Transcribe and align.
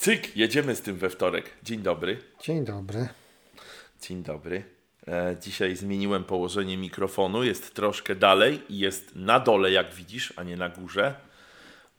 Cyk, 0.00 0.36
jedziemy 0.36 0.76
z 0.76 0.80
tym 0.80 0.96
we 0.96 1.10
wtorek. 1.10 1.50
Dzień 1.62 1.80
dobry. 1.80 2.18
Dzień 2.42 2.64
dobry. 2.64 3.08
Dzień 4.02 4.22
dobry. 4.22 4.64
E, 5.08 5.36
dzisiaj 5.40 5.76
zmieniłem 5.76 6.24
położenie 6.24 6.76
mikrofonu. 6.76 7.44
Jest 7.44 7.74
troszkę 7.74 8.14
dalej 8.14 8.60
i 8.68 8.78
jest 8.78 9.16
na 9.16 9.40
dole, 9.40 9.70
jak 9.70 9.94
widzisz, 9.94 10.32
a 10.36 10.42
nie 10.42 10.56
na 10.56 10.68
górze, 10.68 11.14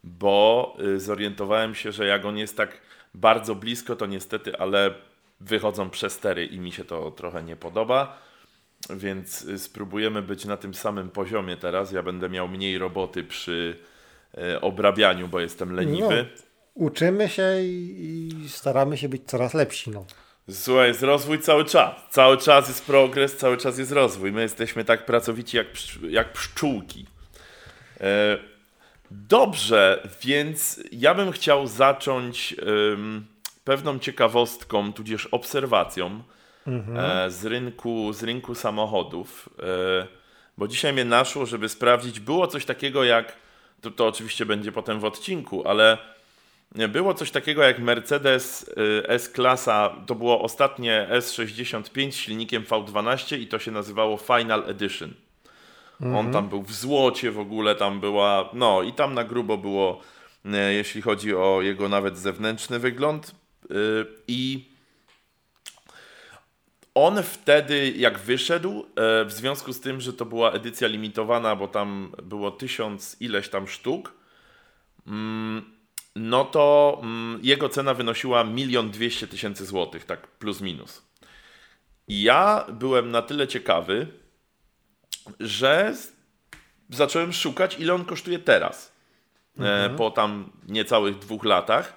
bo 0.03 0.73
y, 0.95 0.99
zorientowałem 0.99 1.75
się, 1.75 1.91
że 1.91 2.05
jak 2.05 2.25
on 2.25 2.37
jest 2.37 2.57
tak 2.57 2.81
bardzo 3.13 3.55
blisko, 3.55 3.95
to 3.95 4.05
niestety, 4.05 4.57
ale 4.57 4.93
wychodzą 5.39 5.89
przestery 5.89 6.45
i 6.45 6.59
mi 6.59 6.71
się 6.71 6.85
to 6.85 7.11
trochę 7.11 7.43
nie 7.43 7.55
podoba. 7.55 8.17
Więc 8.89 9.41
y, 9.41 9.59
spróbujemy 9.59 10.21
być 10.21 10.45
na 10.45 10.57
tym 10.57 10.73
samym 10.73 11.09
poziomie 11.09 11.57
teraz. 11.57 11.91
Ja 11.91 12.03
będę 12.03 12.29
miał 12.29 12.47
mniej 12.47 12.77
roboty 12.77 13.23
przy 13.23 13.79
e, 14.37 14.61
obrabianiu, 14.61 15.27
bo 15.27 15.39
jestem 15.39 15.75
leniwy. 15.75 16.25
No, 16.35 16.50
uczymy 16.73 17.29
się 17.29 17.61
i, 17.61 18.39
i 18.43 18.49
staramy 18.49 18.97
się 18.97 19.09
być 19.09 19.21
coraz 19.25 19.53
lepsi. 19.53 19.91
No. 19.91 20.05
Słuchaj, 20.49 20.87
jest 20.87 21.03
rozwój 21.03 21.39
cały 21.39 21.65
czas. 21.65 21.95
Cały 22.09 22.37
czas 22.37 22.67
jest 22.67 22.85
progres, 22.85 23.37
cały 23.37 23.57
czas 23.57 23.77
jest 23.77 23.91
rozwój. 23.91 24.31
My 24.31 24.41
jesteśmy 24.41 24.85
tak 24.85 25.05
pracowici 25.05 25.57
jak, 25.57 25.67
jak 26.09 26.33
pszczółki. 26.33 27.05
E, 28.01 28.37
dobrze, 29.11 30.09
więc 30.21 30.83
ja 30.91 31.15
bym 31.15 31.31
chciał 31.31 31.67
zacząć 31.67 32.55
pewną 33.63 33.99
ciekawostką, 33.99 34.93
tudzież 34.93 35.25
obserwacją 35.25 36.23
e, 36.67 37.31
z, 37.31 37.45
rynku, 37.45 38.13
z 38.13 38.23
rynku 38.23 38.55
samochodów. 38.55 39.49
E, 39.59 40.07
bo 40.57 40.67
dzisiaj 40.67 40.93
mnie 40.93 41.05
naszło, 41.05 41.45
żeby 41.45 41.69
sprawdzić, 41.69 42.19
było 42.19 42.47
coś 42.47 42.65
takiego 42.65 43.03
jak, 43.03 43.35
to, 43.81 43.91
to 43.91 44.07
oczywiście 44.07 44.45
będzie 44.45 44.71
potem 44.71 44.99
w 44.99 45.05
odcinku, 45.05 45.67
ale 45.67 45.97
było 46.75 47.13
coś 47.13 47.31
takiego 47.31 47.63
jak 47.63 47.79
Mercedes 47.79 48.63
y, 48.63 49.07
S-klasa, 49.07 49.95
to 50.07 50.15
było 50.15 50.41
ostatnie 50.41 51.07
S65 51.11 52.11
z 52.11 52.15
silnikiem 52.15 52.63
V12 52.63 53.39
i 53.39 53.47
to 53.47 53.59
się 53.59 53.71
nazywało 53.71 54.17
Final 54.17 54.63
Edition. 54.67 55.13
On 56.15 56.31
tam 56.31 56.49
był 56.49 56.61
w 56.63 56.73
złocie 56.73 57.31
w 57.31 57.39
ogóle, 57.39 57.75
tam 57.75 57.99
była, 57.99 58.49
no 58.53 58.81
i 58.81 58.93
tam 58.93 59.13
na 59.13 59.23
grubo 59.23 59.57
było, 59.57 60.01
e, 60.45 60.73
jeśli 60.73 61.01
chodzi 61.01 61.35
o 61.35 61.61
jego 61.61 61.89
nawet 61.89 62.17
zewnętrzny 62.17 62.79
wygląd. 62.79 63.35
y, 63.71 64.05
I 64.27 64.71
on 66.95 67.23
wtedy, 67.23 67.93
jak 67.97 68.19
wyszedł, 68.19 68.85
w 69.25 69.31
związku 69.31 69.73
z 69.73 69.79
tym, 69.79 70.01
że 70.01 70.13
to 70.13 70.25
była 70.25 70.51
edycja 70.51 70.87
limitowana, 70.87 71.55
bo 71.55 71.67
tam 71.67 72.11
było 72.23 72.51
tysiąc 72.51 73.17
ileś 73.19 73.49
tam 73.49 73.67
sztuk, 73.67 74.13
mm, 75.07 75.80
no 76.15 76.45
to 76.45 76.97
mm, 77.03 77.39
jego 77.43 77.69
cena 77.69 77.93
wynosiła 77.93 78.43
milion 78.43 78.91
dwieście 78.91 79.27
tysięcy 79.27 79.65
złotych, 79.65 80.05
tak 80.05 80.27
plus 80.27 80.61
minus. 80.61 81.01
I 82.07 82.21
ja 82.23 82.65
byłem 82.73 83.11
na 83.11 83.21
tyle 83.21 83.47
ciekawy, 83.47 84.07
że 85.39 85.93
zacząłem 86.89 87.33
szukać, 87.33 87.79
ile 87.79 87.93
on 87.93 88.05
kosztuje 88.05 88.39
teraz. 88.39 88.91
E, 89.59 89.89
po 89.97 90.11
tam 90.11 90.51
niecałych 90.67 91.19
dwóch 91.19 91.45
latach. 91.45 91.93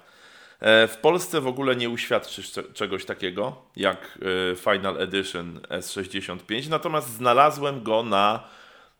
E, 0.59 0.87
w 0.87 0.97
Polsce 0.97 1.41
w 1.41 1.47
ogóle 1.47 1.75
nie 1.75 1.89
uświadczysz 1.89 2.51
cze- 2.51 2.73
czegoś 2.73 3.05
takiego 3.05 3.61
jak 3.75 4.19
e, 4.51 4.55
Final 4.55 5.01
Edition 5.01 5.59
S65, 5.69 6.69
natomiast 6.69 7.09
znalazłem 7.09 7.83
go 7.83 8.03
na 8.03 8.43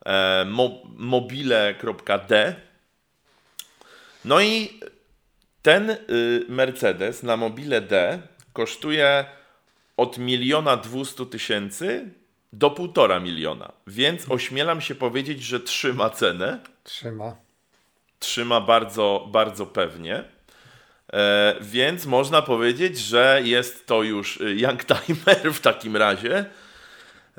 e, 0.06 0.44
mo- 0.48 0.82
mobile.d. 0.96 2.56
No 4.24 4.40
i 4.40 4.80
ten 5.66 5.90
y, 5.90 5.96
Mercedes 6.48 7.22
na 7.22 7.36
mobile 7.36 7.80
D 7.80 8.18
kosztuje 8.52 9.24
od 9.96 10.18
miliona 10.18 10.76
dwustu 10.76 11.26
tysięcy 11.26 12.10
do 12.52 12.70
półtora 12.70 13.20
miliona. 13.20 13.72
Więc 13.86 14.30
ośmielam 14.30 14.80
się 14.80 14.94
powiedzieć, 14.94 15.42
że 15.42 15.60
trzyma 15.60 16.10
cenę. 16.10 16.58
Trzyma. 16.84 17.36
Trzyma 18.18 18.60
bardzo, 18.60 19.28
bardzo 19.32 19.66
pewnie. 19.66 20.24
E, 21.12 21.54
więc 21.60 22.06
można 22.06 22.42
powiedzieć, 22.42 22.98
że 22.98 23.40
jest 23.44 23.86
to 23.86 24.02
już 24.02 24.40
y, 24.40 24.56
Youngtimer 24.56 25.52
w 25.52 25.60
takim 25.60 25.96
razie. 25.96 26.44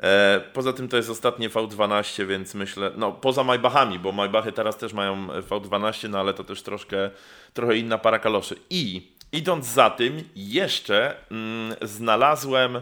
E, 0.02 0.40
poza 0.52 0.72
tym 0.72 0.88
to 0.88 0.96
jest 0.96 1.10
ostatnie 1.10 1.50
V12, 1.50 2.26
więc 2.26 2.54
myślę, 2.54 2.90
no 2.96 3.12
poza 3.12 3.44
Maybachami, 3.44 3.98
bo 3.98 4.12
Maybachy 4.12 4.52
teraz 4.52 4.76
też 4.76 4.92
mają 4.92 5.26
V12, 5.26 6.10
no 6.10 6.20
ale 6.20 6.34
to 6.34 6.44
też 6.44 6.62
troszkę, 6.62 7.10
trochę 7.54 7.76
inna 7.76 7.98
para 7.98 8.18
kaloszy. 8.18 8.56
I 8.70 9.12
idąc 9.32 9.66
za 9.66 9.90
tym, 9.90 10.28
jeszcze 10.36 11.14
mm, 11.30 11.76
znalazłem 11.82 12.80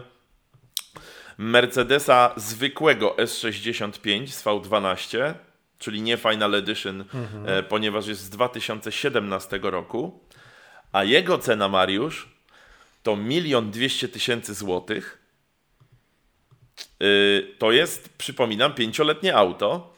Mercedesa 1.37 2.33
zwykłego 2.35 3.15
S65 3.17 4.27
z 4.27 4.43
V12, 4.43 5.33
czyli 5.79 6.01
nie 6.01 6.17
Final 6.17 6.55
Edition, 6.55 7.05
e, 7.45 7.63
ponieważ 7.63 8.07
jest 8.07 8.21
z 8.21 8.29
2017 8.29 9.59
roku, 9.63 10.19
a 10.91 11.03
jego 11.03 11.37
cena, 11.37 11.69
Mariusz, 11.69 12.29
to 13.03 13.15
milion 13.15 13.71
dwieście 13.71 14.07
tysięcy 14.07 14.53
złotych. 14.53 15.26
Y, 17.03 17.47
To 17.59 17.71
jest, 17.71 18.09
przypominam, 18.17 18.73
pięcioletnie 18.73 19.35
auto. 19.35 19.93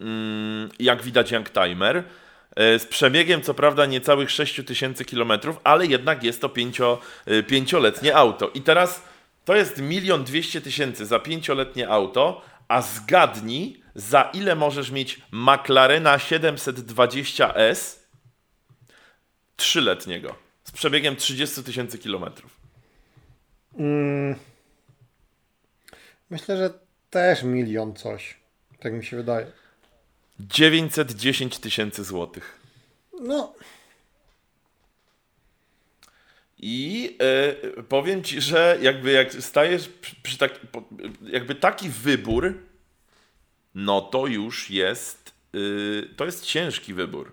Mm, 0.00 0.68
Jak 0.78 1.02
widać, 1.02 1.30
Youngtimer. 1.30 1.96
y, 1.96 2.78
Z 2.78 2.86
przebiegiem, 2.86 3.42
co 3.42 3.54
prawda, 3.54 3.86
niecałych 3.86 4.30
6 4.30 4.60
tysięcy 4.66 5.04
kilometrów, 5.04 5.56
ale 5.64 5.86
jednak 5.86 6.22
jest 6.24 6.40
to 6.40 6.48
pięcio, 6.48 6.98
y, 7.30 7.42
pięcioletnie 7.42 8.16
auto. 8.16 8.50
I 8.54 8.62
teraz 8.62 9.02
to 9.44 9.56
jest 9.56 9.78
milion 9.78 10.24
dwieście 10.24 10.60
tysięcy 10.60 11.06
za 11.06 11.18
pięcioletnie 11.18 11.88
auto, 11.88 12.42
a 12.68 12.82
zgadnij, 12.82 13.82
za 13.94 14.22
ile 14.34 14.54
możesz 14.54 14.90
mieć 14.90 15.20
McLarena 15.32 16.16
720S 16.18 17.98
trzyletniego 19.56 20.34
z 20.64 20.72
przebiegiem 20.72 21.16
30 21.16 21.62
tysięcy 21.62 21.98
kilometrów. 21.98 22.56
Mm. 23.78 24.34
Myślę, 26.30 26.56
że 26.56 26.70
też 27.10 27.42
milion 27.42 27.94
coś. 27.94 28.36
Tak 28.80 28.92
mi 28.92 29.04
się 29.04 29.16
wydaje. 29.16 29.46
910 30.40 31.58
tysięcy 31.58 32.04
złotych. 32.04 32.58
No, 33.20 33.54
I 36.58 37.16
e, 37.76 37.82
powiem 37.82 38.22
ci, 38.22 38.40
że 38.40 38.78
jakby 38.82 39.10
jak 39.12 39.32
stajesz 39.32 39.88
przy, 39.88 40.16
przy 40.22 40.38
tak, 40.38 40.60
jakby 41.22 41.54
taki 41.54 41.88
wybór, 41.88 42.54
no 43.74 44.00
to 44.00 44.26
już 44.26 44.70
jest, 44.70 45.32
y, 45.54 46.08
to 46.16 46.24
jest 46.24 46.44
ciężki 46.44 46.94
wybór. 46.94 47.32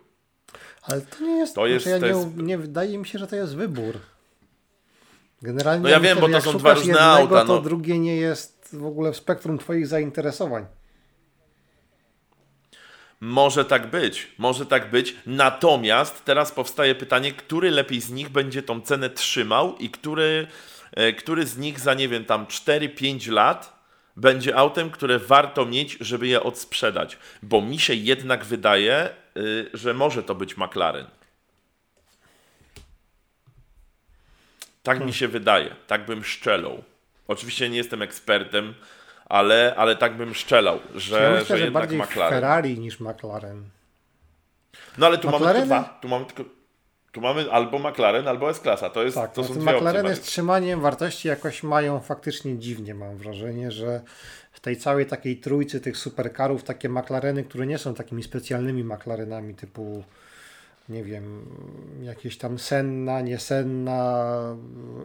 ale 0.81 1.01
to 1.01 1.23
nie 1.23 1.37
jest. 1.37 1.55
To 1.55 1.61
To 1.61 1.67
jest- 1.67 1.85
ja 1.85 1.99
to 1.99 2.05
nie, 2.07 2.11
jest- 2.11 2.35
nie 2.37 2.57
wydaje 2.57 2.97
mi 2.97 3.07
się, 3.07 3.19
że 3.19 3.27
to 3.27 3.35
jest 3.35 3.55
wybór. 3.55 3.99
Generalnie. 5.41 5.83
No 5.83 5.89
ja 5.89 5.99
wiem, 5.99 6.17
myślę, 6.17 6.29
bo 6.31 6.37
to 6.37 6.51
są 6.51 6.57
dwa 6.57 6.73
różne 6.73 6.87
jednego, 6.87 7.11
auta, 7.11 7.45
To 7.45 7.55
no. 7.55 7.61
drugie 7.61 7.99
nie 7.99 8.15
jest 8.15 8.54
w 8.73 8.85
ogóle 8.85 9.11
w 9.11 9.17
spektrum 9.17 9.57
Twoich 9.57 9.87
zainteresowań. 9.87 10.65
Może 13.19 13.65
tak 13.65 13.89
być, 13.89 14.31
może 14.37 14.65
tak 14.65 14.89
być. 14.89 15.15
Natomiast 15.25 16.25
teraz 16.25 16.51
powstaje 16.51 16.95
pytanie, 16.95 17.31
który 17.31 17.71
lepiej 17.71 18.01
z 18.01 18.09
nich 18.09 18.29
będzie 18.29 18.63
tą 18.63 18.81
cenę 18.81 19.09
trzymał 19.09 19.77
i 19.77 19.89
który, 19.89 20.47
e, 20.91 21.13
który 21.13 21.45
z 21.45 21.57
nich 21.57 21.79
za 21.79 21.93
nie 21.93 22.07
wiem 22.07 22.25
tam 22.25 22.45
4-5 22.45 23.31
lat 23.31 23.75
będzie 24.15 24.55
autem, 24.55 24.89
które 24.89 25.19
warto 25.19 25.65
mieć, 25.65 25.97
żeby 25.99 26.27
je 26.27 26.43
odsprzedać. 26.43 27.17
Bo 27.43 27.61
mi 27.61 27.79
się 27.79 27.93
jednak 27.93 28.45
wydaje, 28.45 29.09
y, 29.37 29.69
że 29.73 29.93
może 29.93 30.23
to 30.23 30.35
być 30.35 30.57
McLaren. 30.57 31.07
Tak 34.83 35.05
mi 35.05 35.13
się 35.13 35.27
wydaje, 35.27 35.75
tak 35.87 36.05
bym 36.05 36.23
szczelał. 36.23 36.83
Oczywiście 37.27 37.69
nie 37.69 37.77
jestem 37.77 38.01
ekspertem, 38.01 38.73
ale, 39.25 39.73
ale 39.77 39.95
tak 39.95 40.17
bym 40.17 40.33
szczelał, 40.33 40.79
że, 40.95 41.21
ja 41.23 41.39
myślę, 41.39 41.57
że 41.57 41.65
że 41.65 41.71
bardziej 41.71 41.99
McLaren. 41.99 42.33
Ferrari 42.33 42.79
niż 42.79 42.99
McLaren. 42.99 43.63
No 44.97 45.05
ale 45.05 45.17
tu 45.17 45.27
mamy 45.27 45.37
McLareny? 45.37 45.67
tylko 45.67 45.83
dwa. 45.83 45.99
Tu 46.01 46.07
mamy, 46.07 46.25
tylko, 46.25 46.43
tu 47.11 47.21
mamy 47.21 47.51
albo 47.51 47.79
McLaren, 47.79 48.27
albo 48.27 48.49
S-klasa. 48.49 48.89
To, 48.89 49.03
jest, 49.03 49.15
Tak, 49.17 49.33
to 49.33 49.43
są 49.43 49.53
ten 49.53 49.63
dwie 49.63 49.73
McLareny 49.73 50.09
opcje. 50.09 50.23
z 50.23 50.27
trzymaniem 50.27 50.81
wartości 50.81 51.27
jakoś 51.27 51.63
mają 51.63 51.99
faktycznie 51.99 52.57
dziwnie, 52.59 52.95
mam 52.95 53.17
wrażenie, 53.17 53.71
że 53.71 54.01
w 54.51 54.59
tej 54.59 54.77
całej 54.77 55.05
takiej 55.05 55.37
trójcy 55.37 55.81
tych 55.81 55.97
supercarów 55.97 56.63
takie 56.63 56.89
McLareny, 56.89 57.43
które 57.43 57.67
nie 57.67 57.77
są 57.77 57.93
takimi 57.93 58.23
specjalnymi 58.23 58.83
McLarenami 58.83 59.55
typu 59.55 60.03
nie 60.89 61.03
wiem, 61.03 61.45
jakieś 62.01 62.37
tam 62.37 62.59
Senna, 62.59 63.21
nie 63.21 63.39
Senna, 63.39 64.31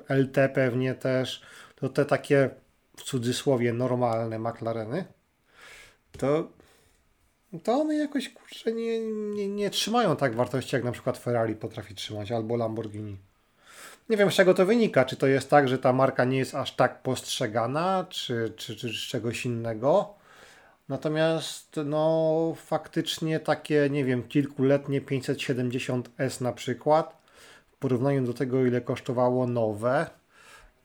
LT 0.08 0.36
pewnie 0.54 0.94
też, 0.94 1.42
to 1.80 1.88
te 1.88 2.04
takie 2.04 2.50
w 2.96 3.02
cudzysłowie 3.02 3.72
normalne 3.72 4.38
McLareny, 4.38 5.04
to, 6.18 6.48
to 7.62 7.72
one 7.72 7.94
jakoś 7.94 8.28
kurczę 8.28 8.72
nie, 8.72 9.00
nie, 9.10 9.48
nie 9.48 9.70
trzymają 9.70 10.16
tak 10.16 10.34
wartości 10.34 10.76
jak 10.76 10.84
na 10.84 10.92
przykład 10.92 11.18
Ferrari 11.18 11.54
potrafi 11.54 11.94
trzymać 11.94 12.32
albo 12.32 12.56
Lamborghini. 12.56 13.18
Nie 14.08 14.16
wiem, 14.16 14.30
z 14.30 14.34
czego 14.34 14.54
to 14.54 14.66
wynika. 14.66 15.04
Czy 15.04 15.16
to 15.16 15.26
jest 15.26 15.50
tak, 15.50 15.68
że 15.68 15.78
ta 15.78 15.92
marka 15.92 16.24
nie 16.24 16.38
jest 16.38 16.54
aż 16.54 16.76
tak 16.76 17.02
postrzegana, 17.02 18.06
czy, 18.08 18.52
czy, 18.56 18.76
czy 18.76 18.88
z 18.88 18.92
czegoś 18.92 19.46
innego. 19.46 20.14
Natomiast 20.88 21.80
no 21.84 22.54
faktycznie 22.56 23.40
takie, 23.40 23.88
nie 23.90 24.04
wiem, 24.04 24.22
kilkuletnie 24.22 25.00
570S 25.00 26.42
na 26.42 26.52
przykład, 26.52 27.16
w 27.72 27.76
porównaniu 27.76 28.26
do 28.26 28.34
tego, 28.34 28.66
ile 28.66 28.80
kosztowało 28.80 29.46
nowe, 29.46 30.10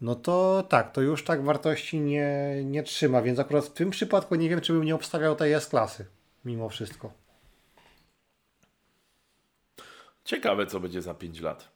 no 0.01 0.15
to 0.15 0.63
tak, 0.69 0.91
to 0.91 1.01
już 1.01 1.23
tak 1.23 1.43
wartości 1.43 1.99
nie, 1.99 2.61
nie 2.63 2.83
trzyma, 2.83 3.21
więc 3.21 3.39
akurat 3.39 3.65
w 3.65 3.73
tym 3.73 3.89
przypadku 3.89 4.35
nie 4.35 4.49
wiem, 4.49 4.61
czy 4.61 4.73
bym 4.73 4.83
nie 4.83 4.95
obstawiał 4.95 5.35
tej 5.35 5.53
S-klasy, 5.53 6.05
mimo 6.45 6.69
wszystko. 6.69 7.13
Ciekawe, 10.25 10.65
co 10.65 10.79
będzie 10.79 11.01
za 11.01 11.13
5 11.13 11.41
lat. 11.41 11.75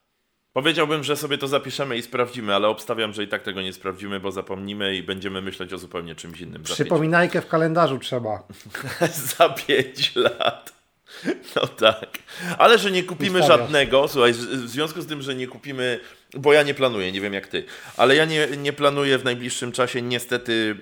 Powiedziałbym, 0.53 1.03
że 1.03 1.15
sobie 1.15 1.37
to 1.37 1.47
zapiszemy 1.47 1.97
i 1.97 2.01
sprawdzimy, 2.01 2.55
ale 2.55 2.67
obstawiam, 2.67 3.13
że 3.13 3.23
i 3.23 3.27
tak 3.27 3.43
tego 3.43 3.61
nie 3.61 3.73
sprawdzimy, 3.73 4.19
bo 4.19 4.31
zapomnimy 4.31 4.95
i 4.95 5.03
będziemy 5.03 5.41
myśleć 5.41 5.73
o 5.73 5.77
zupełnie 5.77 6.15
czymś 6.15 6.41
innym. 6.41 6.63
Przypominajkę 6.63 7.41
w 7.41 7.47
kalendarzu 7.47 7.99
trzeba. 7.99 8.43
za 9.37 9.49
5 9.49 10.15
lat. 10.15 10.78
No 11.55 11.67
tak. 11.67 12.09
Ale 12.57 12.77
że 12.77 12.91
nie 12.91 13.03
kupimy 13.03 13.43
żadnego, 13.43 14.07
słuchaj, 14.07 14.33
w 14.33 14.69
związku 14.69 15.01
z 15.01 15.07
tym, 15.07 15.21
że 15.21 15.35
nie 15.35 15.47
kupimy, 15.47 15.99
bo 16.33 16.53
ja 16.53 16.63
nie 16.63 16.73
planuję, 16.73 17.11
nie 17.11 17.21
wiem 17.21 17.33
jak 17.33 17.47
ty, 17.47 17.63
ale 17.97 18.15
ja 18.15 18.25
nie, 18.25 18.47
nie 18.57 18.73
planuję 18.73 19.17
w 19.17 19.23
najbliższym 19.23 19.71
czasie 19.71 20.01
niestety 20.01 20.75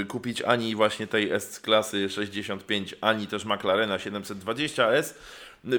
e, 0.00 0.04
kupić 0.04 0.42
ani 0.42 0.74
właśnie 0.74 1.06
tej 1.06 1.30
S-klasy 1.30 2.10
65, 2.10 2.94
ani 3.00 3.26
też 3.26 3.44
McLarena 3.44 3.98
720S, 3.98 5.14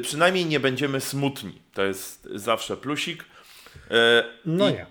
przynajmniej 0.01 0.45
nie 0.45 0.60
będziemy 0.60 1.01
smutni. 1.01 1.62
To 1.74 1.83
jest 1.83 2.30
zawsze 2.36 2.78
plusik. 2.78 3.25
E, 3.92 4.24
no 4.45 4.69
I, 4.69 4.74
nie. 4.74 4.86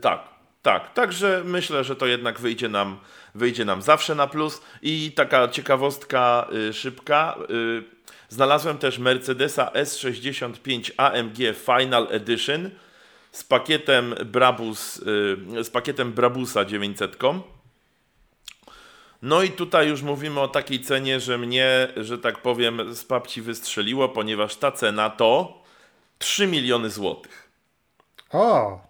Tak, 0.00 0.28
tak. 0.62 0.94
Także 0.94 1.42
myślę, 1.44 1.84
że 1.84 1.96
to 1.96 2.06
jednak 2.06 2.40
wyjdzie 2.40 2.68
nam, 2.68 2.98
wyjdzie 3.34 3.64
nam 3.64 3.82
zawsze 3.82 4.14
na 4.14 4.26
plus. 4.26 4.62
I 4.82 5.12
taka 5.12 5.48
ciekawostka 5.48 6.48
y, 6.68 6.72
szybka. 6.72 7.36
Y, 7.50 7.95
znalazłem 8.28 8.78
też 8.78 8.98
Mercedesa 8.98 9.70
S65 9.74 10.90
AMG 10.96 11.56
Final 11.56 12.08
Edition 12.10 12.70
z 13.32 13.44
pakietem 13.44 14.14
Brabus, 14.24 14.96
y, 14.96 15.64
z 15.64 15.70
pakietem 15.70 16.12
Brabusa 16.12 16.64
900. 16.64 17.16
No 19.22 19.42
i 19.42 19.50
tutaj 19.50 19.88
już 19.88 20.02
mówimy 20.02 20.40
o 20.40 20.48
takiej 20.48 20.80
cenie, 20.80 21.20
że 21.20 21.38
mnie, 21.38 21.88
że 21.96 22.18
tak 22.18 22.42
powiem, 22.42 22.94
z 22.94 23.04
papci 23.04 23.42
wystrzeliło, 23.42 24.08
ponieważ 24.08 24.56
ta 24.56 24.72
cena 24.72 25.10
to 25.10 25.62
3 26.18 26.46
miliony 26.46 26.90
złotych. 26.90 27.50
O! 28.30 28.80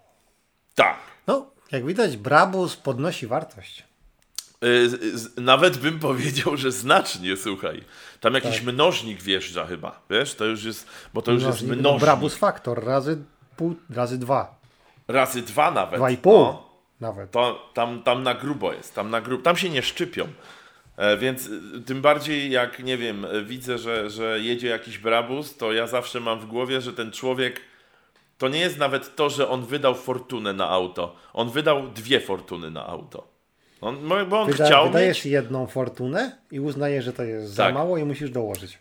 Tak. 0.75 0.97
No, 1.27 1.51
jak 1.71 1.85
widać, 1.85 2.17
Brabus 2.17 2.75
podnosi 2.75 3.27
wartość. 3.27 3.83
Y, 4.63 5.41
nawet 5.41 5.77
bym 5.77 5.99
powiedział, 5.99 6.57
że 6.57 6.71
znacznie, 6.71 7.37
słuchaj. 7.37 7.83
Tam 8.19 8.33
jakiś 8.33 8.55
tak. 8.55 8.63
mnożnik 8.63 9.21
wjeżdża 9.21 9.65
chyba, 9.65 10.01
wiesz? 10.09 10.35
To 10.35 10.45
już 10.45 10.63
jest, 10.63 10.87
bo 11.13 11.21
to 11.21 11.31
już 11.31 11.43
mnożnik, 11.43 11.69
jest 11.69 11.79
mnożnik. 11.81 12.01
No, 12.01 12.05
Brabus 12.05 12.35
Faktor 12.35 12.85
razy 12.85 13.17
pół, 13.57 13.75
razy 13.89 14.17
dwa. 14.17 14.55
Razy 15.07 15.41
dwa 15.41 15.71
nawet. 15.71 15.99
Dwa 15.99 16.09
i 16.09 16.17
pół. 16.17 16.33
No 16.33 16.67
nawet. 16.99 17.31
To, 17.31 17.71
tam, 17.73 18.03
tam 18.03 18.23
na 18.23 18.33
grubo 18.33 18.73
jest, 18.73 18.95
tam 18.95 19.09
na 19.09 19.21
grubo, 19.21 19.43
tam 19.43 19.57
się 19.57 19.69
nie 19.69 19.81
szczypią. 19.81 20.27
E, 20.97 21.17
więc 21.17 21.47
e, 21.47 21.81
tym 21.85 22.01
bardziej 22.01 22.51
jak, 22.51 22.79
nie 22.79 22.97
wiem, 22.97 23.25
e, 23.25 23.43
widzę, 23.43 23.77
że, 23.77 24.09
że 24.09 24.39
jedzie 24.39 24.67
jakiś 24.67 24.97
brabus, 24.97 25.57
to 25.57 25.73
ja 25.73 25.87
zawsze 25.87 26.19
mam 26.19 26.39
w 26.39 26.45
głowie, 26.45 26.81
że 26.81 26.93
ten 26.93 27.11
człowiek, 27.11 27.61
to 28.37 28.47
nie 28.47 28.59
jest 28.59 28.77
nawet 28.77 29.15
to, 29.15 29.29
że 29.29 29.49
on 29.49 29.65
wydał 29.65 29.95
fortunę 29.95 30.53
na 30.53 30.69
auto. 30.69 31.15
On 31.33 31.49
wydał 31.49 31.87
dwie 31.87 32.19
fortuny 32.19 32.71
na 32.71 32.87
auto. 32.87 33.27
On, 33.81 34.09
bo 34.29 34.41
on 34.41 34.51
Wyda, 34.51 34.65
chciał 34.65 34.87
wydajesz 34.87 35.17
mieć... 35.17 35.25
jedną 35.25 35.67
fortunę 35.67 36.37
i 36.51 36.59
uznaje, 36.59 37.01
że 37.01 37.13
to 37.13 37.23
jest 37.23 37.57
tak. 37.57 37.73
za 37.73 37.79
mało 37.79 37.97
i 37.97 38.03
musisz 38.03 38.29
dołożyć. 38.29 38.79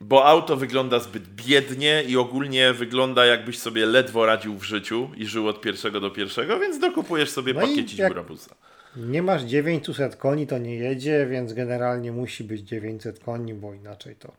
Bo 0.00 0.24
auto 0.26 0.56
wygląda 0.56 0.98
zbyt 0.98 1.28
biednie 1.28 2.02
i 2.06 2.16
ogólnie 2.16 2.72
wygląda 2.72 3.26
jakbyś 3.26 3.58
sobie 3.58 3.86
ledwo 3.86 4.26
radził 4.26 4.58
w 4.58 4.62
życiu 4.62 5.10
i 5.16 5.26
żył 5.26 5.48
od 5.48 5.60
pierwszego 5.60 6.00
do 6.00 6.10
pierwszego, 6.10 6.58
więc 6.58 6.78
dokupujesz 6.78 7.30
sobie 7.30 7.54
no 7.54 7.60
pakiecić 7.60 8.02
burabusa. 8.02 8.54
Nie 8.96 9.22
masz 9.22 9.42
900 9.42 10.16
koni, 10.16 10.46
to 10.46 10.58
nie 10.58 10.76
jedzie, 10.76 11.26
więc 11.30 11.52
generalnie 11.52 12.12
musi 12.12 12.44
być 12.44 12.60
900 12.60 13.18
koni, 13.18 13.54
bo 13.54 13.74
inaczej 13.74 14.16
to. 14.16 14.32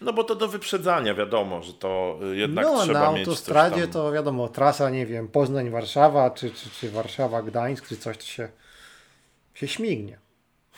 No 0.00 0.12
bo 0.12 0.24
to 0.24 0.34
do 0.34 0.48
wyprzedzania 0.48 1.14
wiadomo, 1.14 1.62
że 1.62 1.72
to 1.72 2.18
jednak 2.32 2.64
no, 2.64 2.84
trzeba 2.84 3.00
na 3.00 3.12
mieć 3.12 3.28
autostradzie 3.28 3.82
tam... 3.82 3.90
to 3.90 4.12
wiadomo, 4.12 4.48
trasa, 4.48 4.90
nie 4.90 5.06
wiem, 5.06 5.28
Poznań-Warszawa, 5.28 6.30
czy, 6.30 6.50
czy, 6.50 6.70
czy 6.70 6.90
Warszawa-Gdańsk, 6.90 7.88
czy 7.88 7.96
coś, 7.96 8.16
to 8.16 8.24
się, 8.24 8.48
się 9.62 9.68
śmignie. 9.68 10.18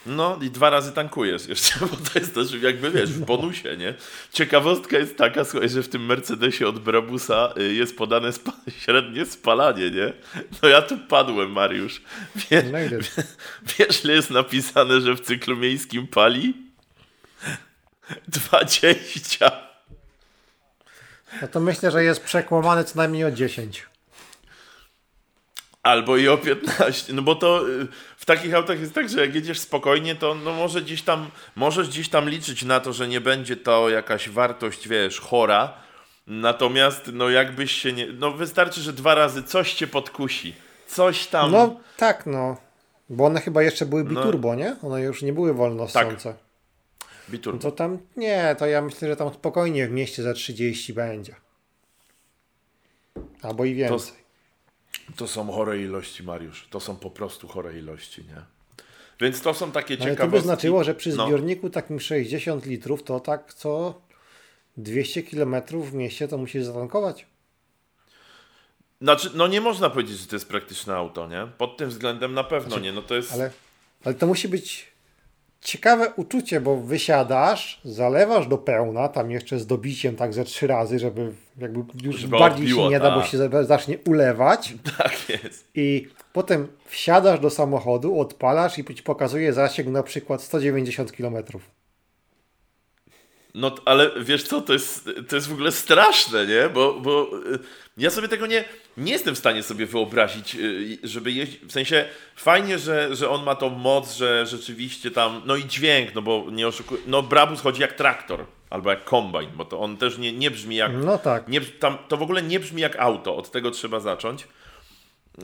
No 0.07 0.39
i 0.43 0.51
dwa 0.51 0.71
razy 0.71 0.93
tankujesz 0.93 1.47
jeszcze, 1.47 1.81
bo 1.91 1.97
to 1.97 2.19
jest 2.19 2.35
też 2.35 2.63
jakby 2.63 2.91
wiesz, 2.91 3.11
w 3.11 3.25
bonusie, 3.25 3.77
nie? 3.77 3.95
Ciekawostka 4.33 4.99
jest 4.99 5.17
taka, 5.17 5.45
słuchaj, 5.45 5.69
że 5.69 5.83
w 5.83 5.89
tym 5.89 6.07
Mercedesie 6.07 6.65
od 6.65 6.79
Brabusa 6.79 7.55
y, 7.59 7.75
jest 7.75 7.97
podane 7.97 8.33
spa 8.33 8.53
średnie 8.81 9.27
spalanie, 9.27 9.91
nie? 9.91 10.13
No 10.63 10.69
ja 10.69 10.83
tu 10.83 10.99
padłem, 10.99 11.53
Mariusz. 11.53 12.03
Wie, 12.37 12.63
no 12.73 12.79
wiesz, 13.79 14.05
ile 14.05 14.15
jest 14.15 14.31
napisane, 14.31 15.01
że 15.01 15.15
w 15.15 15.21
cyklu 15.21 15.57
miejskim 15.57 16.07
pali? 16.07 16.55
20. 18.29 19.51
No 21.43 21.49
to 21.49 21.61
myślę, 21.61 21.91
że 21.91 22.05
jest 22.05 22.21
przekłamane 22.21 22.85
co 22.85 22.99
najmniej 22.99 23.25
o 23.25 23.31
10. 23.31 23.87
Albo 25.85 26.17
i 26.17 26.29
o 26.29 26.39
15, 26.39 27.13
no 27.13 27.23
bo 27.23 27.35
to 27.35 27.69
y, 27.69 27.87
w 28.17 28.25
takich 28.25 28.55
autach 28.55 28.81
jest 28.81 28.95
tak, 28.95 29.09
że 29.09 29.21
jak 29.21 29.35
jedziesz 29.35 29.59
spokojnie, 29.59 30.15
to 30.15 30.35
no 30.35 30.53
może 30.53 30.83
gdzieś 30.83 31.03
tam, 31.03 31.31
możesz 31.57 31.89
gdzieś 31.89 32.09
tam 32.09 32.29
liczyć 32.29 32.63
na 32.63 32.81
to, 32.81 32.93
że 32.93 33.09
nie 33.09 33.21
będzie 33.21 33.57
to 33.57 33.91
jakaś 33.91 34.29
wartość, 34.29 34.89
wiesz, 34.89 35.21
chora, 35.21 35.73
natomiast 36.27 37.11
no 37.13 37.31
jakbyś 37.31 37.73
się 37.73 37.93
nie, 37.93 38.07
no 38.07 38.31
wystarczy, 38.31 38.81
że 38.81 38.93
dwa 38.93 39.15
razy 39.15 39.43
coś 39.43 39.75
cię 39.75 39.87
podkusi, 39.87 40.55
coś 40.87 41.27
tam. 41.27 41.53
No 41.53 41.81
tak, 41.97 42.27
no, 42.27 42.57
bo 43.11 43.25
one 43.25 43.41
chyba 43.41 43.63
jeszcze 43.63 43.87
były 43.87 44.05
no. 44.05 44.11
biturbo, 44.11 44.49
no. 44.49 44.55
nie? 44.55 44.77
One 44.83 45.01
już 45.01 45.23
nie 45.23 45.33
były 45.33 45.55
wolno 45.55 45.87
Tak. 45.87 46.09
Biturbo. 47.31 47.57
No 47.57 47.71
to 47.71 47.77
tam, 47.77 47.99
nie, 48.17 48.57
to 48.59 48.67
ja 48.67 48.83
myślę, 48.83 49.09
że 49.09 49.17
tam 49.17 49.35
spokojnie 49.35 49.89
w 49.89 49.91
mieście 49.91 50.23
za 50.23 50.35
30 50.35 50.93
będzie. 50.93 51.35
Albo 53.43 53.65
i 53.65 53.75
więcej. 53.75 54.13
To... 54.19 54.24
To 55.17 55.29
są 55.29 55.53
chore 55.53 55.83
ilości, 55.83 56.23
Mariusz. 56.23 56.67
To 56.71 56.81
są 56.81 56.97
po 56.97 57.11
prostu 57.11 57.49
chore 57.49 57.79
ilości, 57.79 58.25
nie? 58.25 58.43
Więc 59.21 59.41
to 59.41 59.55
są 59.55 59.73
takie 59.73 59.99
ciekawostki. 59.99 60.23
Ale 60.23 60.31
to 60.31 60.37
by 60.37 60.43
znaczyło, 60.43 60.85
że 60.85 60.95
przy 60.95 61.17
no. 61.17 61.27
zbiorniku 61.27 61.67
no. 61.67 61.71
takim 61.71 62.01
60 62.01 62.67
litrów 62.67 63.03
to 63.03 63.21
tak 63.21 63.55
co 63.55 64.01
200 64.77 65.23
km 65.23 65.57
w 65.73 65.95
mieście 65.95 66.29
to 66.29 66.39
musisz 66.39 66.65
zatankować. 66.65 67.27
Znaczy, 69.01 69.31
no 69.35 69.47
nie 69.47 69.61
można 69.61 69.91
powiedzieć, 69.91 70.19
że 70.19 70.27
to 70.27 70.37
jest 70.37 70.49
praktyczne 70.49 70.95
auto, 70.95 71.29
nie? 71.29 71.49
Pod 71.59 71.77
tym 71.77 71.91
względem 71.91 72.35
na 72.35 72.45
pewno 72.45 72.69
znaczy, 72.69 72.83
nie. 72.83 72.93
No 72.93 73.03
to 73.03 73.15
jest... 73.15 73.33
ale, 73.33 73.51
ale 74.05 74.15
to 74.15 74.27
musi 74.27 74.49
być 74.49 74.94
ciekawe 75.65 76.13
uczucie, 76.17 76.61
bo 76.61 76.77
wysiadasz, 76.77 77.81
zalewasz 77.85 78.47
do 78.47 78.59
pełna, 78.59 79.09
tam 79.09 79.31
jeszcze 79.31 79.59
z 79.59 79.67
dobiciem 79.67 80.17
tak 80.17 80.35
ze 80.35 80.45
trzy 80.45 80.67
razy, 80.67 80.99
żeby 80.99 81.33
jakby 81.59 81.81
już 82.03 82.17
żeby 82.17 82.39
bardziej 82.39 82.65
odbiło, 82.65 82.85
się 82.85 82.91
nie 82.91 83.01
da, 83.01 83.11
bo 83.11 83.21
tak. 83.21 83.31
się 83.31 83.39
zacznie 83.65 83.99
ulewać. 84.07 84.75
Tak 84.99 85.29
jest. 85.29 85.69
I 85.75 86.09
potem 86.33 86.69
wsiadasz 86.87 87.41
do 87.41 87.51
samochodu, 87.51 88.21
odpalasz 88.21 88.79
i 88.79 88.85
ci 88.95 89.03
pokazuje 89.03 89.53
zasięg 89.53 89.89
na 89.89 90.03
przykład 90.03 90.43
190 90.43 91.13
km. 91.13 91.37
No, 93.55 93.75
ale 93.85 94.11
wiesz 94.21 94.43
co, 94.43 94.61
to 94.61 94.73
jest, 94.73 95.11
to 95.29 95.37
jest 95.37 95.49
w 95.49 95.53
ogóle 95.53 95.73
straszne, 95.73 96.47
nie? 96.47 96.69
Bo, 96.69 97.01
bo 97.01 97.31
y, 97.55 97.59
ja 97.97 98.11
sobie 98.11 98.29
tego 98.29 98.47
nie, 98.47 98.65
nie 98.97 99.13
jestem 99.13 99.35
w 99.35 99.39
stanie 99.39 99.63
sobie 99.63 99.87
wyobrazić, 99.87 100.55
y, 100.55 100.99
żeby 101.03 101.33
jeździć. 101.33 101.61
W 101.61 101.73
sensie 101.73 102.05
fajnie, 102.37 102.79
że, 102.79 103.17
że 103.17 103.31
on 103.31 103.45
ma 103.45 103.55
tą 103.55 103.71
moc, 103.71 104.17
że 104.17 104.47
rzeczywiście 104.47 105.11
tam. 105.11 105.43
No 105.45 105.57
i 105.57 105.67
dźwięk, 105.67 106.15
no 106.15 106.23
bo 106.23 106.47
nie 106.51 106.69
oszukuję. 106.69 107.01
No, 107.07 107.23
Brabus 107.23 107.61
chodzi 107.61 107.81
jak 107.81 107.93
traktor 107.93 108.45
albo 108.71 108.91
jak 108.91 109.05
kombajn, 109.05 109.51
bo 109.55 109.65
to 109.65 109.81
on 109.81 109.97
też 109.97 110.19
nie, 110.19 110.33
nie 110.33 110.51
brzmi 110.51 110.77
jak. 110.77 110.93
No 110.95 111.19
tak. 111.19 111.49
Nie, 111.49 111.61
tam, 111.61 111.99
to 112.09 112.17
w 112.17 112.23
ogóle 112.23 112.43
nie 112.43 112.61
brzmi 112.61 112.83
jak 112.83 112.97
auto, 112.97 113.37
od 113.37 113.51
tego 113.51 113.71
trzeba 113.71 114.01
zacząć. 114.01 114.47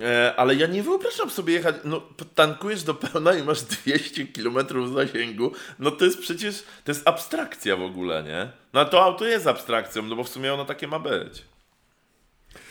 E, 0.02 0.34
ale 0.36 0.54
ja 0.54 0.66
nie 0.66 0.82
wyobrażam 0.82 1.30
sobie 1.30 1.54
jechać, 1.54 1.74
no 1.84 2.02
tankujesz 2.34 2.82
do 2.82 2.94
pełna 2.94 3.34
i 3.34 3.42
masz 3.42 3.62
200 3.62 4.26
km 4.26 4.58
zasięgu, 4.94 5.52
no 5.78 5.90
to 5.90 6.04
jest 6.04 6.18
przecież, 6.18 6.64
to 6.84 6.90
jest 6.90 7.08
abstrakcja 7.08 7.76
w 7.76 7.82
ogóle, 7.82 8.22
nie? 8.22 8.50
No 8.72 8.84
to 8.84 9.04
auto 9.04 9.24
jest 9.24 9.46
abstrakcją, 9.46 10.02
no 10.02 10.16
bo 10.16 10.24
w 10.24 10.28
sumie 10.28 10.54
ono 10.54 10.64
takie 10.64 10.88
ma 10.88 10.98
być. 10.98 11.44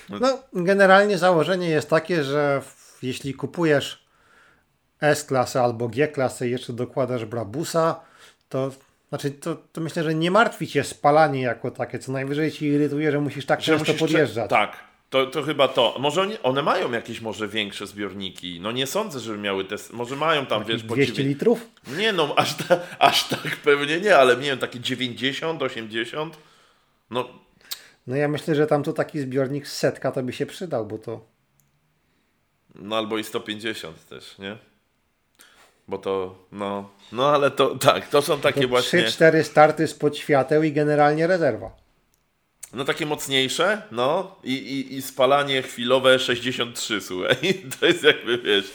No, 0.09 0.19
no 0.19 0.39
generalnie 0.53 1.17
założenie 1.17 1.69
jest 1.69 1.89
takie, 1.89 2.23
że 2.23 2.61
jeśli 3.01 3.33
kupujesz 3.33 4.05
S-klasę 5.01 5.61
albo 5.61 5.87
G-klasę 5.87 6.47
i 6.47 6.51
jeszcze 6.51 6.73
dokładasz 6.73 7.25
Brabusa, 7.25 7.99
to 8.49 8.71
znaczy, 9.09 9.31
to, 9.31 9.55
to 9.55 9.81
myślę, 9.81 10.03
że 10.03 10.15
nie 10.15 10.31
martwi 10.31 10.67
cię 10.67 10.83
spalanie 10.83 11.41
jako 11.41 11.71
takie, 11.71 11.99
co 11.99 12.11
najwyżej 12.11 12.51
ci 12.51 12.65
irytuje, 12.65 13.11
że 13.11 13.19
musisz 13.19 13.45
tak 13.45 13.61
że 13.61 13.65
często 13.65 13.91
musisz 13.91 13.99
podjeżdżać. 13.99 14.49
Tak, 14.49 14.77
To, 15.09 15.25
to 15.25 15.43
chyba 15.43 15.67
to. 15.67 15.95
Może 15.99 16.21
oni, 16.21 16.37
one 16.43 16.61
mają 16.61 16.91
jakieś 16.91 17.21
może 17.21 17.47
większe 17.47 17.87
zbiorniki. 17.87 18.59
No 18.61 18.71
nie 18.71 18.87
sądzę, 18.87 19.19
żeby 19.19 19.37
miały 19.37 19.65
te. 19.65 19.75
Może 19.93 20.15
mają 20.15 20.45
tam, 20.45 20.63
wiesz, 20.65 20.83
po 20.83 20.93
200 20.93 21.23
litrów? 21.23 21.65
Nie 21.97 22.13
no, 22.13 22.33
aż, 22.37 22.55
ta, 22.55 22.79
aż 22.99 23.27
tak 23.27 23.57
pewnie 23.63 23.99
nie, 23.99 24.17
ale 24.17 24.35
nie 24.35 24.49
wiem, 24.49 24.59
takie 24.59 24.79
90, 24.79 25.61
80. 25.61 26.37
No. 27.09 27.29
No 28.07 28.15
ja 28.15 28.27
myślę, 28.27 28.55
że 28.55 28.67
tam 28.67 28.83
tu 28.83 28.93
taki 28.93 29.19
zbiornik 29.19 29.67
z 29.67 29.77
setka 29.77 30.11
to 30.11 30.23
by 30.23 30.33
się 30.33 30.45
przydał, 30.45 30.85
bo 30.85 30.97
to. 30.97 31.25
No 32.75 32.97
albo 32.97 33.17
i 33.17 33.23
150 33.23 34.07
też, 34.07 34.37
nie? 34.37 34.57
Bo 35.87 35.97
to, 35.97 36.35
no, 36.51 36.89
no 37.11 37.29
ale 37.29 37.51
to 37.51 37.75
tak, 37.75 38.07
to 38.07 38.21
są 38.21 38.39
takie 38.39 38.61
to 38.61 38.67
właśnie. 38.67 39.03
3-4 39.03 39.43
starty 39.43 39.87
spod 39.87 40.17
świateł 40.17 40.63
i 40.63 40.71
generalnie 40.71 41.27
rezerwa. 41.27 41.88
No 42.73 42.85
takie 42.85 43.05
mocniejsze, 43.05 43.81
no 43.91 44.35
i, 44.43 44.53
i, 44.53 44.95
i 44.95 45.01
spalanie 45.01 45.61
chwilowe 45.61 46.19
63, 46.19 47.01
słuchaj. 47.01 47.35
To 47.79 47.85
jest 47.85 48.03
jakby, 48.03 48.37
wiesz, 48.37 48.73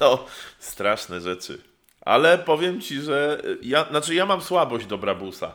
no 0.00 0.24
straszne 0.58 1.20
rzeczy. 1.20 1.58
Ale 2.00 2.38
powiem 2.38 2.80
Ci, 2.80 3.00
że 3.00 3.42
ja, 3.62 3.84
znaczy 3.90 4.14
ja 4.14 4.26
mam 4.26 4.40
słabość 4.40 4.86
do 4.86 4.98
Brabusa. 4.98 5.52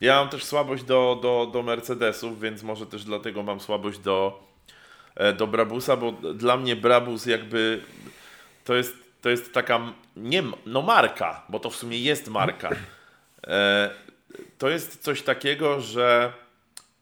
Ja 0.00 0.14
mam 0.16 0.28
też 0.28 0.44
słabość 0.44 0.84
do, 0.84 1.18
do, 1.22 1.50
do 1.52 1.62
Mercedesów, 1.62 2.40
więc 2.40 2.62
może 2.62 2.86
też 2.86 3.04
dlatego 3.04 3.42
mam 3.42 3.60
słabość 3.60 3.98
do, 3.98 4.42
e, 5.14 5.32
do 5.32 5.46
Brabusa, 5.46 5.96
bo 5.96 6.12
dla 6.12 6.56
mnie 6.56 6.76
Brabus 6.76 7.26
jakby 7.26 7.80
to 8.64 8.74
jest, 8.74 8.96
to 9.22 9.30
jest 9.30 9.52
taka, 9.52 9.80
nie, 10.16 10.42
no 10.66 10.82
marka, 10.82 11.42
bo 11.48 11.60
to 11.60 11.70
w 11.70 11.76
sumie 11.76 11.98
jest 11.98 12.28
marka. 12.28 12.70
E, 13.46 13.90
to 14.58 14.68
jest 14.68 15.02
coś 15.02 15.22
takiego, 15.22 15.80
że 15.80 16.32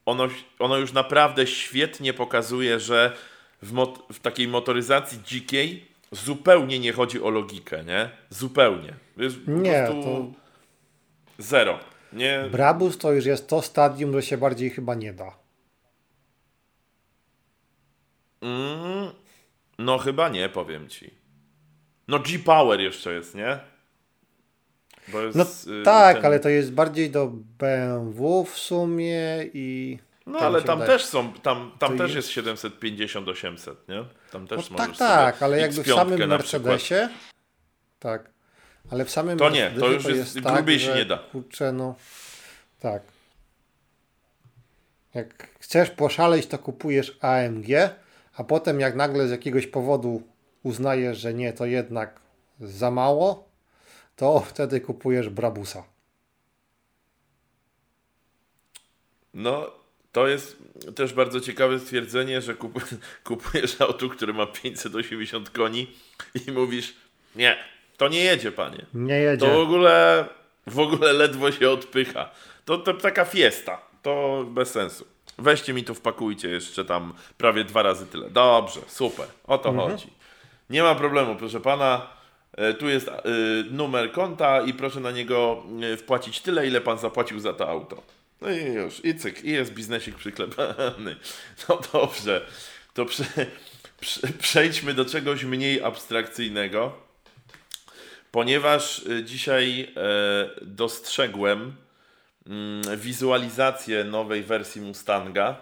ono, 0.07 0.29
ono 0.59 0.77
już 0.77 0.93
naprawdę 0.93 1.47
świetnie 1.47 2.15
pokazuje, 2.15 2.81
że 2.81 3.17
w, 3.63 3.73
mot, 3.73 4.07
w 4.13 4.21
takiej 4.21 4.49
motoryzacji 4.49 5.19
dzikiej 5.25 5.87
zupełnie 6.13 6.79
nie 6.79 6.93
chodzi 6.93 7.23
o 7.23 7.31
logikę, 7.31 7.85
nie? 7.85 8.11
Zupełnie. 8.31 8.95
Jest 9.17 9.37
nie, 9.47 9.87
to... 9.87 10.27
Zero. 11.39 11.79
Nie... 12.13 12.45
Brabus 12.51 12.99
to 12.99 13.13
już 13.13 13.25
jest 13.25 13.49
to 13.49 13.63
stadium, 13.63 14.13
że 14.13 14.23
się 14.23 14.39
bardziej 14.39 14.71
chyba 14.71 14.95
nie 14.95 15.13
da. 15.13 15.37
Mm, 18.41 19.11
no 19.79 19.99
chyba 19.99 20.29
nie, 20.29 20.49
powiem 20.49 20.89
ci. 20.89 21.11
No 22.09 22.19
G-Power 22.19 22.81
jeszcze 22.81 23.13
jest, 23.13 23.35
nie? 23.35 23.72
Jest, 25.09 25.37
no 25.67 25.73
y, 25.81 25.83
tak, 25.83 26.17
ten... 26.17 26.27
ale 26.27 26.41
to 26.41 26.49
jest 26.49 26.73
bardziej 26.73 27.11
do 27.11 27.27
BMW 27.59 28.45
w 28.45 28.59
sumie 28.59 29.47
i... 29.55 29.99
No 30.27 30.39
ale 30.39 30.63
tam 30.63 30.81
też 30.81 31.05
są, 31.05 31.33
tam, 31.33 31.73
tam 31.79 31.99
też 31.99 32.15
jest, 32.15 32.37
jest 32.37 32.49
750-800, 32.49 33.75
nie? 33.89 34.05
Tam 34.33 34.47
też 34.47 34.71
no, 34.71 34.77
Tak, 34.77 34.97
tak, 34.97 35.43
ale 35.43 35.61
jakby 35.61 35.83
w 35.83 35.87
samym 35.87 36.29
Mercedesie 36.29 37.09
tak, 38.03 38.31
ale 38.91 39.05
w 39.05 39.11
samym 39.11 39.39
To 39.39 39.51
nie, 39.51 39.71
to 39.71 39.89
już 39.89 40.03
to 40.03 40.11
jest, 40.11 40.35
jest 40.37 40.47
grubiej 40.47 40.79
tak, 40.79 40.87
się 40.87 40.95
nie 40.95 41.05
da. 41.05 41.19
Kurczę, 41.19 41.73
no 41.73 41.95
tak. 42.81 43.03
Jak 45.15 45.49
chcesz 45.61 45.91
poszaleć, 45.91 46.47
to 46.47 46.59
kupujesz 46.59 47.19
AMG, 47.21 47.69
a 48.37 48.45
potem 48.45 48.81
jak 48.81 48.95
nagle 48.95 49.29
z 49.29 49.31
jakiegoś 49.31 49.67
powodu 49.67 50.23
uznajesz, 50.63 51.19
że 51.19 51.35
nie, 51.35 51.53
to 51.53 51.67
jednak 51.67 52.21
za 52.61 52.91
mało, 52.91 53.49
to 54.23 54.41
wtedy 54.41 54.81
kupujesz 54.81 55.29
Brabusa. 55.29 55.85
No, 59.35 59.71
to 60.13 60.29
jest 60.29 60.57
też 60.97 61.13
bardzo 61.13 61.41
ciekawe 61.41 61.79
stwierdzenie, 61.79 62.41
że 62.41 62.55
kup, 62.55 62.85
kupujesz 63.25 63.81
auto, 63.81 64.09
które 64.09 64.33
ma 64.33 64.47
580 64.47 65.51
koni 65.51 65.87
i 66.47 66.53
mówisz, 66.53 66.95
nie, 67.37 67.57
to 67.97 68.09
nie 68.09 68.25
jedzie, 68.25 68.53
panie. 68.53 68.87
Nie 68.95 69.15
jedzie. 69.15 69.47
To 69.47 69.55
w 69.55 69.59
ogóle, 69.59 70.29
w 70.67 70.79
ogóle 70.79 71.13
ledwo 71.13 71.53
się 71.53 71.71
odpycha. 71.71 72.31
To, 72.65 72.79
to 72.79 72.95
taka 72.95 73.25
fiesta. 73.25 73.81
To 74.03 74.45
bez 74.49 74.71
sensu. 74.71 75.07
Weźcie 75.39 75.73
mi 75.73 75.85
tu, 75.85 75.95
wpakujcie 75.95 76.49
jeszcze 76.49 76.85
tam 76.85 77.15
prawie 77.39 77.65
dwa 77.65 77.83
razy 77.83 78.07
tyle. 78.07 78.31
Dobrze, 78.31 78.81
super. 78.87 79.27
O 79.47 79.59
to 79.59 79.69
mhm. 79.69 79.91
chodzi. 79.91 80.07
Nie 80.71 80.83
ma 80.83 80.95
problemu, 80.95 81.37
proszę 81.37 81.61
pana. 81.61 82.22
E, 82.57 82.75
tu 82.75 82.89
jest 82.89 83.09
e, 83.09 83.23
numer 83.71 84.13
konta 84.13 84.63
i 84.63 84.75
proszę 84.75 85.01
na 85.01 85.11
niego 85.11 85.63
e, 85.93 85.97
wpłacić 85.97 86.41
tyle, 86.41 86.67
ile 86.67 86.81
pan 86.81 86.99
zapłacił 86.99 87.41
za 87.41 87.53
to 87.53 87.69
auto. 87.69 88.03
No 88.41 88.51
i 88.51 88.65
już, 88.65 89.05
i 89.05 89.15
cyk, 89.15 89.45
i 89.45 89.51
jest 89.51 89.75
biznesik 89.75 90.15
przyklepany. 90.15 91.17
No 91.69 91.81
dobrze, 91.93 92.47
to 92.95 93.05
prze, 93.05 93.25
prze, 94.01 94.29
przejdźmy 94.29 94.95
do 94.95 95.05
czegoś 95.05 95.45
mniej 95.45 95.83
abstrakcyjnego, 95.83 96.93
ponieważ 98.31 99.05
dzisiaj 99.25 99.95
dostrzegłem 100.63 101.77
mm, 102.47 102.83
wizualizację 102.99 104.05
nowej 104.05 104.43
wersji 104.43 104.81
Mustanga. 104.81 105.57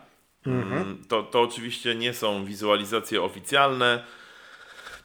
Mhm. 0.47 0.83
Mm, 0.83 1.05
to, 1.09 1.23
to 1.23 1.41
oczywiście 1.41 1.95
nie 1.95 2.15
są 2.15 2.45
wizualizacje 2.45 3.23
oficjalne, 3.23 4.05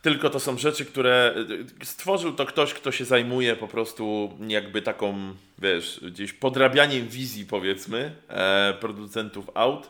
tylko 0.06 0.30
to 0.30 0.40
są 0.40 0.58
rzeczy, 0.58 0.86
które 0.86 1.36
y, 1.82 1.86
stworzył 1.86 2.34
to 2.34 2.46
ktoś, 2.46 2.74
kto 2.74 2.92
się 2.92 3.06
zajmuje 3.06 3.56
po 3.56 3.68
prostu 3.68 4.34
jakby 4.48 4.82
taką, 4.82 5.34
wiesz, 5.60 6.00
gdzieś 6.04 6.34
podrabianiem 6.34 7.08
wizji, 7.08 7.46
powiedzmy, 7.46 8.16
e, 8.30 8.74
producentów 8.80 9.50
aut. 9.54 9.90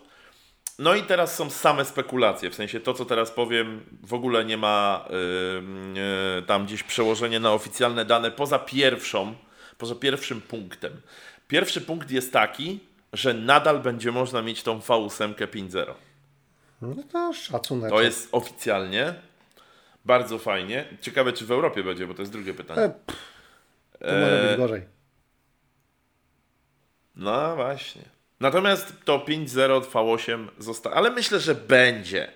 No 0.80 0.96
i 0.96 1.04
teraz 1.04 1.36
są 1.36 1.50
same 1.50 1.86
spekulacje, 1.86 2.50
w 2.50 2.56
sensie 2.56 2.80
to, 2.80 2.94
co 2.94 3.06
teraz 3.06 3.32
powiem, 3.32 3.84
w 4.04 4.14
ogóle 4.14 4.46
nie 4.46 4.58
ma 4.58 5.06
y, 5.10 6.40
y, 6.40 6.42
tam 6.42 6.66
gdzieś 6.66 6.84
przełożenia 6.84 7.40
na 7.40 7.54
oficjalne 7.54 8.06
dane 8.06 8.32
poza 8.32 8.60
pierwszą, 8.60 9.36
poza 9.78 9.96
pierwszym 9.96 10.42
punktem. 10.42 11.02
Pierwszy 11.48 11.82
punkt 11.82 12.12
jest 12.12 12.34
taki, 12.34 12.80
że 13.14 13.34
nadal 13.34 13.80
będzie 13.80 14.12
można 14.12 14.42
mieć 14.42 14.64
tą 14.64 14.80
V8 14.80 15.34
5.0. 15.34 15.94
No 16.82 17.04
to 17.12 17.34
szacunek. 17.34 17.90
To 17.90 18.02
jest 18.02 18.30
oficjalnie. 18.32 19.16
Bardzo 20.06 20.40
fajnie. 20.40 20.86
Ciekawe, 21.02 21.34
czy 21.34 21.46
w 21.46 21.52
Europie 21.52 21.84
będzie, 21.84 22.08
bo 22.08 22.14
to 22.14 22.22
jest 22.22 22.32
drugie 22.32 22.54
pytanie. 22.54 22.82
E, 22.82 22.92
to 24.00 24.20
może 24.20 24.48
być 24.48 24.58
gorzej. 24.58 24.82
No 27.16 27.56
właśnie. 27.56 28.02
Natomiast 28.40 28.94
to 29.06 29.20
5.0 29.20 29.82
V8 29.82 30.48
zostało, 30.60 30.96
ale 30.96 31.12
myślę, 31.12 31.40
że 31.40 31.56
będzie. 31.56 32.32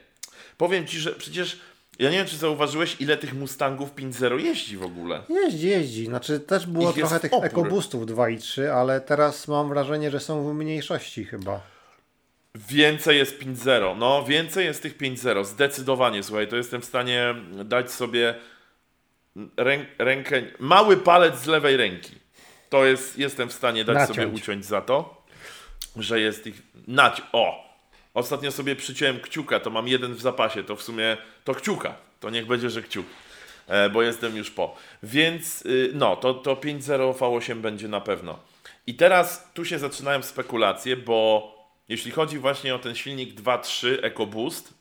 Powiem 0.58 0.88
Ci, 0.88 1.00
że 1.00 1.12
przecież 1.12 1.60
ja 2.00 2.10
nie 2.10 2.18
wiem, 2.18 2.28
czy 2.28 2.38
zauważyłeś, 2.38 2.96
ile 3.00 3.18
tych 3.18 3.34
Mustangów 3.34 3.96
5.0 3.96 4.40
jeździ 4.40 4.78
w 4.78 4.84
ogóle. 4.84 5.22
Jeździ, 5.30 5.68
jeździ. 5.68 6.06
Znaczy 6.06 6.40
też 6.40 6.68
było 6.68 6.94
trochę 6.94 7.20
tych 7.20 7.34
EcoBoostów 7.34 8.06
2 8.06 8.30
i 8.30 8.38
3, 8.38 8.72
ale 8.72 9.02
teraz 9.02 9.48
mam 9.48 9.70
wrażenie, 9.70 10.12
że 10.12 10.20
są 10.20 10.50
w 10.50 10.54
mniejszości 10.54 11.26
chyba. 11.26 11.62
Więcej 12.56 13.18
jest 13.18 13.40
5-0. 13.40 13.98
No, 13.98 14.24
więcej 14.24 14.66
jest 14.66 14.82
tych 14.82 14.98
5-0. 14.98 15.46
Zdecydowanie, 15.46 16.24
słuchaj, 16.24 16.48
to 16.48 16.56
jestem 16.56 16.82
w 16.82 16.86
stanie 16.86 17.36
dać 17.66 17.92
sobie 17.92 18.36
rę, 19.58 19.86
rękę, 19.98 20.42
mały 20.60 20.98
palec 20.98 21.40
z 21.40 21.46
lewej 21.46 21.78
ręki. 21.78 22.16
To 22.70 22.86
jest, 22.86 23.18
jestem 23.18 23.50
w 23.50 23.54
stanie 23.54 23.86
dać 23.86 23.96
Naciąć. 23.96 24.16
sobie 24.16 24.28
uciąć 24.28 24.66
za 24.66 24.82
to, 24.82 25.24
że 25.96 26.20
jest 26.20 26.48
ich. 26.48 26.62
Nać, 26.88 27.22
o! 27.32 27.70
Ostatnio 28.14 28.52
sobie 28.52 28.76
przyciąłem 28.76 29.20
kciuka, 29.20 29.60
to 29.60 29.70
mam 29.70 29.88
jeden 29.88 30.14
w 30.14 30.22
zapasie, 30.22 30.64
to 30.64 30.76
w 30.76 30.82
sumie 30.82 31.18
to 31.44 31.56
kciuka. 31.56 31.96
To 32.20 32.30
niech 32.30 32.48
będzie, 32.48 32.70
że 32.70 32.82
kciuk, 32.82 33.06
e, 33.68 33.90
bo 33.90 34.02
jestem 34.02 34.38
już 34.38 34.52
po. 34.52 34.76
Więc 35.04 35.66
y, 35.66 35.92
no, 35.94 36.16
to, 36.16 36.34
to 36.34 36.56
5.0 36.56 37.14
V8 37.14 37.56
będzie 37.56 37.88
na 37.88 38.02
pewno. 38.02 38.40
I 38.88 38.96
teraz 38.96 39.52
tu 39.54 39.66
się 39.66 39.80
zaczynają 39.80 40.22
spekulacje, 40.22 40.98
bo 40.98 41.59
jeśli 41.90 42.12
chodzi 42.12 42.40
właśnie 42.40 42.76
o 42.76 42.80
ten 42.80 42.96
silnik 42.96 43.42
2.3 43.42 43.88
EcoBoost, 44.02 44.74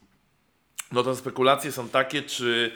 no 0.93 1.03
to 1.03 1.17
spekulacje 1.17 1.73
są 1.73 1.89
takie, 1.89 2.23
czy, 2.23 2.73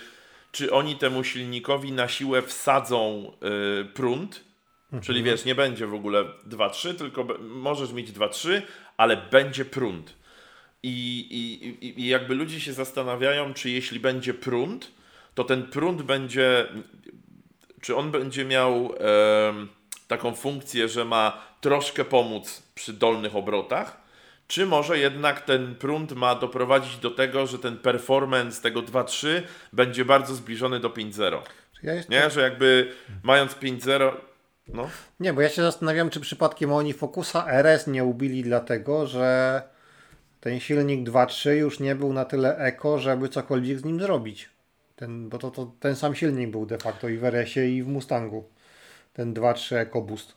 czy 0.53 0.73
oni 0.73 0.97
temu 0.97 1.25
silnikowi 1.25 1.93
na 1.93 2.09
siłę 2.09 2.43
wsadzą 2.43 3.33
yy, 3.41 3.85
prąd, 3.85 4.45
mhm. 4.85 5.03
czyli 5.03 5.23
wiesz, 5.23 5.45
nie 5.45 5.55
będzie 5.55 5.87
w 5.87 5.95
ogóle 5.95 6.25
2.3, 6.49 6.95
tylko 6.95 7.27
możesz 7.41 7.93
mieć 7.93 8.13
2.3, 8.13 8.63
ale 8.97 9.17
będzie 9.17 9.65
prąd. 9.65 10.15
I, 10.83 11.27
i, 11.81 12.01
I 12.01 12.07
jakby 12.07 12.35
ludzie 12.35 12.61
się 12.61 12.73
zastanawiają, 12.73 13.55
czy 13.55 13.71
jeśli 13.71 14.01
będzie 14.01 14.35
prąd, 14.35 14.91
to 15.35 15.45
ten 15.45 15.63
prąd 15.63 16.03
będzie, 16.03 16.67
czy 17.81 17.97
on 17.97 18.11
będzie 18.11 18.45
miał 18.45 18.95
e, 19.01 19.67
taką 20.09 20.35
funkcję, 20.35 20.89
że 20.89 21.05
ma 21.05 21.43
troszkę 21.61 22.05
pomóc 22.05 22.63
przy 22.75 22.93
dolnych 22.93 23.37
obrotach, 23.37 24.02
czy 24.47 24.67
może 24.67 24.99
jednak 24.99 25.41
ten 25.41 25.75
prąd 25.75 26.13
ma 26.13 26.35
doprowadzić 26.35 26.97
do 26.97 27.11
tego, 27.11 27.47
że 27.47 27.59
ten 27.59 27.79
performance 27.79 28.63
tego 28.63 28.81
2.3 28.81 29.43
będzie 29.73 30.05
bardzo 30.05 30.35
zbliżony 30.35 30.81
do 30.81 30.89
5.0. 30.89 31.39
Ja 31.83 31.95
jestem... 31.95 32.19
Nie, 32.19 32.31
że 32.31 32.41
jakby 32.41 32.93
mając 33.23 33.53
5.0 33.53 34.13
no. 34.69 34.89
Nie, 35.21 35.33
bo 35.33 35.41
ja 35.41 35.49
się 35.49 35.63
zastanawiam, 35.63 36.11
czy 36.11 36.21
przypadkiem 36.21 36.73
oni 36.73 36.93
Focusa 36.93 37.47
RS 37.47 37.87
nie 37.87 38.05
ubili 38.05 38.43
dlatego, 38.43 39.07
że 39.07 39.63
ten 40.41 40.61
silnik 40.61 41.09
2.3 41.09 41.51
już 41.51 41.81
nie 41.81 41.95
był 41.95 42.13
na 42.13 42.25
tyle 42.25 42.57
eko, 42.57 42.99
żeby 42.99 43.29
cokolwiek 43.29 43.79
z 43.79 43.85
nim 43.85 44.01
zrobić. 44.01 44.51
Ten, 44.97 45.29
bo 45.29 45.39
to, 45.39 45.51
to 45.51 45.73
ten 45.81 45.97
sam 45.97 46.15
silnik 46.15 46.51
był 46.51 46.67
de 46.67 46.79
facto 46.79 47.09
i 47.09 47.17
w 47.17 47.25
RS-ie 47.25 47.77
i 47.77 47.83
w 47.83 47.89
Mustangu. 47.89 48.49
Ten 49.13 49.35
2.3 49.35 49.77
EcoBoost. 49.77 50.35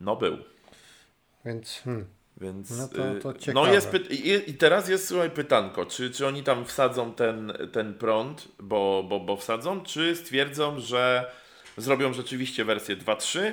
No 0.00 0.16
był. 0.16 0.36
Więc 1.46 1.80
hmm. 1.84 2.06
Więc 2.40 2.70
no, 2.70 2.88
to, 2.88 3.32
to 3.32 3.50
y, 3.50 3.54
no 3.54 3.72
jest 3.72 3.90
i, 4.46 4.54
teraz 4.54 4.88
jest 4.88 5.08
słuchaj 5.08 5.30
pytanko, 5.30 5.86
czy, 5.86 6.10
czy 6.10 6.26
oni 6.26 6.42
tam 6.42 6.64
wsadzą 6.64 7.12
ten, 7.12 7.52
ten 7.72 7.94
prąd, 7.94 8.48
bo, 8.58 9.04
bo, 9.08 9.20
bo 9.20 9.36
wsadzą, 9.36 9.80
czy 9.80 10.16
stwierdzą, 10.16 10.80
że 10.80 11.30
zrobią 11.76 12.12
rzeczywiście 12.12 12.64
wersję 12.64 12.96
2.3 12.96 13.52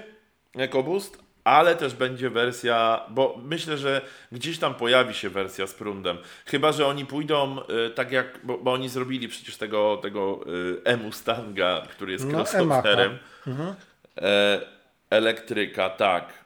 EcoBoost, 0.56 1.24
ale 1.44 1.76
też 1.76 1.94
będzie 1.94 2.30
wersja, 2.30 3.06
bo 3.10 3.40
myślę, 3.44 3.78
że 3.78 4.02
gdzieś 4.32 4.60
tam 4.60 4.76
pojawi 4.76 5.14
się 5.14 5.30
wersja 5.30 5.68
z 5.68 5.74
prądem. 5.74 6.18
Chyba, 6.46 6.72
że 6.72 6.88
oni 6.88 7.06
pójdą 7.06 7.58
y, 7.88 7.90
tak 7.90 8.12
jak, 8.12 8.40
bo, 8.44 8.58
bo, 8.58 8.74
oni 8.74 8.90
zrobili 8.90 9.28
przecież 9.28 9.58
tego, 9.58 9.98
tego 10.02 10.40
y, 10.48 10.82
E-Mustanga, 10.84 11.88
który 11.90 12.12
jest 12.12 12.26
No, 12.26 12.38
crossoverem. 12.38 13.20
Mhm. 13.48 13.76
E, 14.18 14.62
elektryka, 15.10 15.90
tak. 15.90 16.43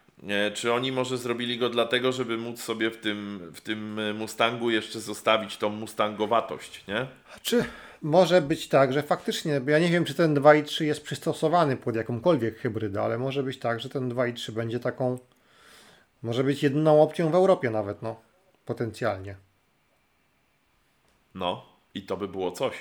Czy 0.53 0.73
oni 0.73 0.91
może 0.91 1.17
zrobili 1.17 1.57
go 1.57 1.69
dlatego, 1.69 2.11
żeby 2.11 2.37
móc 2.37 2.61
sobie 2.61 2.91
w 2.91 2.97
tym, 2.97 3.51
w 3.53 3.61
tym 3.61 3.99
Mustangu 4.17 4.69
jeszcze 4.69 4.99
zostawić 4.99 5.57
tą 5.57 5.69
mustangowatość, 5.69 6.87
nie? 6.87 7.07
Czy 7.41 7.65
może 8.01 8.41
być 8.41 8.67
tak, 8.67 8.93
że 8.93 9.03
faktycznie, 9.03 9.61
bo 9.61 9.71
ja 9.71 9.79
nie 9.79 9.89
wiem, 9.89 10.05
czy 10.05 10.13
ten 10.13 10.35
2.3 10.35 10.83
jest 10.83 11.03
przystosowany 11.03 11.77
pod 11.77 11.95
jakąkolwiek 11.95 12.57
hybrydę, 12.57 13.01
ale 13.01 13.17
może 13.17 13.43
być 13.43 13.59
tak, 13.59 13.79
że 13.79 13.89
ten 13.89 14.09
2.3 14.09 14.51
będzie 14.51 14.79
taką, 14.79 15.19
może 16.23 16.43
być 16.43 16.63
jedyną 16.63 17.01
opcją 17.01 17.31
w 17.31 17.35
Europie 17.35 17.69
nawet, 17.69 18.01
no, 18.01 18.21
potencjalnie. 18.65 19.35
No, 21.35 21.65
i 21.93 22.01
to 22.03 22.17
by 22.17 22.27
było 22.27 22.51
coś. 22.51 22.75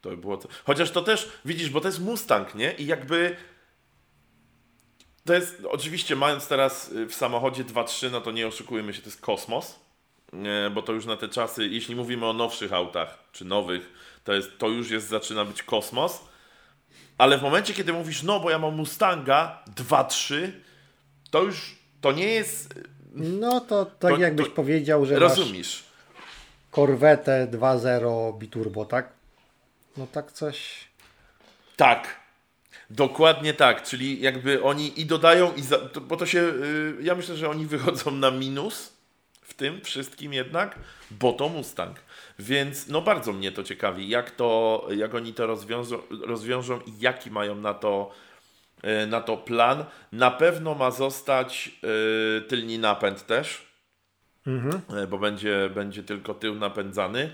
To 0.00 0.10
by 0.10 0.16
było 0.16 0.36
coś. 0.38 0.50
Chociaż 0.64 0.90
to 0.90 1.02
też, 1.02 1.32
widzisz, 1.44 1.70
bo 1.70 1.80
to 1.80 1.88
jest 1.88 2.00
Mustang, 2.00 2.54
nie? 2.54 2.72
I 2.72 2.86
jakby 2.86 3.36
to 5.24 5.34
jest, 5.34 5.62
oczywiście 5.68 6.16
mając 6.16 6.48
teraz 6.48 6.90
w 7.08 7.14
samochodzie 7.14 7.64
2.3, 7.64 8.10
no 8.10 8.20
to 8.20 8.30
nie 8.30 8.46
oszukujemy 8.46 8.94
się, 8.94 9.02
to 9.02 9.08
jest 9.08 9.20
kosmos, 9.20 9.80
bo 10.74 10.82
to 10.82 10.92
już 10.92 11.06
na 11.06 11.16
te 11.16 11.28
czasy, 11.28 11.66
jeśli 11.66 11.96
mówimy 11.96 12.26
o 12.26 12.32
nowszych 12.32 12.72
autach, 12.72 13.18
czy 13.32 13.44
nowych, 13.44 13.92
to, 14.24 14.32
jest, 14.32 14.58
to 14.58 14.68
już 14.68 14.90
jest, 14.90 15.08
zaczyna 15.08 15.44
być 15.44 15.62
kosmos, 15.62 16.20
ale 17.18 17.38
w 17.38 17.42
momencie, 17.42 17.74
kiedy 17.74 17.92
mówisz, 17.92 18.22
no 18.22 18.40
bo 18.40 18.50
ja 18.50 18.58
mam 18.58 18.76
Mustanga 18.76 19.64
2.3, 19.76 20.50
to 21.30 21.42
już, 21.42 21.76
to 22.00 22.12
nie 22.12 22.26
jest... 22.26 22.74
No 23.14 23.60
to 23.60 23.84
tak 23.84 24.14
to, 24.14 24.18
jakbyś 24.18 24.46
to, 24.46 24.52
powiedział, 24.52 25.06
że 25.06 25.18
rozumiesz. 25.18 25.84
Corvette 26.70 27.48
2.0 27.50 28.38
biturbo, 28.38 28.84
tak? 28.84 29.12
No 29.96 30.06
tak 30.12 30.32
coś... 30.32 30.88
Tak, 31.76 32.19
Dokładnie 32.90 33.54
tak, 33.54 33.82
czyli 33.82 34.20
jakby 34.20 34.62
oni 34.62 35.00
i 35.00 35.06
dodają, 35.06 35.54
i 35.54 35.62
za, 35.62 35.78
to, 35.78 36.00
bo 36.00 36.16
to 36.16 36.26
się, 36.26 36.38
yy, 36.38 36.96
ja 37.02 37.14
myślę, 37.14 37.36
że 37.36 37.50
oni 37.50 37.66
wychodzą 37.66 38.10
na 38.10 38.30
minus 38.30 38.92
w 39.42 39.54
tym 39.54 39.80
wszystkim 39.80 40.32
jednak, 40.32 40.78
bo 41.10 41.32
to 41.32 41.48
Mustang. 41.48 41.96
Więc 42.38 42.88
no 42.88 43.02
bardzo 43.02 43.32
mnie 43.32 43.52
to 43.52 43.62
ciekawi, 43.62 44.08
jak 44.08 44.30
to, 44.30 44.86
jak 44.96 45.14
oni 45.14 45.34
to 45.34 45.46
rozwiążą, 45.46 45.98
rozwiążą 46.10 46.80
i 46.80 47.00
jaki 47.00 47.30
mają 47.30 47.54
na 47.54 47.74
to, 47.74 48.10
yy, 48.82 49.06
na 49.06 49.20
to 49.20 49.36
plan. 49.36 49.84
Na 50.12 50.30
pewno 50.30 50.74
ma 50.74 50.90
zostać 50.90 51.72
yy, 51.82 52.42
tylni 52.48 52.78
napęd 52.78 53.26
też, 53.26 53.66
mhm. 54.46 54.82
bo 55.08 55.18
będzie, 55.18 55.70
będzie 55.74 56.02
tylko 56.02 56.34
tył 56.34 56.54
napędzany. 56.54 57.30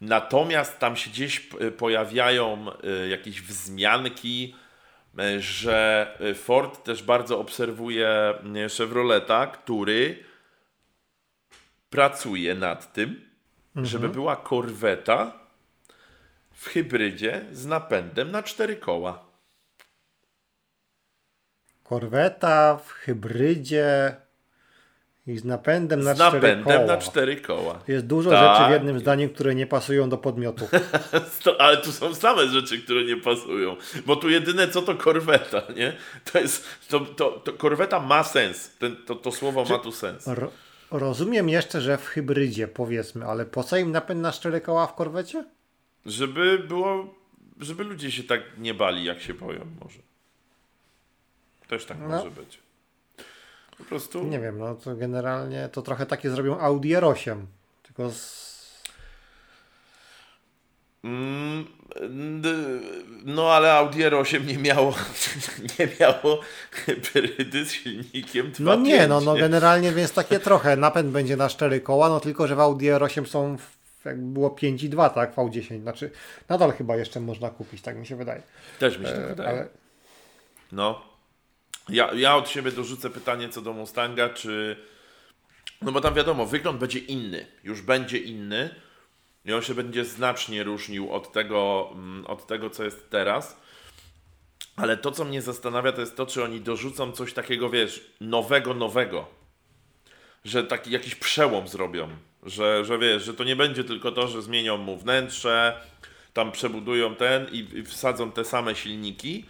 Natomiast 0.00 0.78
tam 0.78 0.96
się 0.96 1.10
gdzieś 1.10 1.40
pojawiają 1.78 2.66
y, 3.04 3.08
jakieś 3.08 3.42
wzmianki, 3.42 4.54
że 5.38 6.18
Ford 6.34 6.84
też 6.84 7.02
bardzo 7.02 7.40
obserwuje 7.40 8.34
Chevroleta, 8.78 9.46
który 9.46 10.24
pracuje 11.90 12.54
nad 12.54 12.92
tym, 12.92 13.30
mhm. 13.68 13.86
żeby 13.86 14.08
była 14.08 14.36
korweta 14.36 15.32
w 16.52 16.66
hybrydzie 16.66 17.44
z 17.52 17.66
napędem 17.66 18.30
na 18.30 18.42
cztery 18.42 18.76
koła. 18.76 19.26
Korweta 21.84 22.76
w 22.76 22.90
hybrydzie 22.90 24.16
i 25.26 25.38
z 25.38 25.44
napędem 25.44 26.00
na 26.00 26.14
z 26.14 26.16
cztery 26.16 26.34
napędem 26.34 26.64
koła. 26.64 26.86
na 26.86 26.96
cztery 26.96 27.36
koła. 27.36 27.80
Jest 27.88 28.06
dużo 28.06 28.30
tak. 28.30 28.56
rzeczy 28.56 28.68
w 28.68 28.72
jednym 28.72 28.98
zdaniu, 28.98 29.28
które 29.28 29.54
nie 29.54 29.66
pasują 29.66 30.08
do 30.08 30.18
podmiotu. 30.18 30.68
Ale 31.58 31.76
tu 31.76 31.92
są 31.92 32.14
same 32.14 32.48
rzeczy, 32.48 32.78
które 32.78 33.04
nie 33.04 33.16
pasują. 33.16 33.76
Bo 34.06 34.16
tu 34.16 34.28
jedyne 34.28 34.68
co 34.68 34.82
to 34.82 34.94
korweta, 34.94 35.62
nie? 35.76 35.96
To 36.32 36.38
jest. 36.38 36.64
To, 36.88 37.00
to, 37.00 37.30
to 37.30 37.52
korweta 37.52 38.00
ma 38.00 38.24
sens. 38.24 38.70
Ten, 38.78 38.96
to, 38.96 39.14
to 39.14 39.32
słowo 39.32 39.64
Czy 39.64 39.72
ma 39.72 39.78
tu 39.78 39.92
sens. 39.92 40.26
Ro, 40.26 40.50
rozumiem 40.90 41.48
jeszcze, 41.48 41.80
że 41.80 41.98
w 41.98 42.06
hybrydzie 42.06 42.68
powiedzmy, 42.68 43.26
ale 43.26 43.46
po 43.46 43.64
co 43.64 43.76
im 43.76 43.92
napęd 43.92 44.20
na 44.20 44.32
cztery 44.32 44.60
koła 44.60 44.86
w 44.86 44.94
korwecie? 44.94 45.44
Żeby 46.06 46.58
było. 46.58 47.14
Żeby 47.60 47.84
ludzie 47.84 48.12
się 48.12 48.22
tak 48.22 48.40
nie 48.58 48.74
bali, 48.74 49.04
jak 49.04 49.20
się 49.20 49.34
boją, 49.34 49.66
może. 49.80 49.98
Też 51.68 51.84
tak 51.84 51.98
no. 52.00 52.08
może 52.08 52.30
być. 52.30 52.65
Po 53.78 53.84
prostu. 53.84 54.24
Nie 54.24 54.40
wiem, 54.40 54.58
no 54.58 54.74
to 54.74 54.96
generalnie 54.96 55.68
to 55.72 55.82
trochę 55.82 56.06
takie 56.06 56.30
zrobią 56.30 56.58
Audi 56.58 56.94
R8. 56.94 57.44
Tylko 57.82 58.10
z... 58.10 58.46
Mm, 61.04 61.66
no 63.24 63.52
ale 63.52 63.72
Audi 63.72 63.98
R8 63.98 64.46
nie 64.46 64.58
miało 64.58 64.94
nie 65.78 65.88
miało 66.00 66.40
hybrydy 66.70 67.64
z 67.64 67.72
silnikiem 67.72 68.52
2.5. 68.52 68.60
No 68.60 68.76
nie, 68.76 69.06
no, 69.06 69.20
no 69.20 69.34
generalnie 69.34 69.92
więc 69.92 70.12
takie 70.12 70.38
trochę. 70.38 70.76
Napęd 70.76 71.10
będzie 71.10 71.36
na 71.36 71.48
4 71.48 71.80
koła, 71.80 72.08
no 72.08 72.20
tylko, 72.20 72.46
że 72.46 72.56
w 72.56 72.60
Audi 72.60 72.86
R8 72.86 73.26
są 73.26 73.56
jakby 74.04 74.32
było 74.32 74.48
5,2, 74.48 75.10
tak, 75.10 75.34
v 75.34 75.50
10 75.50 75.82
Znaczy, 75.82 76.10
nadal 76.48 76.72
chyba 76.72 76.96
jeszcze 76.96 77.20
można 77.20 77.50
kupić, 77.50 77.82
tak 77.82 77.96
mi 77.96 78.06
się 78.06 78.16
wydaje. 78.16 78.42
Też 78.78 78.98
mi 78.98 79.06
się 79.06 79.12
e, 79.12 79.28
wydaje. 79.28 79.48
Ale... 79.48 79.68
No. 80.72 81.15
Ja, 81.88 82.14
ja 82.14 82.36
od 82.36 82.48
siebie 82.48 82.72
dorzucę 82.72 83.10
pytanie 83.10 83.48
co 83.48 83.62
do 83.62 83.72
Mustanga, 83.72 84.28
czy. 84.28 84.76
No 85.82 85.92
bo 85.92 86.00
tam 86.00 86.14
wiadomo, 86.14 86.46
wygląd 86.46 86.78
będzie 86.78 86.98
inny. 86.98 87.46
Już 87.64 87.82
będzie 87.82 88.18
inny. 88.18 88.74
I 89.44 89.52
on 89.52 89.62
się 89.62 89.74
będzie 89.74 90.04
znacznie 90.04 90.62
różnił 90.62 91.12
od 91.12 91.32
tego, 91.32 91.90
mm, 91.92 92.26
od 92.26 92.46
tego 92.46 92.70
co 92.70 92.84
jest 92.84 93.10
teraz. 93.10 93.60
Ale 94.76 94.96
to, 94.96 95.12
co 95.12 95.24
mnie 95.24 95.42
zastanawia, 95.42 95.92
to 95.92 96.00
jest 96.00 96.16
to, 96.16 96.26
czy 96.26 96.44
oni 96.44 96.60
dorzucą 96.60 97.12
coś 97.12 97.32
takiego, 97.32 97.70
wiesz, 97.70 98.10
nowego, 98.20 98.74
nowego. 98.74 99.26
Że 100.44 100.64
taki 100.64 100.90
jakiś 100.90 101.14
przełom 101.14 101.68
zrobią. 101.68 102.08
Że, 102.42 102.84
że 102.84 102.98
wiesz, 102.98 103.24
że 103.24 103.34
to 103.34 103.44
nie 103.44 103.56
będzie 103.56 103.84
tylko 103.84 104.12
to, 104.12 104.28
że 104.28 104.42
zmienią 104.42 104.76
mu 104.76 104.96
wnętrze, 104.96 105.80
tam 106.32 106.52
przebudują 106.52 107.14
ten 107.14 107.48
i, 107.52 107.58
i 107.58 107.84
wsadzą 107.84 108.32
te 108.32 108.44
same 108.44 108.74
silniki 108.74 109.44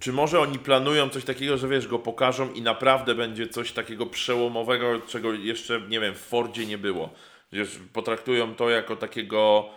czy 0.00 0.12
może 0.12 0.40
oni 0.40 0.58
planują 0.58 1.08
coś 1.08 1.24
takiego, 1.24 1.58
że 1.58 1.68
wiesz, 1.68 1.88
go 1.88 1.98
pokażą 1.98 2.52
i 2.52 2.62
naprawdę 2.62 3.14
będzie 3.14 3.48
coś 3.48 3.72
takiego 3.72 4.06
przełomowego, 4.06 5.00
czego 5.00 5.32
jeszcze, 5.32 5.80
nie 5.80 6.00
wiem, 6.00 6.14
w 6.14 6.18
Fordzie 6.20 6.66
nie 6.66 6.78
było. 6.78 7.10
Wiesz, 7.52 7.78
potraktują 7.92 8.54
to 8.54 8.70
jako 8.70 8.96
takiego, 8.96 9.70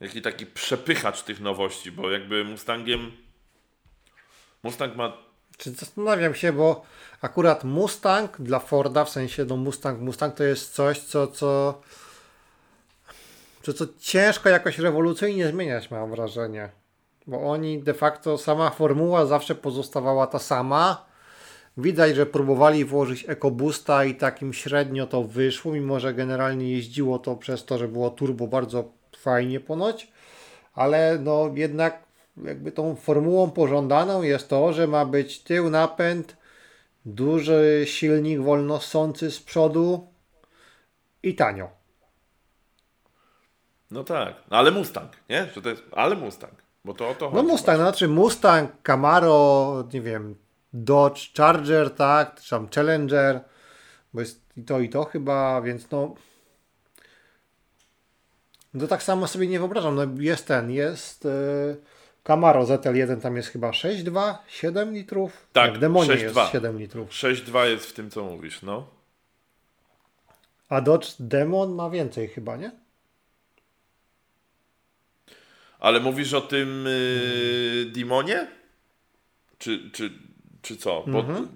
jaki 0.00 0.22
taki 0.22 0.46
przepychacz 0.46 1.22
tych 1.22 1.40
nowości, 1.40 1.92
bo 1.92 2.10
jakby 2.10 2.44
Mustangiem 2.44 3.12
Mustang 4.64 4.96
ma... 4.96 5.12
Czy 5.56 5.70
zastanawiam 5.70 6.34
się, 6.34 6.52
bo 6.52 6.84
akurat 7.20 7.64
Mustang 7.64 8.36
dla 8.40 8.58
Forda, 8.58 9.04
w 9.04 9.10
sensie 9.10 9.44
no 9.44 9.56
Mustang, 9.56 10.00
Mustang 10.00 10.34
to 10.34 10.44
jest 10.44 10.74
coś, 10.74 10.98
co, 10.98 11.26
co, 11.26 11.82
co, 13.62 13.72
co 13.72 13.84
ciężko 14.00 14.48
jakoś 14.48 14.78
rewolucyjnie 14.78 15.48
zmieniać, 15.48 15.90
mam 15.90 16.10
wrażenie. 16.10 16.83
Bo 17.26 17.50
oni 17.50 17.82
de 17.82 17.94
facto, 17.94 18.38
sama 18.38 18.70
formuła 18.70 19.26
zawsze 19.26 19.54
pozostawała 19.54 20.26
ta 20.26 20.38
sama. 20.38 21.04
Widać, 21.76 22.16
że 22.16 22.26
próbowali 22.26 22.84
włożyć 22.84 23.24
EcoBoosta 23.28 24.04
i 24.04 24.14
takim 24.14 24.52
średnio 24.52 25.06
to 25.06 25.22
wyszło, 25.22 25.72
mimo 25.72 26.00
że 26.00 26.14
generalnie 26.14 26.70
jeździło 26.70 27.18
to 27.18 27.36
przez 27.36 27.64
to, 27.64 27.78
że 27.78 27.88
było 27.88 28.10
turbo 28.10 28.46
bardzo 28.46 28.92
fajnie 29.16 29.60
ponoć. 29.60 30.12
Ale 30.74 31.18
no 31.18 31.50
jednak 31.54 32.02
jakby 32.44 32.72
tą 32.72 32.96
formułą 32.96 33.50
pożądaną 33.50 34.22
jest 34.22 34.48
to, 34.48 34.72
że 34.72 34.86
ma 34.86 35.06
być 35.06 35.42
tył 35.42 35.70
napęd, 35.70 36.36
duży 37.04 37.82
silnik 37.86 38.40
wolnosący 38.40 39.30
z 39.30 39.40
przodu 39.40 40.06
i 41.22 41.34
tanio. 41.34 41.70
No 43.90 44.04
tak, 44.04 44.34
no 44.50 44.56
ale 44.56 44.70
Mustang, 44.70 45.12
nie? 45.30 45.46
Że 45.54 45.62
to 45.62 45.68
jest, 45.68 45.82
ale 45.92 46.16
Mustang. 46.16 46.63
Bo 46.84 46.94
to 46.94 47.08
o 47.08 47.14
to 47.14 47.30
No 47.30 47.42
Mustang, 47.42 47.78
znaczy 47.78 48.08
Mustang, 48.08 48.70
Camaro, 48.82 49.84
nie 49.92 50.00
wiem, 50.00 50.34
Dodge 50.72 51.36
Charger, 51.36 51.90
tak, 51.90 52.40
czy 52.40 52.50
tam 52.50 52.68
Challenger, 52.74 53.40
bo 54.14 54.20
jest 54.20 54.40
i 54.56 54.64
to 54.64 54.80
i 54.80 54.88
to 54.88 55.04
chyba, 55.04 55.62
więc 55.62 55.90
no 55.90 56.14
no 58.74 58.86
tak 58.86 59.02
samo 59.02 59.26
sobie 59.26 59.46
nie 59.46 59.58
wyobrażam. 59.58 59.94
No 59.94 60.02
jest 60.18 60.46
ten, 60.46 60.70
jest 60.70 61.24
yy, 61.24 61.76
Camaro 62.22 62.64
ZL1, 62.64 63.20
tam 63.20 63.36
jest 63.36 63.48
chyba 63.48 63.70
6,2, 63.70 64.34
7 64.48 64.94
litrów. 64.94 65.46
Tak, 65.52 65.74
w 65.74 65.78
Demonie 65.78 66.10
6,2. 66.10 66.22
jest 66.22 66.52
7 66.52 66.78
litrów. 66.78 67.10
6.2 67.10 67.64
jest 67.64 67.86
w 67.86 67.92
tym, 67.92 68.10
co 68.10 68.24
mówisz, 68.24 68.62
no. 68.62 68.86
A 70.68 70.80
Dodge 70.80 71.08
Demon 71.20 71.74
ma 71.74 71.90
więcej 71.90 72.28
chyba, 72.28 72.56
nie? 72.56 72.70
Ale 75.84 76.00
mówisz 76.00 76.32
o 76.34 76.40
tym 76.40 76.84
yy, 76.86 77.84
Dimonie? 77.92 78.46
Czy, 79.58 79.90
czy, 79.90 80.10
czy 80.62 80.76
co? 80.76 81.04
Bo, 81.06 81.20
Mhm. 81.20 81.48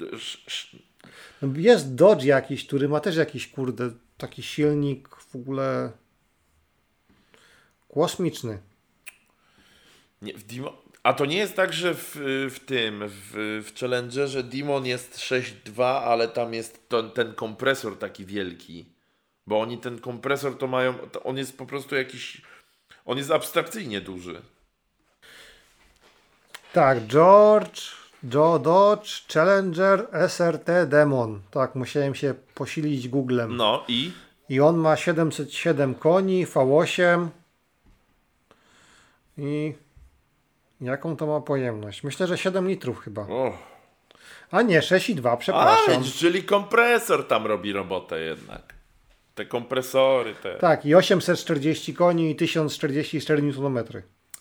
jest 1.56 1.94
Dodge 1.94 2.24
jakiś, 2.24 2.66
który 2.66 2.88
ma 2.88 3.00
też 3.00 3.16
jakiś, 3.16 3.48
kurde, 3.48 3.90
taki 4.18 4.42
silnik 4.42 5.08
w 5.08 5.36
ogóle 5.36 5.92
kosmiczny. 7.94 8.58
nie, 10.22 10.34
w 10.34 10.44
Dimo, 10.44 10.82
a 11.02 11.12
to 11.12 11.26
nie 11.26 11.36
jest 11.36 11.54
tak, 11.56 11.72
że 11.72 11.94
w, 11.94 12.12
w 12.50 12.58
tym, 12.66 13.04
w, 13.08 13.62
w 13.66 13.78
Challengerze 13.80 14.42
Dimon 14.42 14.86
jest 14.86 15.18
6.2, 15.18 15.82
ale 15.84 16.28
tam 16.28 16.54
jest 16.54 16.88
to, 16.88 17.02
ten 17.02 17.34
kompresor 17.34 17.98
taki 17.98 18.24
wielki. 18.24 18.84
Bo 19.46 19.60
oni 19.60 19.78
ten 19.78 19.98
kompresor 19.98 20.58
to 20.58 20.66
mają, 20.66 20.94
to 20.94 21.22
on 21.22 21.36
jest 21.36 21.58
po 21.58 21.66
prostu 21.66 21.94
jakiś, 21.94 22.42
on 23.08 23.18
jest 23.18 23.30
abstrakcyjnie 23.30 24.00
duży. 24.00 24.42
Tak, 26.72 27.06
George, 27.06 27.80
Joe 28.34 28.58
Dodge, 28.58 29.32
Challenger, 29.32 30.08
SRT 30.28 30.86
Demon. 30.86 31.40
Tak, 31.50 31.74
musiałem 31.74 32.14
się 32.14 32.34
posilić 32.54 33.08
Googlem. 33.08 33.56
No 33.56 33.84
i 33.88 34.12
I 34.48 34.60
on 34.60 34.76
ma 34.76 34.96
707 34.96 35.94
koni, 35.94 36.46
V8. 36.46 37.28
I 39.38 39.74
jaką 40.80 41.16
to 41.16 41.26
ma 41.26 41.40
pojemność? 41.40 42.02
Myślę, 42.02 42.26
że 42.26 42.38
7 42.38 42.68
litrów 42.68 43.00
chyba. 43.00 43.22
o, 43.22 43.58
A 44.50 44.62
nie, 44.62 44.80
6,2, 44.80 45.28
a, 45.32 45.36
przepraszam. 45.36 46.04
czyli 46.04 46.44
kompresor 46.44 47.26
tam 47.28 47.46
robi 47.46 47.72
robotę 47.72 48.20
jednak. 48.20 48.74
Te 49.38 49.46
kompresory, 49.46 50.34
te. 50.34 50.54
Tak, 50.54 50.86
i 50.86 50.94
840 50.94 51.94
koni 51.94 52.30
i 52.30 52.36
1044 52.36 53.42
Nm. 53.42 53.84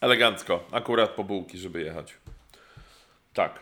Elegancko, 0.02 0.68
akurat 0.72 1.10
po 1.10 1.24
bułki, 1.24 1.58
żeby 1.58 1.82
jechać. 1.82 2.14
Tak. 3.34 3.60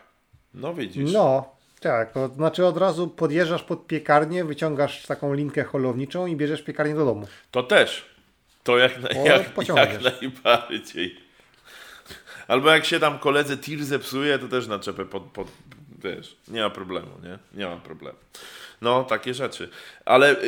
No 0.54 0.74
widzisz. 0.74 1.13
No, 1.13 1.56
tak, 1.80 2.12
to 2.12 2.28
znaczy 2.28 2.65
od 2.65 2.78
razu 2.78 3.08
podjeżdżasz 3.08 3.63
pod 3.63 3.88
piekarnię, 3.88 4.45
wyciągasz 4.45 5.06
taką 5.06 5.34
linkę 5.34 5.63
holowniczą 5.63 6.26
i 6.26 6.36
bierzesz 6.36 6.62
piekarnię 6.62 6.95
do 6.95 7.06
domu. 7.06 7.28
To 7.52 7.63
też. 7.63 8.06
To 8.63 8.78
jak, 8.78 9.02
na, 9.02 9.10
jak, 9.10 9.67
jak 9.67 10.02
najbardziej. 10.02 11.15
Albo 12.48 12.69
jak 12.69 12.86
się 12.86 13.00
tam 13.00 13.19
koledze 13.19 13.58
tir 13.58 13.86
zepsuje, 13.86 14.39
to 14.39 14.48
też 14.48 14.67
naczepę 14.67 15.06
pod, 15.06 15.24
pod 15.24 15.48
wiesz, 16.04 16.38
nie 16.48 16.62
ma 16.62 16.69
problemu, 16.69 17.12
nie? 17.24 17.39
Nie 17.60 17.65
ma 17.65 17.78
problemu. 17.78 18.17
No, 18.81 19.03
takie 19.03 19.33
rzeczy. 19.33 19.69
Ale, 20.05 20.31
y, 20.43 20.45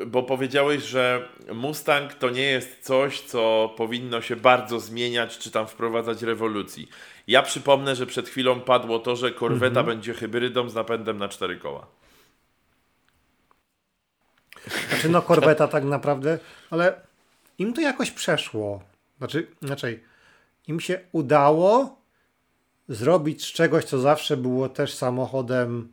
y, 0.00 0.06
bo 0.06 0.22
powiedziałeś, 0.22 0.82
że 0.82 1.28
Mustang 1.52 2.14
to 2.14 2.30
nie 2.30 2.42
jest 2.42 2.84
coś, 2.84 3.20
co 3.20 3.74
powinno 3.76 4.20
się 4.20 4.36
bardzo 4.36 4.80
zmieniać, 4.80 5.38
czy 5.38 5.50
tam 5.50 5.66
wprowadzać 5.66 6.22
rewolucji. 6.22 6.88
Ja 7.26 7.42
przypomnę, 7.42 7.96
że 7.96 8.06
przed 8.06 8.28
chwilą 8.28 8.60
padło 8.60 8.98
to, 8.98 9.16
że 9.16 9.30
korweta 9.32 9.80
Mhm. 9.80 9.86
będzie 9.86 10.14
hybrydą 10.14 10.68
z 10.68 10.74
napędem 10.74 11.18
na 11.18 11.28
cztery 11.28 11.56
koła. 11.56 11.86
Znaczy 14.88 15.08
no 15.08 15.22
korweta 15.22 15.68
tak 15.68 15.84
naprawdę, 15.84 16.38
ale 16.70 17.00
im 17.58 17.72
to 17.72 17.80
jakoś 17.80 18.10
przeszło. 18.10 18.82
Znaczy, 19.18 19.46
inaczej, 19.62 20.04
im 20.68 20.80
się 20.80 21.00
udało 21.12 21.96
zrobić 22.88 23.44
z 23.44 23.52
czegoś, 23.52 23.84
co 23.84 23.98
zawsze 23.98 24.36
było 24.36 24.68
też 24.68 24.94
samochodem 24.94 25.92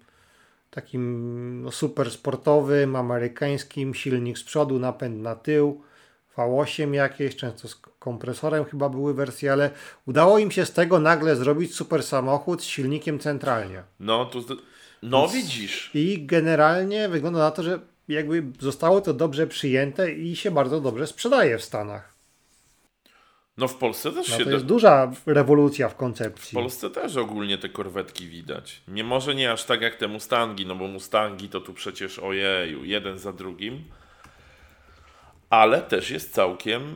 takim 0.71 1.61
no, 1.61 1.71
super 1.71 2.11
sportowym, 2.11 2.95
amerykańskim, 2.95 3.93
silnik 3.93 4.37
z 4.37 4.43
przodu, 4.43 4.79
napęd 4.79 5.21
na 5.21 5.35
tył, 5.35 5.81
V8 6.37 6.93
jakieś, 6.93 7.35
często 7.35 7.67
z 7.67 7.75
kompresorem 7.75 8.65
chyba 8.65 8.89
były 8.89 9.13
wersje, 9.13 9.53
ale 9.53 9.71
udało 10.05 10.39
im 10.39 10.51
się 10.51 10.65
z 10.65 10.73
tego 10.73 10.99
nagle 10.99 11.35
zrobić 11.35 11.75
super 11.75 12.03
samochód 12.03 12.61
z 12.61 12.65
silnikiem 12.65 13.19
centralnie. 13.19 13.83
No, 13.99 14.25
to, 14.25 14.39
no 15.03 15.27
widzisz. 15.27 15.91
I 15.93 16.25
generalnie 16.25 17.09
wygląda 17.09 17.39
na 17.39 17.51
to, 17.51 17.63
że 17.63 17.79
jakby 18.07 18.43
zostało 18.59 19.01
to 19.01 19.13
dobrze 19.13 19.47
przyjęte 19.47 20.11
i 20.11 20.35
się 20.35 20.51
bardzo 20.51 20.81
dobrze 20.81 21.07
sprzedaje 21.07 21.57
w 21.57 21.63
Stanach. 21.63 22.18
No 23.59 23.67
w 23.67 23.75
Polsce 23.75 24.11
też 24.11 24.29
No 24.29 24.37
się 24.37 24.43
to 24.43 24.51
jest 24.51 24.65
duża 24.65 25.11
rewolucja 25.25 25.89
w 25.89 25.93
W 25.93 25.95
koncepcji. 25.97 26.55
Polsce 26.55 26.89
też 26.89 27.17
ogólnie 27.17 27.57
te 27.57 27.69
korwetki 27.69 28.27
widać. 28.27 28.81
Nie 28.87 29.03
może 29.03 29.35
nie 29.35 29.51
aż 29.51 29.63
tak 29.63 29.81
jak 29.81 29.95
te 29.95 30.07
Mustangi, 30.07 30.65
no 30.65 30.75
bo 30.75 30.87
Mustangi 30.87 31.49
to 31.49 31.61
tu 31.61 31.73
przecież 31.73 32.19
ojeju, 32.19 32.85
jeden 32.85 33.17
za 33.17 33.33
drugim. 33.33 33.83
Ale 35.49 35.81
też 35.81 36.11
jest 36.11 36.33
całkiem, 36.33 36.95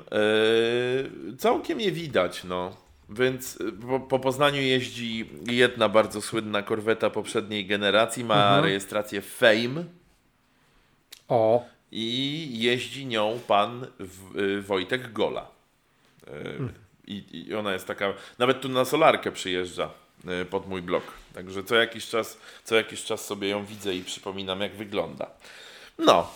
yy, 1.32 1.38
całkiem 1.38 1.80
je 1.80 1.92
widać, 1.92 2.44
no. 2.44 2.78
Więc 3.10 3.60
yy, 3.60 3.72
po, 3.72 4.00
po 4.00 4.20
Poznaniu 4.20 4.62
jeździ 4.62 5.30
jedna 5.48 5.90
bardzo 5.90 6.22
słynna 6.22 6.62
korweta 6.62 7.10
poprzedniej 7.10 7.66
generacji, 7.66 8.24
ma 8.24 8.44
Mhm. 8.48 8.64
rejestrację 8.66 9.22
Fame 9.22 9.84
O, 11.28 11.66
i 11.92 12.50
jeździ 12.60 13.06
nią 13.06 13.40
pan 13.48 13.88
w, 14.00 14.40
y, 14.40 14.62
Wojtek 14.62 15.14
Gola. 15.14 15.53
Y, 16.28 16.60
I, 17.08 17.46
I 17.48 17.56
ona 17.56 17.74
jest 17.74 17.88
taka, 17.88 18.14
nawet 18.40 18.62
tu 18.62 18.70
na 18.70 18.86
solarkę 18.86 19.32
przyjeżdża 19.32 19.90
y, 20.42 20.46
pod 20.46 20.68
mój 20.68 20.82
blok. 20.82 21.04
Także 21.36 21.64
co 21.64 21.76
jakiś 21.76 22.08
czas, 22.10 22.38
co 22.64 22.76
jakiś 22.76 23.04
czas 23.04 23.26
sobie 23.26 23.50
ją 23.50 23.66
widzę 23.66 23.96
i 23.96 24.04
przypominam 24.04 24.62
jak 24.62 24.76
wygląda. 24.76 25.30
No, 25.98 26.32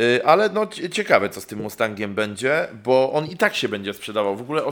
y, 0.00 0.24
ale 0.24 0.48
no 0.48 0.66
cie- 0.66 0.90
ciekawe 0.90 1.28
co 1.30 1.40
z 1.40 1.46
tym 1.46 1.62
Mustangiem 1.62 2.14
będzie, 2.14 2.68
bo 2.84 3.12
on 3.12 3.26
i 3.26 3.36
tak 3.36 3.54
się 3.56 3.68
będzie 3.68 3.94
sprzedawał. 3.94 4.36
W 4.36 4.40
ogóle 4.40 4.62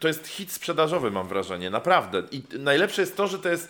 to 0.00 0.08
jest 0.08 0.26
hit 0.28 0.52
sprzedażowy 0.52 1.10
mam 1.10 1.28
wrażenie, 1.28 1.70
naprawdę. 1.70 2.22
I 2.30 2.42
najlepsze 2.58 3.02
jest 3.02 3.16
to, 3.16 3.26
że 3.28 3.38
to 3.38 3.48
jest 3.48 3.68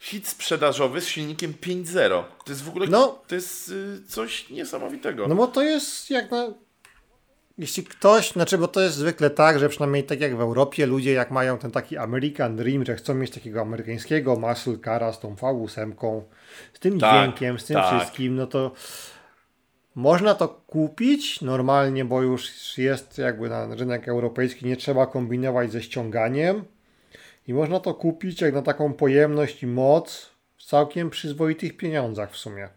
hit 0.00 0.28
sprzedażowy 0.28 1.00
z 1.00 1.08
silnikiem 1.08 1.54
5.0. 1.54 2.08
To 2.44 2.52
jest 2.52 2.64
w 2.64 2.68
ogóle 2.68 2.86
No. 2.86 3.18
to 3.28 3.34
jest 3.34 3.68
y, 3.68 4.00
coś 4.08 4.50
niesamowitego. 4.50 5.28
no 5.28 5.34
bo 5.34 5.46
to 5.46 5.62
jest 5.62 6.10
jak 6.10 6.30
na... 6.30 6.46
Jeśli 7.60 7.84
ktoś, 7.84 8.32
znaczy 8.32 8.58
bo 8.58 8.68
to 8.68 8.80
jest 8.80 8.96
zwykle 8.96 9.30
tak, 9.30 9.58
że 9.58 9.68
przynajmniej 9.68 10.04
tak 10.04 10.20
jak 10.20 10.36
w 10.36 10.40
Europie 10.40 10.86
ludzie 10.86 11.12
jak 11.12 11.30
mają 11.30 11.58
ten 11.58 11.70
taki 11.70 11.96
American 11.96 12.56
Dream, 12.56 12.84
że 12.84 12.96
chcą 12.96 13.14
mieć 13.14 13.30
takiego 13.30 13.60
amerykańskiego 13.60 14.36
muscle 14.36 14.78
cara 14.84 15.12
z 15.12 15.20
tą 15.20 15.34
V8, 15.34 16.22
z 16.74 16.78
tym 16.80 17.00
Tak, 17.00 17.10
dźwiękiem, 17.22 17.58
z 17.58 17.64
tym 17.64 17.76
tak. 17.76 18.00
wszystkim, 18.00 18.36
no 18.36 18.46
to 18.46 18.72
można 19.94 20.34
to 20.34 20.48
kupić 20.48 21.40
normalnie, 21.40 22.04
bo 22.04 22.22
już 22.22 22.78
jest 22.78 23.18
jakby 23.18 23.48
na 23.48 23.74
rynek 23.74 24.08
europejski, 24.08 24.66
nie 24.66 24.76
trzeba 24.76 25.06
kombinować 25.06 25.72
ze 25.72 25.82
ściąganiem 25.82 26.64
i 27.48 27.54
można 27.54 27.80
to 27.80 27.94
kupić 27.94 28.40
jak 28.40 28.54
na 28.54 28.62
taką 28.62 28.92
pojemność 28.92 29.62
i 29.62 29.66
moc 29.66 30.30
w 30.56 30.64
całkiem 30.64 31.10
przyzwoitych 31.10 31.76
pieniądzach 31.76 32.32
w 32.32 32.36
sumie. 32.36 32.68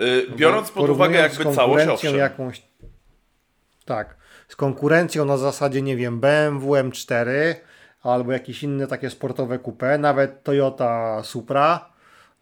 Y, 0.00 0.26
Biorąc 0.36 0.70
pod 0.70 0.90
uwagę 0.90 1.18
jakby 1.18 1.54
całość, 1.54 1.86
owszem. 1.86 2.16
jakąś 2.16 2.62
tak, 3.84 4.16
z 4.48 4.56
konkurencją 4.56 5.24
na 5.24 5.36
zasadzie, 5.36 5.82
nie 5.82 5.96
wiem, 5.96 6.20
BMW 6.20 6.72
M4 6.72 7.54
albo 8.02 8.32
jakieś 8.32 8.62
inne 8.62 8.86
takie 8.86 9.10
sportowe 9.10 9.58
coupe, 9.58 9.98
nawet 9.98 10.42
Toyota 10.42 11.22
Supra, 11.22 11.88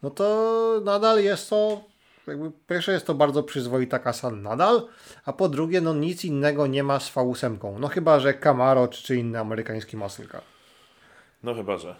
no 0.03 0.09
to 0.09 0.81
nadal 0.85 1.23
jest 1.23 1.49
to 1.49 1.93
jakby 2.27 2.51
pierwsze 2.67 2.91
jest 2.91 3.07
to 3.07 3.13
bardzo 3.13 3.43
przyzwoita 3.43 3.99
kasa 3.99 4.31
nadal, 4.31 4.87
a 5.25 5.33
po 5.33 5.49
drugie 5.49 5.81
no 5.81 5.93
nic 5.93 6.25
innego 6.25 6.67
nie 6.67 6.83
ma 6.83 6.99
z 6.99 7.11
V8. 7.11 7.79
No 7.79 7.87
chyba, 7.87 8.19
że 8.19 8.33
Camaro 8.33 8.87
czy, 8.87 9.15
inny 9.15 9.39
amerykański 9.39 9.97
car. 10.31 10.41
No 11.43 11.55
chyba, 11.55 11.77
że. 11.77 11.95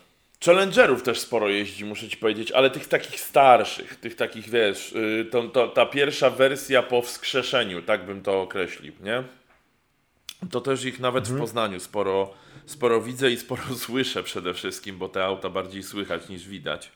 Challengerów 0.45 1.03
też 1.03 1.19
sporo 1.19 1.49
jeździ, 1.49 1.85
muszę 1.85 2.07
ci 2.09 2.17
powiedzieć, 2.17 2.51
ale 2.51 2.69
tych 2.69 2.87
takich 2.87 3.19
starszych, 3.19 3.95
tych 3.95 4.15
takich, 4.15 4.49
wiesz, 4.49 4.91
y, 4.91 5.25
to, 5.31 5.43
to, 5.43 5.67
ta 5.67 5.85
pierwsza 5.85 6.29
wersja 6.29 6.83
po 6.83 7.01
wskrzeszeniu, 7.01 7.81
tak 7.81 8.05
bym 8.05 8.21
to 8.21 8.41
określił, 8.41 8.93
nie? 9.01 9.23
To 10.51 10.61
też 10.61 10.85
ich 10.85 10.99
nawet 10.99 11.23
Mhm. 11.23 11.37
w 11.37 11.41
Poznaniu 11.41 11.79
sporo, 11.79 12.33
sporo 12.65 13.01
widzę 13.01 13.31
i 13.31 13.37
sporo 13.37 13.61
słyszę 13.85 14.23
przede 14.23 14.53
wszystkim, 14.53 14.97
bo 14.97 15.09
te 15.09 15.25
auta 15.25 15.49
bardziej 15.49 15.83
słychać 15.83 16.29
niż 16.29 16.47
widać. 16.47 16.91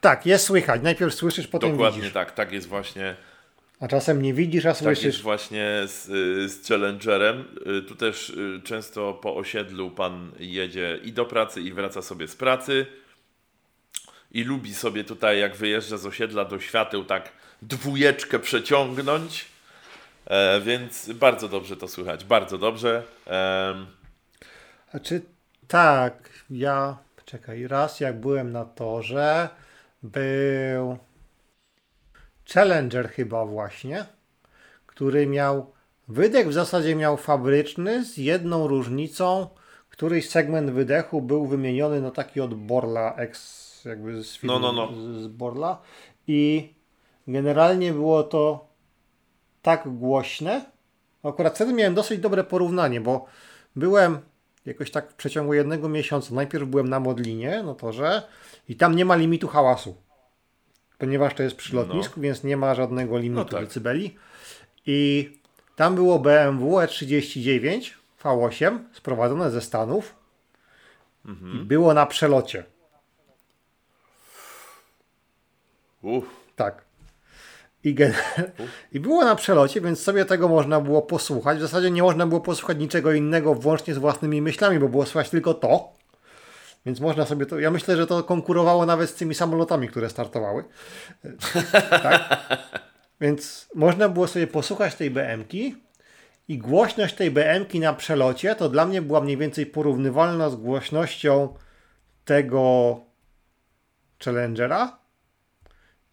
Tak, 0.00 0.26
jest 0.26 0.46
słychać. 0.46 0.82
Najpierw 0.82 1.14
słyszysz, 1.14 1.46
potem 1.48 1.70
Dokładnie 1.70 2.00
widzisz. 2.00 2.14
tak, 2.14 2.32
tak 2.32 2.52
jest 2.52 2.68
właśnie 2.68 3.16
A 3.80 3.88
czasem 3.88 4.22
nie 4.22 4.34
widzisz, 4.34 4.66
a 4.66 4.74
Tak 4.74 4.82
jest 4.86 5.00
słyszysz. 5.02 5.22
właśnie 5.22 5.82
z, 5.86 6.04
z 6.52 6.68
Challengerem. 6.68 7.44
Y, 7.78 7.82
Tu 7.82 7.94
też 7.94 8.30
y, 8.30 8.60
często 8.64 9.14
po 9.14 9.36
osiedlu 9.36 9.90
pan 9.90 10.32
jedzie 10.38 10.98
i 11.04 11.12
do 11.12 11.24
pracy, 11.24 11.60
i 11.60 11.72
wraca 11.72 12.02
sobie 12.02 12.28
z 12.28 12.36
pracy. 12.36 12.86
I 14.32 14.44
lubi 14.44 14.74
sobie 14.74 15.04
tutaj, 15.04 15.40
jak 15.40 15.56
wyjeżdża 15.56 15.96
z 15.96 16.06
osiedla 16.06 16.44
do 16.44 16.60
świateł, 16.60 17.04
tak 17.04 17.32
dwójeczkę 17.62 18.38
przeciągnąć. 18.38 19.44
E, 20.26 20.60
więc 20.60 21.12
bardzo 21.12 21.48
dobrze 21.48 21.76
to 21.76 21.88
słychać, 21.88 22.24
bardzo 22.24 22.58
dobrze. 22.58 23.02
E... 23.26 23.86
Tak, 25.68 26.28
ja, 26.50 26.98
czekaj, 27.24 27.66
raz 27.66 28.00
jak 28.00 28.20
byłem 28.20 28.52
na 28.52 28.64
torze, 28.64 29.48
był 30.02 30.98
Challenger 32.54 33.08
chyba 33.08 33.46
właśnie, 33.46 34.06
który 34.86 35.26
miał, 35.26 35.72
wydech 36.08 36.48
w 36.48 36.52
zasadzie 36.52 36.96
miał 36.96 37.16
fabryczny 37.16 38.04
z 38.04 38.16
jedną 38.16 38.66
różnicą, 38.66 39.48
któryś 39.88 40.28
segment 40.28 40.70
wydechu 40.70 41.22
był 41.22 41.46
wymieniony 41.46 42.00
na 42.00 42.10
taki 42.10 42.40
od 42.40 42.54
Borla, 42.54 43.14
ex, 43.16 43.84
jakby 43.84 44.24
z 44.24 44.36
filmu, 44.36 44.58
no, 44.58 44.72
no, 44.72 44.90
no. 44.90 45.20
z 45.20 45.26
Borla 45.26 45.82
i 46.26 46.72
generalnie 47.28 47.92
było 47.92 48.22
to 48.22 48.68
tak 49.62 49.88
głośne. 49.88 50.64
Akurat 51.22 51.54
wtedy 51.54 51.72
miałem 51.72 51.94
dosyć 51.94 52.20
dobre 52.20 52.44
porównanie, 52.44 53.00
bo 53.00 53.26
byłem 53.76 54.18
jakoś 54.66 54.90
tak 54.90 55.10
w 55.10 55.14
przeciągu 55.14 55.54
jednego 55.54 55.88
miesiąca. 55.88 56.34
Najpierw 56.34 56.68
byłem 56.68 56.88
na 56.88 57.00
Modlinie, 57.00 57.62
no 57.64 57.74
to 57.74 57.92
że 57.92 58.22
i 58.68 58.76
tam 58.76 58.96
nie 58.96 59.04
ma 59.04 59.16
limitu 59.16 59.48
hałasu. 59.48 60.05
Ponieważ 60.98 61.34
to 61.34 61.42
jest 61.42 61.56
przy 61.56 61.76
lotnisku, 61.76 62.14
no. 62.16 62.22
więc 62.22 62.44
nie 62.44 62.56
ma 62.56 62.74
żadnego 62.74 63.18
limitu 63.18 63.40
no 63.40 63.44
tak. 63.44 63.60
decybeli. 63.60 64.16
I 64.86 65.30
tam 65.76 65.94
było 65.94 66.18
BMW 66.18 66.76
E39 66.76 67.90
V8 68.22 68.78
sprowadzone 68.92 69.50
ze 69.50 69.60
Stanów. 69.60 70.14
Mhm. 71.26 71.62
I 71.62 71.64
było 71.64 71.94
na 71.94 72.06
przelocie. 72.06 72.64
Uff. 76.02 76.26
Tak. 76.56 76.84
I, 77.84 77.94
gen... 77.94 78.12
I 78.92 79.00
było 79.00 79.24
na 79.24 79.36
przelocie, 79.36 79.80
więc 79.80 80.02
sobie 80.02 80.24
tego 80.24 80.48
można 80.48 80.80
było 80.80 81.02
posłuchać. 81.02 81.58
W 81.58 81.60
zasadzie 81.60 81.90
nie 81.90 82.02
można 82.02 82.26
było 82.26 82.40
posłuchać 82.40 82.78
niczego 82.78 83.12
innego, 83.12 83.54
włącznie 83.54 83.94
z 83.94 83.98
własnymi 83.98 84.42
myślami, 84.42 84.78
bo 84.78 84.88
było 84.88 85.06
słychać 85.06 85.30
tylko 85.30 85.54
to. 85.54 85.95
Więc 86.86 87.00
można 87.00 87.26
sobie 87.26 87.46
to. 87.46 87.58
Ja 87.58 87.70
myślę, 87.70 87.96
że 87.96 88.06
to 88.06 88.22
konkurowało 88.22 88.86
nawet 88.86 89.10
z 89.10 89.14
tymi 89.14 89.34
samolotami, 89.34 89.88
które 89.88 90.10
startowały. 90.10 90.64
tak? 91.90 92.46
Więc 93.20 93.68
można 93.74 94.08
było 94.08 94.26
sobie 94.26 94.46
posłuchać 94.46 94.94
tej 94.94 95.10
BM-ki 95.10 95.76
i 96.48 96.58
głośność 96.58 97.14
tej 97.14 97.30
BM-ki 97.30 97.80
na 97.80 97.92
przelocie 97.92 98.54
to 98.54 98.68
dla 98.68 98.86
mnie 98.86 99.02
była 99.02 99.20
mniej 99.20 99.36
więcej 99.36 99.66
porównywalna 99.66 100.50
z 100.50 100.56
głośnością 100.56 101.54
tego 102.24 103.00
Challengera 104.24 104.98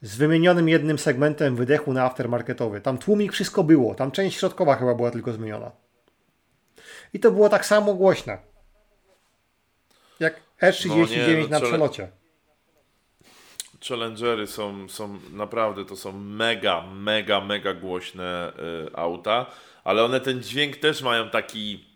z 0.01 0.15
wymienionym 0.15 0.69
jednym 0.69 0.99
segmentem 0.99 1.55
wydechu 1.55 1.93
na 1.93 2.05
aftermarketowy. 2.05 2.81
Tam 2.81 2.97
tłumik 2.97 3.31
wszystko 3.31 3.63
było, 3.63 3.95
tam 3.95 4.11
część 4.11 4.39
środkowa 4.39 4.75
chyba 4.75 4.95
była 4.95 5.11
tylko 5.11 5.33
zmieniona. 5.33 5.71
I 7.13 7.19
to 7.19 7.31
było 7.31 7.49
tak 7.49 7.65
samo 7.65 7.93
głośne. 7.93 8.52
Jak 10.61 10.75
E39 10.75 11.37
no, 11.37 11.41
no, 11.41 11.47
na 11.47 11.61
przelocie. 11.61 12.11
Challengery 13.87 14.47
są, 14.47 14.89
są 14.89 15.19
naprawdę, 15.31 15.85
to 15.85 15.95
są 15.95 16.11
mega, 16.11 16.81
mega, 16.81 17.41
mega 17.41 17.73
głośne 17.73 18.53
y, 18.87 18.95
auta, 18.95 19.45
ale 19.83 20.03
one 20.03 20.19
ten 20.19 20.43
dźwięk 20.43 20.77
też 20.77 21.01
mają 21.01 21.29
taki 21.29 21.93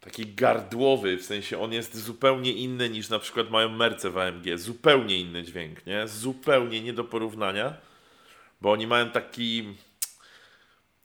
taki 0.00 0.34
gardłowy, 0.34 1.16
w 1.16 1.24
sensie 1.24 1.60
on 1.60 1.72
jest 1.72 1.96
zupełnie 1.96 2.52
inny 2.52 2.90
niż 2.90 3.08
na 3.08 3.18
przykład 3.18 3.50
mają 3.50 3.68
Merce 3.68 4.10
w 4.10 4.18
AMG. 4.18 4.58
Zupełnie 4.58 5.18
inny 5.20 5.42
dźwięk, 5.42 5.86
nie? 5.86 6.08
Zupełnie 6.08 6.80
nie 6.80 6.92
do 6.92 7.04
porównania, 7.04 7.74
bo 8.60 8.72
oni 8.72 8.86
mają 8.86 9.10
taki... 9.10 9.74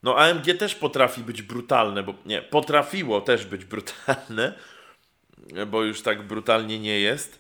No 0.03 0.17
AMG 0.17 0.57
też 0.59 0.75
potrafi 0.75 1.21
być 1.21 1.41
brutalne, 1.41 2.03
bo 2.03 2.13
nie, 2.25 2.41
potrafiło 2.41 3.21
też 3.21 3.45
być 3.45 3.65
brutalne, 3.65 4.53
bo 5.67 5.84
już 5.84 6.01
tak 6.01 6.27
brutalnie 6.27 6.79
nie 6.79 6.99
jest, 6.99 7.39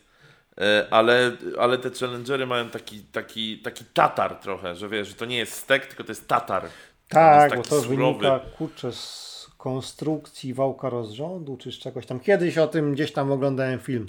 e, 0.57 0.87
ale, 0.91 1.31
ale 1.59 1.77
te 1.77 1.89
Challengery 1.89 2.45
mają 2.45 2.69
taki, 2.69 2.99
taki, 2.99 3.59
taki 3.59 3.85
tatar 3.85 4.35
trochę, 4.35 4.75
że 4.75 4.89
wiesz, 4.89 5.07
że 5.07 5.13
to 5.13 5.25
nie 5.25 5.37
jest 5.37 5.53
stek, 5.53 5.85
tylko 5.85 6.03
to 6.03 6.11
jest 6.11 6.27
tatar. 6.27 6.63
Tak, 7.07 7.55
bo 7.55 7.61
to 7.61 7.81
surowy. 7.81 8.19
wynika, 8.19 8.39
kurczę, 8.57 8.91
z 8.91 9.33
konstrukcji 9.57 10.53
wałka 10.53 10.89
rozrządu, 10.89 11.57
czy 11.57 11.71
z 11.71 11.79
czegoś 11.79 12.05
tam. 12.05 12.19
Kiedyś 12.19 12.57
o 12.57 12.67
tym 12.67 12.93
gdzieś 12.93 13.11
tam 13.11 13.31
oglądałem 13.31 13.79
film. 13.79 14.07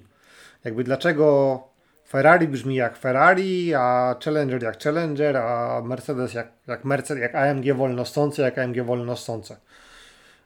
Jakby 0.64 0.85
dlaczego 0.85 1.61
Ferrari 2.09 2.48
brzmi 2.48 2.74
jak 2.74 2.96
Ferrari, 2.96 3.74
a 3.74 4.16
Challenger 4.24 4.62
jak 4.62 4.83
Challenger, 4.83 5.37
a 5.37 5.83
Mercedes 5.85 6.35
jak, 6.35 6.52
jak 6.66 6.85
Mercedes, 6.85 7.22
jak 7.22 7.35
AMG 7.35 7.72
wolnostące, 7.72 8.42
jak 8.42 8.59
AMG 8.59 8.83
wolnostące. 8.83 9.57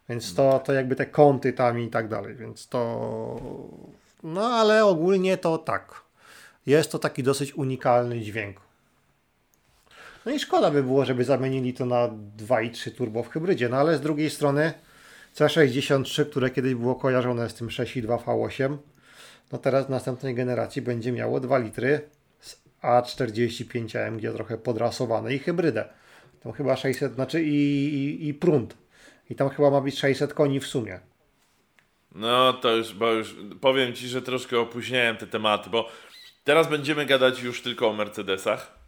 Więc 0.09 0.35
to, 0.35 0.61
to 0.65 0.73
jakby 0.73 0.97
te 0.97 1.07
kąty 1.07 1.53
tam 1.53 1.81
i 1.81 1.89
tak 1.89 2.09
dalej, 2.09 2.35
więc 2.35 2.69
to... 2.69 3.41
No 4.23 4.47
ale 4.47 4.85
ogólnie 4.85 5.37
to 5.37 5.59
tak. 5.59 5.95
Jest 6.67 6.93
to 6.93 6.99
taki 6.99 7.23
dosyć 7.23 7.55
unikalny 7.55 8.21
dźwięk. 8.21 8.61
No 10.27 10.33
i 10.33 10.39
szkoda 10.39 10.71
by 10.71 10.83
było, 10.83 11.05
żeby 11.05 11.25
zamienili 11.25 11.75
to 11.75 11.87
na 11.87 12.09
2.3 12.09 12.91
turbo 12.91 13.23
w 13.23 13.29
hybrydzie, 13.29 13.69
no 13.69 13.77
ale 13.77 13.97
z 13.97 14.01
drugiej 14.01 14.31
strony 14.31 14.73
C63, 15.37 16.27
które 16.31 16.51
kiedyś 16.51 16.75
było 16.75 16.95
kojarzone 16.95 17.51
z 17.51 17.55
tym 17.55 17.69
6.2 17.69 18.19
V8, 18.19 18.77
no 19.53 19.59
teraz 19.59 19.87
w 19.87 19.91
następnej 19.91 20.35
generacji 20.35 20.83
będzie 20.83 21.13
miało 21.13 21.41
2 21.41 21.59
litry 21.59 22.01
z 22.41 22.57
A45 22.83 23.99
AMG 23.99 24.33
trochę 24.35 24.59
podrasowane 24.59 25.35
i 25.35 25.39
hybrydę. 25.39 25.85
Tam 26.43 26.53
chyba 26.53 26.77
600, 26.77 27.15
znaczy 27.15 27.43
i, 27.43 27.55
i, 27.95 28.29
i 28.29 28.35
prąd. 28.35 28.75
I 29.31 29.35
tam 29.35 29.49
chyba 29.49 29.71
ma 29.71 29.81
być 29.81 29.99
600 29.99 30.35
koni 30.35 30.61
w 30.61 30.67
sumie. 30.67 31.01
No 32.15 32.53
to 32.53 32.77
już, 32.77 32.95
bo 32.95 33.13
już 33.13 33.37
powiem 33.61 33.95
Ci, 33.95 34.09
że 34.09 34.23
troszkę 34.23 34.61
opóźniałem 34.61 35.17
te 35.17 35.27
tematy, 35.27 35.71
bo 35.71 35.89
teraz 36.45 36.69
będziemy 36.69 37.07
gadać 37.07 37.43
już 37.43 37.63
tylko 37.63 37.89
o 37.89 37.93
Mercedesach. 37.93 38.79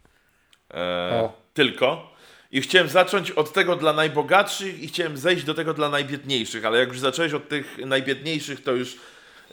O. 1.11 1.33
Tylko. 1.53 2.11
I 2.51 2.61
chciałem 2.61 2.87
zacząć 2.87 3.31
od 3.31 3.53
tego 3.53 3.75
dla 3.75 3.93
najbogatszych 3.93 4.83
i 4.83 4.87
chciałem 4.87 5.17
zejść 5.17 5.43
do 5.43 5.53
tego 5.53 5.73
dla 5.73 5.89
najbiedniejszych, 5.89 6.65
ale 6.65 6.79
jak 6.79 6.89
już 6.89 6.99
zacząłeś 6.99 7.33
od 7.33 7.49
tych 7.49 7.77
najbiedniejszych, 7.85 8.63
to 8.63 8.71
już 8.71 8.93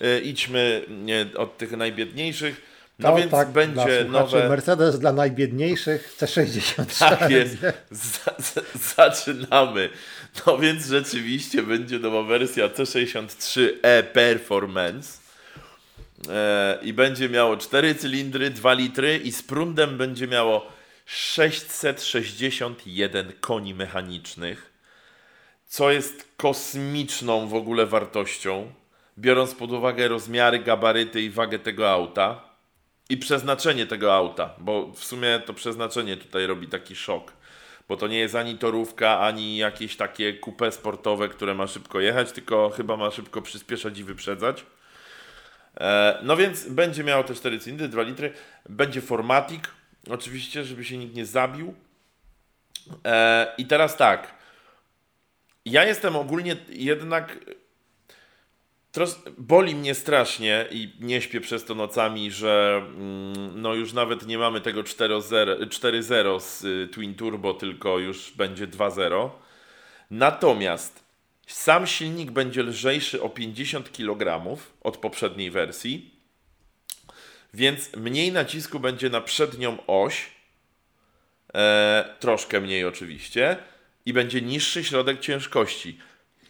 y, 0.03 0.21
idźmy 0.21 0.85
nie, 0.89 1.27
od 1.37 1.59
tych 1.59 1.73
najbiedniejszych. 1.73 2.68
No, 2.99 3.17
więc 3.17 3.31
tak, 3.31 3.49
będzie 3.49 4.05
nowe. 4.09 4.49
Mercedes 4.49 4.99
dla 4.99 5.13
najbiedniejszych 5.13 6.17
C60. 6.21 7.19
Tak 7.19 7.31
jest. 7.31 7.57
zaczynamy. 8.97 9.89
No 10.47 10.59
więc 10.59 10.87
rzeczywiście 10.87 11.63
będzie 11.63 11.99
nowa 11.99 12.23
wersja 12.23 12.69
C63e 12.69 14.03
Performance. 14.03 15.19
E, 16.29 16.79
I 16.83 16.93
będzie 16.93 17.29
miało 17.29 17.57
4 17.57 17.95
cylindry, 17.95 18.51
2 18.51 18.73
litry 18.73 19.17
i 19.17 19.33
z 19.33 19.43
prądem 19.43 19.99
będzie 19.99 20.29
miało 20.29 20.67
661 21.07 23.33
koni 23.41 23.75
mechanicznych, 23.75 24.73
co 25.67 25.91
jest 25.91 26.29
kosmiczną 26.37 27.49
w 27.49 27.55
ogóle 27.55 27.87
wartością, 27.87 28.73
biorąc 29.19 29.55
pod 29.55 29.73
uwagę 29.73 30.09
rozmiary, 30.09 30.59
gabaryty 30.59 31.23
i 31.23 31.31
wagę 31.31 31.59
tego 31.59 31.91
auta 31.91 32.48
i 33.09 33.17
przeznaczenie 33.17 33.87
tego 33.87 34.15
auta, 34.15 34.55
bo 34.59 34.93
w 34.93 35.05
sumie 35.05 35.41
to 35.47 35.55
przeznaczenie 35.55 36.17
tutaj 36.17 36.47
robi 36.47 36.69
taki 36.69 36.97
szok, 36.97 37.33
bo 37.89 37.97
to 37.97 38.09
nie 38.09 38.19
jest 38.19 38.35
ani 38.35 38.59
torówka, 38.59 39.21
ani 39.21 39.57
jakieś 39.57 39.97
takie 39.97 40.39
coupe 40.45 40.73
sportowe, 40.73 41.29
które 41.29 41.55
ma 41.55 41.67
szybko 41.67 42.01
jechać, 42.01 42.33
tylko 42.33 42.71
chyba 42.71 42.97
ma 42.97 43.11
szybko 43.11 43.43
przyspieszać 43.43 43.99
i 43.99 44.05
wyprzedzać. 44.05 44.67
E, 45.81 46.19
no 46.23 46.37
więc 46.37 46.69
będzie 46.69 47.05
miało 47.05 47.25
te 47.25 47.35
4 47.35 47.59
cylindry, 47.59 47.89
2 47.89 48.03
litry, 48.03 48.33
będzie 48.69 49.01
formatik, 49.01 49.69
Oczywiście, 50.11 50.65
żeby 50.65 50.85
się 50.85 50.99
nikt 50.99 51.15
nie 51.15 51.27
zabił. 51.27 51.75
E, 53.05 53.47
I 53.59 53.67
teraz 53.67 53.97
tak. 53.97 54.35
Ja 55.65 55.85
jestem 55.85 56.17
ogólnie 56.17 56.57
jednak. 56.69 57.39
Tros, 58.93 59.23
boli 59.39 59.75
mnie 59.75 59.95
strasznie 59.95 60.67
i 60.71 60.93
nie 61.01 61.23
śpię 61.23 61.41
przez 61.41 61.65
to 61.65 61.75
nocami, 61.75 62.31
że 62.31 62.83
mm, 62.87 63.63
no 63.63 63.75
już 63.75 63.93
nawet 63.93 64.27
nie 64.27 64.39
mamy 64.39 64.61
tego 64.61 64.83
4.0 64.83 66.41
z 66.41 66.65
y, 66.65 66.89
Twin 66.93 67.15
Turbo, 67.15 67.55
tylko 67.55 67.99
już 67.99 68.33
będzie 68.37 68.67
2.0. 68.67 69.31
Natomiast 70.11 71.05
sam 71.47 71.87
silnik 71.87 72.31
będzie 72.31 72.63
lżejszy 72.63 73.23
o 73.23 73.29
50 73.29 73.93
kg 73.93 74.57
od 74.81 74.97
poprzedniej 74.97 75.51
wersji 75.51 76.19
więc 77.55 77.97
mniej 77.97 78.33
nacisku 78.33 78.81
będzie 78.81 79.11
na 79.11 79.21
przednią 79.21 79.87
oś, 79.87 80.31
e, 81.55 82.15
troszkę 82.21 82.61
mniej 82.61 82.85
oczywiście, 82.85 83.57
i 84.07 84.13
będzie 84.13 84.41
niższy 84.41 84.85
środek 84.85 85.21
ciężkości. 85.21 85.99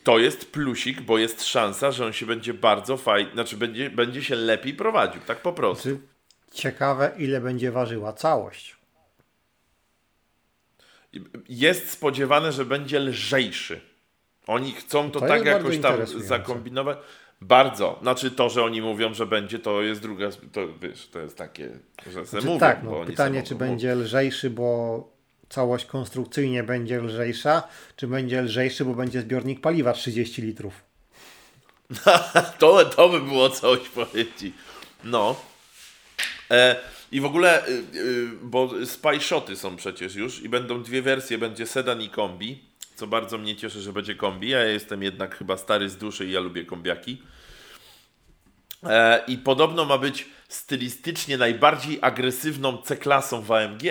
To 0.08 0.18
jest 0.18 0.52
plusik, 0.52 1.00
bo 1.00 1.18
jest 1.18 1.44
szansa, 1.44 1.90
że 1.90 2.06
on 2.06 2.12
się 2.12 2.26
będzie 2.26 2.54
bardzo 2.54 2.96
fajnie, 2.96 3.32
znaczy 3.32 3.56
będzie, 3.56 3.90
będzie 3.90 4.24
się 4.24 4.34
lepiej 4.34 4.74
prowadził, 4.74 5.20
tak 5.26 5.42
po 5.42 5.52
prostu. 5.52 5.88
Ciekawe, 6.52 7.12
ile 7.18 7.40
będzie 7.40 7.72
ważyła 7.72 8.12
całość. 8.12 8.76
jest 11.48 11.90
spodziewane, 11.90 12.52
że 12.52 12.64
będzie 12.64 13.00
lżejszy. 13.00 13.80
Oni 14.46 14.72
chcą 14.72 15.10
to, 15.10 15.20
To 15.20 15.26
tak 15.26 15.44
jakoś 15.44 15.78
tam 15.78 16.06
zakombinować. 16.06 16.98
Bardzo. 17.40 17.98
Znaczy 18.02 18.30
to, 18.30 18.48
że 18.48 18.64
oni 18.64 18.82
mówią, 18.82 19.14
że 19.14 19.26
będzie, 19.26 19.58
to 19.58 19.82
jest 19.82 20.02
druga, 20.02 20.30
to 20.52 20.68
wiesz, 20.82 21.08
to 21.08 21.18
jest 21.18 21.36
takie, 21.36 21.70
że 22.06 22.20
se 22.20 22.26
Znaczy, 22.26 22.46
mówią, 22.46 22.58
tak, 22.58 22.82
no, 22.82 23.04
pytanie, 23.04 23.42
czy 23.42 23.54
będzie 23.54 23.94
lżejszy, 23.94 24.50
bo 24.50 25.17
całość 25.48 25.84
konstrukcyjnie 25.84 26.62
będzie 26.62 27.00
lżejsza, 27.00 27.62
czy 27.96 28.06
będzie 28.06 28.42
lżejszy, 28.42 28.84
bo 28.84 28.94
będzie 28.94 29.20
zbiornik 29.20 29.60
paliwa 29.60 29.92
30 29.92 30.42
litrów. 30.42 30.74
To, 32.58 32.84
to 32.84 33.08
by 33.08 33.20
było 33.20 33.50
coś 33.50 33.88
powiedzieć. 33.88 34.54
No. 35.04 35.36
E, 36.50 36.76
I 37.12 37.20
w 37.20 37.24
ogóle, 37.24 37.68
y, 37.68 37.70
y, 37.94 38.28
bo 38.42 38.86
Spy 38.86 39.20
Shoty 39.20 39.56
są 39.56 39.76
przecież 39.76 40.14
już 40.14 40.42
i 40.42 40.48
będą 40.48 40.82
dwie 40.82 41.02
wersje, 41.02 41.38
będzie 41.38 41.66
sedan 41.66 42.02
i 42.02 42.08
kombi, 42.08 42.64
co 42.94 43.06
bardzo 43.06 43.38
mnie 43.38 43.56
cieszy, 43.56 43.80
że 43.80 43.92
będzie 43.92 44.14
kombi. 44.14 44.48
Ja 44.48 44.64
jestem 44.64 45.02
jednak 45.02 45.36
chyba 45.36 45.56
stary 45.56 45.88
z 45.88 45.96
duszy 45.96 46.26
i 46.26 46.32
ja 46.32 46.40
lubię 46.40 46.64
kombiaki. 46.64 47.22
E, 48.82 49.24
I 49.26 49.38
podobno 49.38 49.84
ma 49.84 49.98
być 49.98 50.26
stylistycznie 50.48 51.38
najbardziej 51.38 51.98
agresywną 52.02 52.82
C-klasą 52.82 53.42
w 53.42 53.52
AMG, 53.52 53.82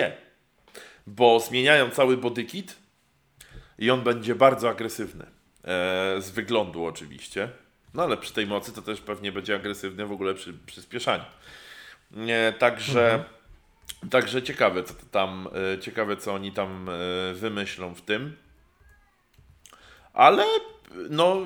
bo 1.08 1.40
zmieniają 1.40 1.90
cały 1.90 2.16
bodykit 2.16 2.76
i 3.78 3.90
on 3.90 4.02
będzie 4.02 4.34
bardzo 4.34 4.68
agresywny. 4.68 5.24
E, 5.24 6.20
z 6.20 6.30
wyglądu 6.30 6.84
oczywiście. 6.84 7.48
No 7.94 8.02
ale 8.02 8.16
przy 8.16 8.32
tej 8.32 8.46
mocy 8.46 8.72
to 8.72 8.82
też 8.82 9.00
pewnie 9.00 9.32
będzie 9.32 9.54
agresywny 9.54 10.06
w 10.06 10.12
ogóle 10.12 10.34
przy 10.34 10.54
przyspieszaniu. 10.66 11.24
Nie, 12.10 12.54
także, 12.58 13.24
także 14.10 14.42
ciekawe, 14.42 14.82
co 14.82 14.94
tam, 15.10 15.48
e, 15.74 15.78
ciekawe, 15.78 16.16
co 16.16 16.34
oni 16.34 16.52
tam 16.52 16.88
e, 16.88 17.34
wymyślą 17.34 17.94
w 17.94 18.02
tym. 18.02 18.36
Ale 20.12 20.44
no, 21.10 21.36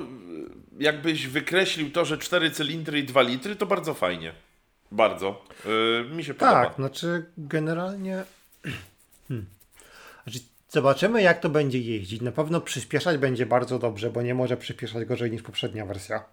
jakbyś 0.79 1.27
wykreślił 1.27 1.91
to, 1.91 2.05
że 2.05 2.17
4 2.17 2.51
cylindry 2.51 2.99
i 2.99 3.03
2 3.03 3.21
litry, 3.21 3.55
to 3.55 3.65
bardzo 3.65 3.93
fajnie. 3.93 4.33
Bardzo. 4.91 5.45
E, 5.65 6.15
mi 6.15 6.23
się 6.23 6.33
podoba. 6.33 6.65
Tak, 6.65 6.75
znaczy 6.75 7.25
generalnie. 7.37 8.23
Hmm. 9.27 9.45
Znaczy, 10.23 10.39
zobaczymy, 10.69 11.21
jak 11.21 11.39
to 11.39 11.49
będzie 11.49 11.79
jeździć. 11.79 12.21
Na 12.21 12.31
pewno 12.31 12.61
przyspieszać 12.61 13.17
będzie 13.17 13.45
bardzo 13.45 13.79
dobrze, 13.79 14.09
bo 14.09 14.21
nie 14.21 14.35
może 14.35 14.57
przyspieszać 14.57 15.05
gorzej 15.05 15.31
niż 15.31 15.41
poprzednia 15.41 15.85
wersja. 15.85 16.23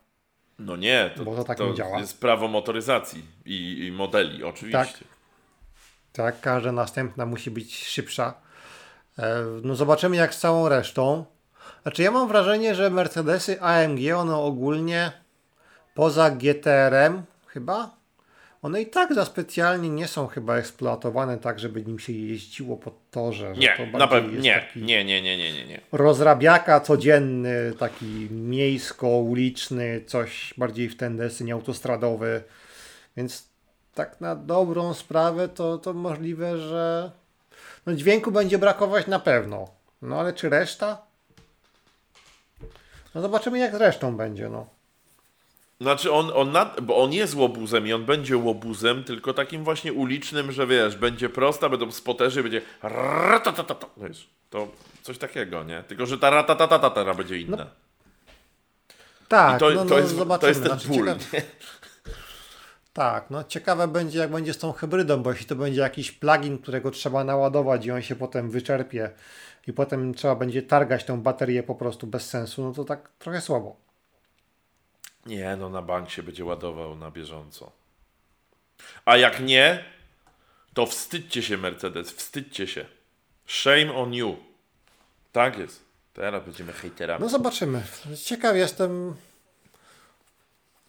No 0.59 0.77
nie, 0.77 1.11
to, 1.17 1.25
Bo 1.25 1.37
to 1.37 1.45
tak 1.45 1.61
nie 1.61 1.75
działa. 1.75 1.99
jest 1.99 2.21
prawo 2.21 2.49
motoryzacji 2.49 3.25
i, 3.45 3.87
i 3.87 3.93
modeli, 3.93 4.45
oczywiście. 4.45 4.79
Tak. 4.79 4.95
Tak, 6.13 6.41
każda 6.41 6.73
następna 6.73 7.27
musi 7.27 7.51
być 7.51 7.87
szybsza. 7.89 8.35
E, 9.19 9.45
No 9.63 9.75
zobaczymy 9.75 10.17
jak 10.17 10.35
z 10.35 10.39
całą 10.41 10.69
resztą. 10.69 11.25
Znaczy 11.83 12.03
ja 12.03 12.11
mam 12.11 12.29
wrażenie, 12.29 12.75
że 12.75 12.91
Mercedesy 12.91 13.61
AMG, 13.63 14.01
one 14.17 14.37
ogólnie 14.37 15.13
poza 15.95 16.31
GTR-em 16.31 17.23
chyba, 17.47 17.97
one 18.63 18.83
i 18.83 18.87
tak 18.87 19.15
za 19.15 19.25
specjalnie 19.25 19.89
nie 19.89 20.09
są 20.09 20.27
chyba 20.27 20.57
eksploatowane 20.57 21.39
tak, 21.39 21.59
żeby 21.59 21.83
nim 21.85 21.99
się 21.99 22.13
jeździło 22.13 22.77
po 22.77 22.93
torze. 23.11 23.55
że 23.55 23.61
Nie, 23.61 23.75
to 23.77 23.99
na 23.99 24.07
pewno 24.07 24.41
nie, 24.41 24.67
nie, 24.77 25.05
nie, 25.05 25.23
nie, 25.23 25.37
nie, 25.37 25.53
nie, 25.53 25.67
nie. 25.67 25.81
rozrabiaka 25.93 26.81
codzienny, 26.81 27.73
taki 27.79 28.29
miejsko-uliczny, 28.31 30.05
coś 30.07 30.55
bardziej 30.57 30.89
w 30.89 30.97
ten 30.97 31.17
deseń 31.17 31.53
autostradowy. 31.53 32.43
Więc 33.17 33.49
tak 33.95 34.21
na 34.21 34.37
dobrą 34.37 34.95
sprawę 34.95 35.49
to, 35.49 35.79
to 35.79 35.93
możliwe, 35.93 36.59
że 36.59 37.11
no 37.87 37.95
dźwięku 37.95 38.33
będzie 38.33 38.59
brakować 38.59 39.07
na 39.07 39.19
pewno. 39.19 39.69
No 40.03 40.21
ale 40.21 40.33
czy 40.33 40.49
reszta? 40.49 41.03
No 43.15 43.21
zobaczymy 43.21 43.59
jak 43.59 43.73
z 43.73 43.79
resztą 43.79 44.17
będzie, 44.17 44.49
no. 44.49 44.67
Znaczy 45.81 46.13
on, 46.13 46.31
on 46.35 46.53
nad, 46.53 46.81
bo 46.81 47.03
on 47.03 47.13
jest 47.13 47.35
łobuzem 47.35 47.87
i 47.87 47.93
on 47.93 48.05
będzie 48.05 48.37
łobuzem, 48.37 49.05
tylko 49.05 49.35
takim 49.35 49.65
właśnie 49.65 49.93
ulicznym, 49.93 50.53
że 50.53 50.67
wiesz, 50.67 50.97
będzie 50.97 51.29
prosta, 51.29 51.69
będą 51.69 51.91
spoterzy, 51.91 52.43
będzie 52.43 52.63
ratatatata, 52.83 53.87
wiesz, 53.97 54.29
to 54.51 54.69
coś 55.03 55.19
takiego, 55.19 55.65
nie? 55.65 55.83
Tylko, 55.83 56.07
że 56.07 56.19
ta 56.19 56.31
ratatatatata 56.31 57.15
będzie 57.15 57.39
inna. 57.39 57.67
Tak, 59.29 59.57
I 59.57 59.61
to, 59.61 59.71
no, 59.71 59.85
to, 59.85 59.85
no, 59.85 59.99
jest, 59.99 60.17
zobaczymy. 60.17 60.41
to 60.41 60.49
jest 60.49 60.61
ten 60.63 60.69
Znaczy, 60.69 60.89
ból, 60.89 61.07
ciekawe-? 61.07 61.43
Tak, 62.93 63.31
no 63.31 63.45
ciekawe 63.45 63.89
będzie 63.89 64.19
jak 64.19 64.31
będzie 64.31 64.55
z 64.55 64.59
tą 64.59 64.73
hybrydą, 64.73 65.23
bo 65.23 65.31
jeśli 65.31 65.47
to 65.47 65.57
będzie 65.57 65.81
jakiś 65.81 66.13
plugin, 66.13 66.59
którego 66.59 66.91
trzeba 66.91 67.25
naładować 67.25 67.87
i 67.87 67.91
on 67.91 68.03
się 68.03 68.17
potem 68.17 68.51
wyczerpie 68.51 69.11
i 69.67 69.73
potem 69.73 70.15
trzeba 70.15 70.35
będzie 70.35 70.63
targać 70.63 71.05
tą 71.05 71.21
baterię 71.21 71.63
po 71.63 71.75
prostu 71.75 72.07
bez 72.07 72.29
sensu, 72.29 72.63
no 72.63 72.73
to 72.73 72.85
tak 72.85 73.09
trochę 73.19 73.41
słabo. 73.41 73.90
Nie, 75.27 75.57
no 75.57 75.69
na 75.69 75.83
bank 75.83 76.11
się 76.11 76.23
będzie 76.23 76.45
ładował 76.45 76.97
na 76.97 77.11
bieżąco. 77.11 77.73
A 79.05 79.17
jak 79.17 79.41
nie, 79.41 79.85
to 80.75 80.87
wstydźcie 80.87 81.43
się 81.43 81.59
Mercedes, 81.59 82.11
wstydźcie 82.13 82.67
się. 82.67 82.87
Shame 83.47 83.95
on 83.95 84.15
you. 84.15 84.37
Tak 85.33 85.59
jest. 85.59 85.85
Teraz 86.13 86.45
będziemy 86.45 86.73
hejterami. 86.73 87.23
No 87.23 87.29
zobaczymy. 87.29 87.83
Ciekaw 88.25 88.57
jestem, 88.57 89.15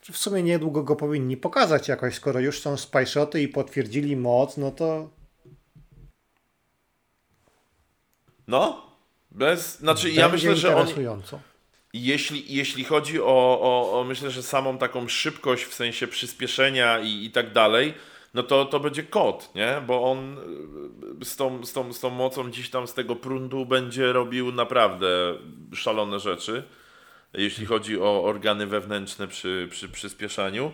czy 0.02 0.14
w 0.14 0.18
sumie 0.18 0.44
niedługo 0.44 0.84
go 0.84 0.96
powinni 0.96 1.38
pokazać 1.38 1.88
jakoś, 1.88 2.16
skoro 2.16 2.40
już 2.40 2.62
są 2.62 2.78
spajszoty 2.78 3.42
i 3.42 3.48
potwierdzili 3.48 4.16
moc, 4.16 4.58
no 4.58 4.72
to 4.72 5.10
No, 8.48 8.86
bez, 9.32 9.80
znaczy 9.80 10.10
ja 10.10 10.30
myślę, 10.30 10.56
że 10.56 10.68
interesująco. 10.68 11.40
Jeśli, 11.94 12.56
jeśli 12.56 12.84
chodzi 12.84 13.22
o, 13.22 13.60
o, 13.62 14.00
o, 14.00 14.04
myślę, 14.04 14.32
że 14.32 14.44
samą 14.44 14.78
taką 14.78 15.08
szybkość 15.08 15.64
w 15.64 15.74
sensie 15.74 16.08
przyspieszenia 16.08 17.00
i, 17.00 17.26
i 17.26 17.32
tak 17.32 17.52
dalej, 17.54 17.94
no 18.34 18.44
to, 18.44 18.66
to 18.66 18.80
będzie 18.80 19.04
kod, 19.04 19.56
nie? 19.56 19.82
Bo 19.88 20.12
on 20.12 20.38
y, 21.22 21.26
z 21.26 21.36
tą, 21.36 21.66
z, 21.66 21.74
tą, 21.74 21.94
z 21.94 22.00
tą 22.00 22.10
mocą 22.10 22.44
gdzieś 22.44 22.70
tam 22.70 22.88
z 22.88 22.94
tego 22.94 23.16
prądu 23.16 23.66
będzie 23.66 24.14
robił 24.14 24.52
naprawdę 24.52 25.08
szalone 25.74 26.20
rzeczy, 26.20 26.64
jeśli 27.34 27.66
chodzi 27.66 28.02
o 28.02 28.24
organy 28.24 28.68
wewnętrzne 28.68 29.28
przy, 29.28 29.68
przy 29.72 29.90
przyspieszaniu. 29.90 30.72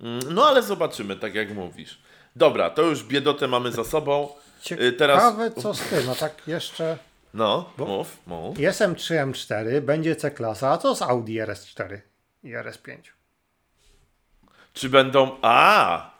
Mm, 0.00 0.20
No 0.34 0.46
ale 0.46 0.62
zobaczymy, 0.62 1.16
tak 1.16 1.34
jak 1.34 1.54
mówisz. 1.54 1.98
Dobra, 2.36 2.70
to 2.70 2.82
już 2.82 3.04
biedotę 3.04 3.48
mamy 3.48 3.72
za 3.72 3.84
sobą. 3.84 4.28
Y, 4.70 4.92
Teraz, 4.92 5.16
Ciekawe 5.16 5.50
co 5.50 5.74
z 5.74 5.80
tym, 5.80 6.06
no 6.06 6.14
tak 6.14 6.42
jeszcze 6.46 6.98
no, 7.34 7.72
mów, 7.78 8.18
mów. 8.26 8.56
SM3 8.56 9.30
M4, 9.30 9.80
będzie 9.80 10.16
C-klasa, 10.16 10.70
a 10.70 10.78
co 10.78 10.94
z 10.94 11.02
Audi 11.02 11.38
RS4 11.38 11.98
i 12.42 12.52
RS5? 12.52 12.96
Czy 14.72 14.88
będą. 14.88 15.36
A! 15.42 16.10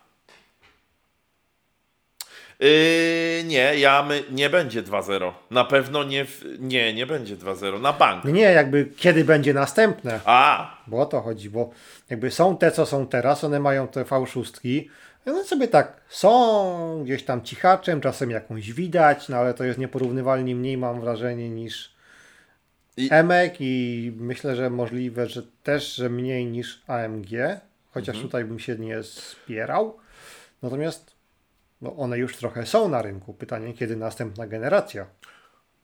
Yy, 2.60 3.44
nie, 3.44 3.78
ja 3.78 4.02
my, 4.02 4.24
nie 4.30 4.50
będzie 4.50 4.82
2-0. 4.82 5.32
Na 5.50 5.64
pewno 5.64 6.04
nie, 6.04 6.24
w, 6.24 6.44
nie, 6.58 6.94
nie 6.94 7.06
będzie 7.06 7.36
2-0. 7.36 7.80
Na 7.80 7.92
bank. 7.92 8.24
Nie, 8.24 8.40
jakby 8.40 8.86
kiedy 8.96 9.24
będzie 9.24 9.54
następne, 9.54 10.20
A! 10.24 10.76
bo 10.86 11.00
o 11.00 11.06
to 11.06 11.20
chodzi, 11.20 11.50
bo 11.50 11.70
jakby 12.10 12.30
są 12.30 12.56
te, 12.56 12.70
co 12.70 12.86
są 12.86 13.06
teraz, 13.06 13.44
one 13.44 13.60
mają 13.60 13.88
te 13.88 14.04
V6, 14.04 14.84
i 15.26 15.30
one 15.30 15.44
sobie 15.44 15.68
tak 15.68 16.00
są 16.08 17.02
gdzieś 17.04 17.22
tam 17.24 17.42
cichaczem, 17.42 18.00
czasem 18.00 18.30
jakąś 18.30 18.72
widać, 18.72 19.28
no 19.28 19.36
ale 19.36 19.54
to 19.54 19.64
jest 19.64 19.78
nieporównywalnie 19.78 20.54
mniej, 20.56 20.76
mam 20.78 21.00
wrażenie, 21.00 21.50
niż 21.50 21.94
I- 22.96 23.08
Emek 23.12 23.54
i 23.60 24.12
myślę, 24.16 24.56
że 24.56 24.70
możliwe, 24.70 25.26
że 25.28 25.42
też, 25.62 25.94
że 25.94 26.10
mniej 26.10 26.46
niż 26.46 26.82
AMG, 26.86 27.60
chociaż 27.90 28.08
Mhm. 28.16 28.22
tutaj 28.28 28.44
bym 28.44 28.58
się 28.58 28.76
nie 28.76 29.02
spierał. 29.02 29.96
Natomiast 30.62 31.14
no 31.82 31.96
one 31.96 32.18
już 32.18 32.36
trochę 32.36 32.66
są 32.66 32.88
na 32.88 33.02
rynku. 33.02 33.34
Pytanie, 33.34 33.74
kiedy 33.74 33.96
następna 33.96 34.46
generacja? 34.46 35.06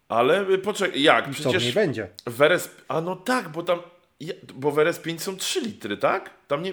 Ale 0.08 0.48
y, 0.48 0.58
poczekaj, 0.58 1.02
jak? 1.02 1.24
Co 1.24 1.30
w 1.30 1.34
Przecież 1.34 1.74
będzie? 1.74 2.08
w 2.26 2.42
RS... 2.42 2.70
A 2.88 3.00
no 3.00 3.16
tak, 3.16 3.48
bo 3.48 3.62
tam. 3.62 3.78
Bo 4.54 4.70
w 4.70 4.76
RS5 4.76 5.18
są 5.18 5.36
3 5.36 5.60
litry, 5.60 5.96
tak? 5.96 6.30
Tam 6.48 6.62
nie, 6.62 6.72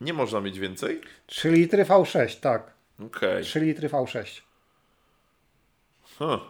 nie 0.00 0.12
można 0.12 0.40
mieć 0.40 0.58
więcej? 0.58 1.00
3 1.26 1.50
litry 1.50 1.84
V6, 1.84 2.40
tak. 2.40 2.72
Okej. 3.06 3.44
3 3.44 3.60
litry 3.60 3.88
V6. 3.88 4.40
Huh. 6.18 6.40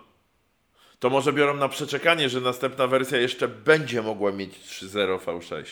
To 0.98 1.10
może 1.10 1.32
biorą 1.32 1.56
na 1.56 1.68
przeczekanie, 1.68 2.28
że 2.28 2.40
następna 2.40 2.86
wersja 2.86 3.18
jeszcze 3.18 3.48
będzie 3.48 4.02
mogła 4.02 4.32
mieć 4.32 4.58
3.0 4.58 5.18
V6. 5.18 5.64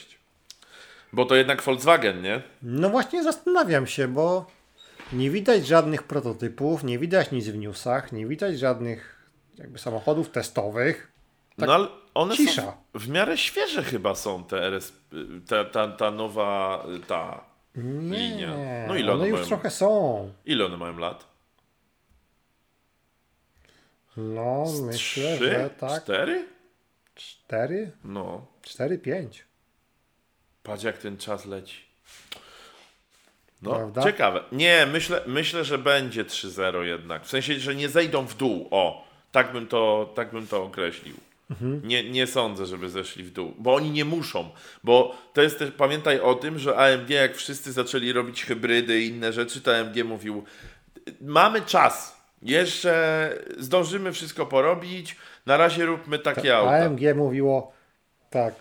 Bo 1.12 1.24
to 1.24 1.34
jednak 1.34 1.62
Volkswagen, 1.62 2.22
nie? 2.22 2.42
No 2.62 2.90
właśnie 2.90 3.22
zastanawiam 3.22 3.86
się, 3.86 4.08
bo 4.08 4.46
nie 5.12 5.30
widać 5.30 5.66
żadnych 5.66 6.02
prototypów, 6.02 6.84
nie 6.84 6.98
widać 6.98 7.30
nic 7.30 7.48
w 7.48 7.56
newsach, 7.56 8.12
nie 8.12 8.26
widać 8.26 8.58
żadnych 8.58 9.28
jakby 9.58 9.78
samochodów 9.78 10.30
testowych. 10.30 11.12
Tak 11.56 11.68
no 11.68 11.74
ale 11.74 11.88
one 12.14 12.36
cisza. 12.36 12.62
są 12.62 12.72
w 12.94 13.08
miarę 13.08 13.38
świeże 13.38 13.82
chyba 13.82 14.14
są 14.14 14.44
te 14.44 14.66
RS, 14.66 14.92
ta, 15.48 15.64
ta, 15.64 15.88
ta 15.88 16.10
nowa 16.10 16.86
ta 17.06 17.51
Nie, 17.74 18.18
linia. 18.18 18.54
No 18.88 18.96
ile 18.96 19.12
one 19.12 19.20
one 19.20 19.28
już 19.28 19.36
mają? 19.38 19.48
trochę 19.48 19.70
są. 19.70 20.32
Ile 20.44 20.66
one 20.66 20.76
mają 20.76 20.98
lat? 20.98 21.26
No, 24.16 24.64
myślę, 24.82 25.36
Trzy? 25.36 25.36
że 25.52 25.70
tak. 25.70 26.02
Cztery? 26.02 26.48
Cztery? 27.14 27.92
No. 28.04 28.46
Cztery, 28.62 28.98
pięć. 28.98 29.44
Patrz 30.62 30.84
jak 30.84 30.98
ten 30.98 31.16
czas 31.16 31.46
leci. 31.46 31.82
No, 33.62 33.70
Prawda? 33.74 34.02
ciekawe. 34.02 34.44
Nie, 34.52 34.86
myślę, 34.92 35.22
myślę, 35.26 35.64
że 35.64 35.78
będzie 35.78 36.24
3-0 36.24 36.80
jednak. 36.82 37.24
W 37.24 37.28
sensie, 37.28 37.60
że 37.60 37.74
nie 37.74 37.88
zejdą 37.88 38.26
w 38.26 38.34
dół. 38.36 38.68
O, 38.70 39.04
tak 39.32 39.52
bym 39.52 39.66
to, 39.66 40.12
tak 40.14 40.30
bym 40.30 40.46
to 40.46 40.62
określił. 40.64 41.16
Nie, 41.84 42.10
nie 42.10 42.26
sądzę, 42.26 42.66
żeby 42.66 42.90
zeszli 42.90 43.24
w 43.24 43.32
dół, 43.32 43.54
bo 43.58 43.74
oni 43.74 43.90
nie 43.90 44.04
muszą. 44.04 44.50
Bo 44.84 45.16
to 45.32 45.42
jest 45.42 45.58
też, 45.58 45.70
pamiętaj 45.70 46.20
o 46.20 46.34
tym, 46.34 46.58
że 46.58 46.76
AMG, 46.76 47.10
jak 47.10 47.36
wszyscy 47.36 47.72
zaczęli 47.72 48.12
robić 48.12 48.44
hybrydy 48.44 49.00
i 49.00 49.08
inne 49.08 49.32
rzeczy, 49.32 49.60
to 49.60 49.76
AMG 49.76 50.04
mówił: 50.04 50.44
Mamy 51.20 51.60
czas, 51.60 52.16
jeszcze 52.42 53.34
zdążymy 53.58 54.12
wszystko 54.12 54.46
porobić, 54.46 55.16
na 55.46 55.56
razie 55.56 55.86
róbmy 55.86 56.18
takie 56.18 56.56
auta. 56.56 56.72
AMG 56.72 57.00
mówiło 57.16 57.72
tak. 58.30 58.54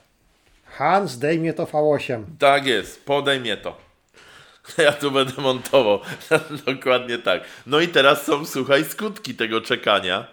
Hans, 0.65 1.17
daj 1.17 1.39
mnie 1.39 1.53
to 1.53 1.65
V8. 1.65 2.23
Tak 2.39 2.65
jest, 2.65 3.05
podaj 3.05 3.39
mnie 3.39 3.57
to. 3.57 3.77
Ja 4.77 4.91
tu 4.91 5.11
będę 5.11 5.41
montował. 5.41 5.99
Dokładnie 6.65 7.17
tak. 7.17 7.43
No 7.67 7.79
i 7.79 7.87
teraz 7.87 8.25
są, 8.25 8.45
słuchaj, 8.45 8.85
skutki 8.85 9.35
tego 9.35 9.61
czekania. 9.61 10.27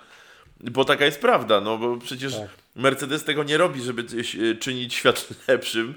Bo 0.61 0.85
taka 0.85 1.05
jest 1.05 1.21
prawda, 1.21 1.61
no 1.61 1.79
bo 1.79 1.97
przecież 1.97 2.35
Tak. 2.35 2.49
Mercedes 2.77 3.25
tego 3.25 3.45
nie 3.45 3.57
robi, 3.57 3.83
żeby 3.83 4.03
e, 4.03 4.55
czynić 4.55 4.95
świat 4.95 5.29
lepszym, 5.49 5.95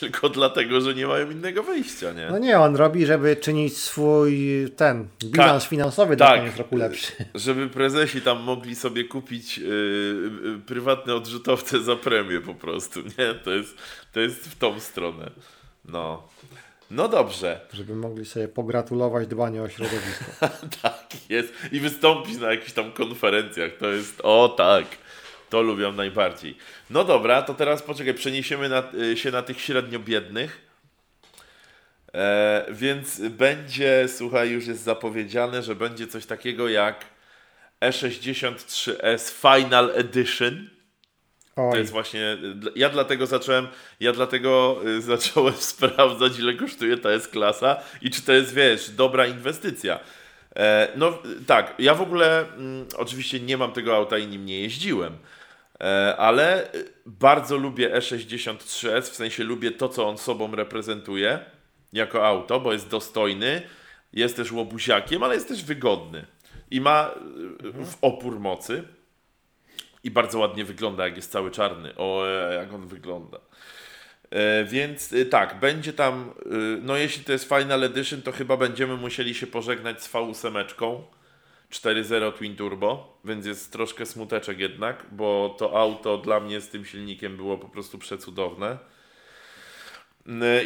tylko 0.00 0.28
dlatego, 0.28 0.80
że 0.80 0.94
nie 0.94 1.06
mają 1.06 1.30
innego 1.30 1.62
wyjścia, 1.62 2.12
nie? 2.12 2.28
No 2.30 2.38
nie, 2.38 2.58
on 2.58 2.76
robi, 2.76 3.06
żeby 3.06 3.36
czynić 3.36 3.76
swój 3.76 4.40
ten 4.76 5.08
bilans 5.24 5.64
finansowy 5.64 6.16
na 6.16 6.26
tak. 6.26 6.40
koniec 6.40 6.56
roku 6.56 6.76
lepszy. 6.76 7.12
Żeby 7.34 7.68
prezesi 7.68 8.20
tam 8.20 8.42
mogli 8.42 8.76
sobie 8.76 9.04
kupić 9.04 9.58
yy, 9.58 9.66
yy, 10.44 10.58
prywatne 10.66 11.14
odrzutowce 11.14 11.82
za 11.82 11.96
premię 11.96 12.40
po 12.40 12.54
prostu, 12.54 13.00
nie? 13.00 13.34
To 13.34 13.50
jest, 13.50 13.76
to 14.12 14.20
jest 14.20 14.48
w 14.48 14.58
tą 14.58 14.80
stronę. 14.80 15.30
No. 15.84 16.33
No 16.94 17.08
dobrze. 17.08 17.60
Żeby 17.72 17.94
mogli 17.94 18.24
sobie 18.24 18.48
pogratulować 18.48 19.26
dbania 19.26 19.62
o 19.62 19.68
środowisko. 19.68 20.24
tak 20.82 21.08
jest. 21.28 21.52
I 21.72 21.80
wystąpić 21.80 22.38
na 22.38 22.50
jakichś 22.50 22.72
tam 22.72 22.92
konferencjach. 22.92 23.70
To 23.78 23.90
jest, 23.90 24.20
o 24.22 24.54
tak, 24.56 24.84
to 25.50 25.62
lubią 25.62 25.92
najbardziej. 25.92 26.56
No 26.90 27.04
dobra, 27.04 27.42
to 27.42 27.54
teraz 27.54 27.82
poczekaj, 27.82 28.14
przeniesiemy 28.14 28.68
na, 28.68 28.82
y, 28.94 29.16
się 29.16 29.30
na 29.30 29.42
tych 29.42 29.60
średnio 29.60 29.98
biednych. 29.98 30.60
E, 32.14 32.66
więc 32.70 33.20
będzie, 33.20 34.06
słuchaj, 34.08 34.50
już 34.50 34.66
jest 34.66 34.82
zapowiedziane, 34.82 35.62
że 35.62 35.74
będzie 35.74 36.06
coś 36.06 36.26
takiego 36.26 36.68
jak 36.68 37.04
E63S 37.80 39.30
Final 39.30 39.90
Edition. 39.94 40.70
To 41.54 41.68
Oj, 41.68 41.78
jest 41.78 41.92
właśnie. 41.92 42.36
Ja 42.76 42.88
dlatego 42.88 43.26
zacząłem. 43.26 43.68
Ja 44.00 44.12
dlatego 44.12 44.80
y, 44.86 45.02
zacząłem 45.12 45.54
sprawdzać, 45.54 46.38
ile 46.38 46.54
kosztuje 46.54 46.96
ta 46.96 47.10
S-klasa 47.10 47.76
i 48.02 48.10
czy 48.10 48.22
to 48.22 48.32
jest, 48.32 48.54
wiesz, 48.54 48.90
dobra 48.90 49.26
inwestycja. 49.26 50.00
E, 50.56 50.88
no 50.96 51.18
tak, 51.46 51.74
ja 51.78 51.94
w 51.94 52.02
ogóle 52.02 52.52
mm, 52.56 52.86
oczywiście 52.96 53.40
nie 53.40 53.56
mam 53.56 53.72
tego 53.72 53.96
auta 53.96 54.18
i 54.18 54.26
nim 54.26 54.46
nie 54.46 54.60
jeździłem. 54.60 55.18
E, 55.80 56.16
ale 56.16 56.74
y, 56.74 56.90
bardzo 57.06 57.56
lubię 57.56 57.90
E63S, 57.90 59.02
w 59.02 59.16
sensie 59.16 59.44
lubię 59.44 59.70
to, 59.70 59.88
co 59.88 60.08
on 60.08 60.18
sobą 60.18 60.54
reprezentuje 60.54 61.38
jako 61.92 62.26
auto, 62.26 62.60
bo 62.60 62.72
jest 62.72 62.88
dostojny, 62.88 63.62
jest 64.12 64.36
też 64.36 64.52
łobuziakiem, 64.52 65.22
ale 65.22 65.34
jest 65.34 65.48
też 65.48 65.64
wygodny 65.64 66.26
i 66.70 66.80
ma 66.80 67.10
y, 67.64 67.84
w 67.84 67.96
opór 68.00 68.40
mocy. 68.40 68.84
I 70.04 70.10
bardzo 70.10 70.38
ładnie 70.38 70.64
wygląda, 70.64 71.04
jak 71.04 71.16
jest 71.16 71.32
cały 71.32 71.50
czarny. 71.50 71.96
O, 71.96 72.28
e, 72.28 72.54
jak 72.54 72.72
on 72.72 72.86
wygląda. 72.86 73.38
E, 74.30 74.64
więc 74.64 75.12
y, 75.12 75.26
tak, 75.26 75.60
będzie 75.60 75.92
tam, 75.92 76.34
no 76.82 76.96
jeśli 76.96 77.24
to 77.24 77.32
jest 77.32 77.48
Final 77.48 77.84
Edition, 77.84 78.22
to 78.22 78.32
chyba 78.32 78.56
będziemy 78.56 78.96
musieli 78.96 79.34
się 79.34 79.46
pożegnać 79.46 80.02
z 80.02 80.12
V8 80.12 80.64
4.0 81.70 82.32
Twin 82.32 82.56
Turbo, 82.56 83.18
więc 83.24 83.46
jest 83.46 83.72
troszkę 83.72 84.06
smuteczek 84.06 84.58
jednak, 84.58 85.06
bo 85.12 85.56
to 85.58 85.80
auto 85.80 86.18
dla 86.18 86.40
mnie 86.40 86.60
z 86.60 86.68
tym 86.68 86.84
silnikiem 86.84 87.36
było 87.36 87.58
po 87.58 87.68
prostu 87.68 87.98
przecudowne. 87.98 88.78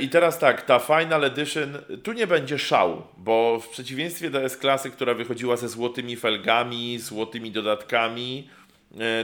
I 0.01 0.09
teraz 0.09 0.39
tak, 0.39 0.63
ta 0.63 0.79
Final 0.79 1.25
Edition, 1.25 1.79
tu 2.03 2.13
nie 2.13 2.27
będzie 2.27 2.59
szału, 2.59 3.03
bo 3.17 3.61
w 3.61 3.69
przeciwieństwie 3.69 4.31
do 4.31 4.43
S-klasy, 4.43 4.91
która 4.91 5.15
wychodziła 5.15 5.57
ze 5.57 5.69
złotymi 5.69 6.17
felgami, 6.17 6.99
złotymi 6.99 7.51
dodatkami, 7.51 8.49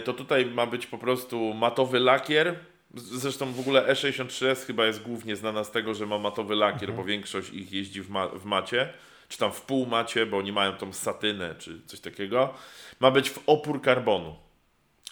to 0.04 0.12
tutaj 0.12 0.46
ma 0.46 0.66
być 0.66 0.86
po 0.86 0.98
prostu 0.98 1.54
matowy 1.54 2.00
lakier. 2.00 2.54
Zresztą 2.94 3.52
w 3.52 3.60
ogóle 3.60 3.92
E63S 3.92 4.66
chyba 4.66 4.86
jest 4.86 5.02
głównie 5.02 5.36
znana 5.36 5.64
z 5.64 5.70
tego, 5.70 5.94
że 5.94 6.06
ma 6.06 6.18
matowy 6.18 6.54
lakier, 6.54 6.92
bo 6.92 7.04
większość 7.04 7.50
ich 7.50 7.72
jeździ 7.72 8.02
w, 8.02 8.10
ma 8.10 8.28
w 8.28 8.44
macie, 8.44 8.92
czy 9.28 9.38
tam 9.38 9.52
w 9.52 9.60
półmacie, 9.60 10.26
bo 10.26 10.38
oni 10.38 10.52
mają 10.52 10.72
tą 10.72 10.92
satynę, 10.92 11.54
czy 11.58 11.80
coś 11.86 12.00
takiego. 12.00 12.54
Ma 13.00 13.10
być 13.10 13.30
w 13.30 13.38
opór 13.46 13.82
karbonu. 13.82 14.36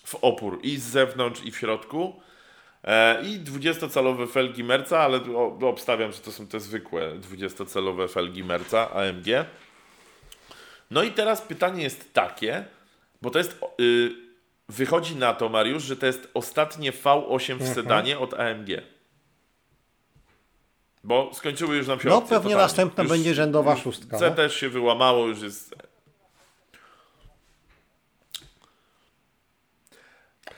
W 0.04 0.14
opór 0.14 0.60
i 0.62 0.76
z 0.76 0.82
zewnątrz, 0.82 1.44
i 1.44 1.50
w 1.50 1.58
środku. 1.58 2.20
E, 2.84 3.22
I 3.22 3.40
20-calowe 3.40 4.28
felgi 4.28 4.64
Merca, 4.64 5.00
ale 5.00 5.20
obstawiam, 5.62 6.12
że 6.12 6.18
to 6.18 6.32
są 6.32 6.46
te 6.46 6.60
zwykłe 6.60 7.14
20-calowe 7.14 8.08
felgi 8.08 8.44
Merca 8.44 8.90
AMG. 8.90 9.26
No 10.90 11.02
i 11.02 11.10
teraz 11.10 11.42
pytanie 11.42 11.82
jest 11.82 12.12
takie, 12.12 12.64
bo 13.22 13.30
to 13.30 13.38
jest. 13.38 13.60
Wychodzi 14.68 15.16
na 15.16 15.34
to, 15.34 15.48
Mariusz, 15.48 15.82
że 15.82 15.96
to 15.96 16.06
jest 16.06 16.28
ostatnie 16.34 16.92
V8 16.92 17.58
w 17.58 17.74
sedanie 17.74 18.18
od 18.18 18.34
AMG. 18.34 18.68
Bo 21.04 21.30
skończyły 21.34 21.76
już 21.76 21.86
nam 21.86 22.00
się 22.00 22.08
No 22.08 22.16
opcje 22.16 22.28
pewnie 22.36 22.42
totalnie. 22.50 22.62
następna 22.62 23.02
Już- 23.02 23.12
będzie 23.12 23.34
rzędowa 23.34 23.76
szóstka. 23.76 24.18
C 24.18 24.28
No. 24.30 24.34
też 24.36 24.54
się 24.56 24.68
wyłamało, 24.68 25.26
już 25.26 25.42
jest. 25.42 25.74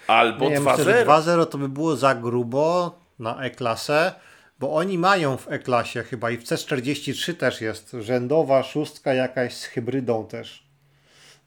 Albo 0.07 0.49
Nie, 0.51 0.61
2-0. 0.61 0.79
myślę, 0.79 0.85
że 0.85 1.05
2.0 1.05 1.47
to 1.47 1.59
by 1.59 1.69
było 1.69 1.97
za 1.97 2.15
grubo 2.15 2.99
na 3.19 3.43
E-klasę, 3.43 4.15
bo 4.59 4.75
oni 4.75 4.99
mają 4.99 5.37
w 5.37 5.49
E-klasie 5.53 6.03
chyba 6.03 6.31
i 6.31 6.37
w 6.37 6.45
C43 6.45 7.35
też 7.35 7.61
jest 7.61 7.97
rzędowa 8.01 8.63
szóstka 8.63 9.15
jakaś 9.15 9.55
z 9.55 9.65
hybrydą 9.65 10.27
też. 10.27 10.64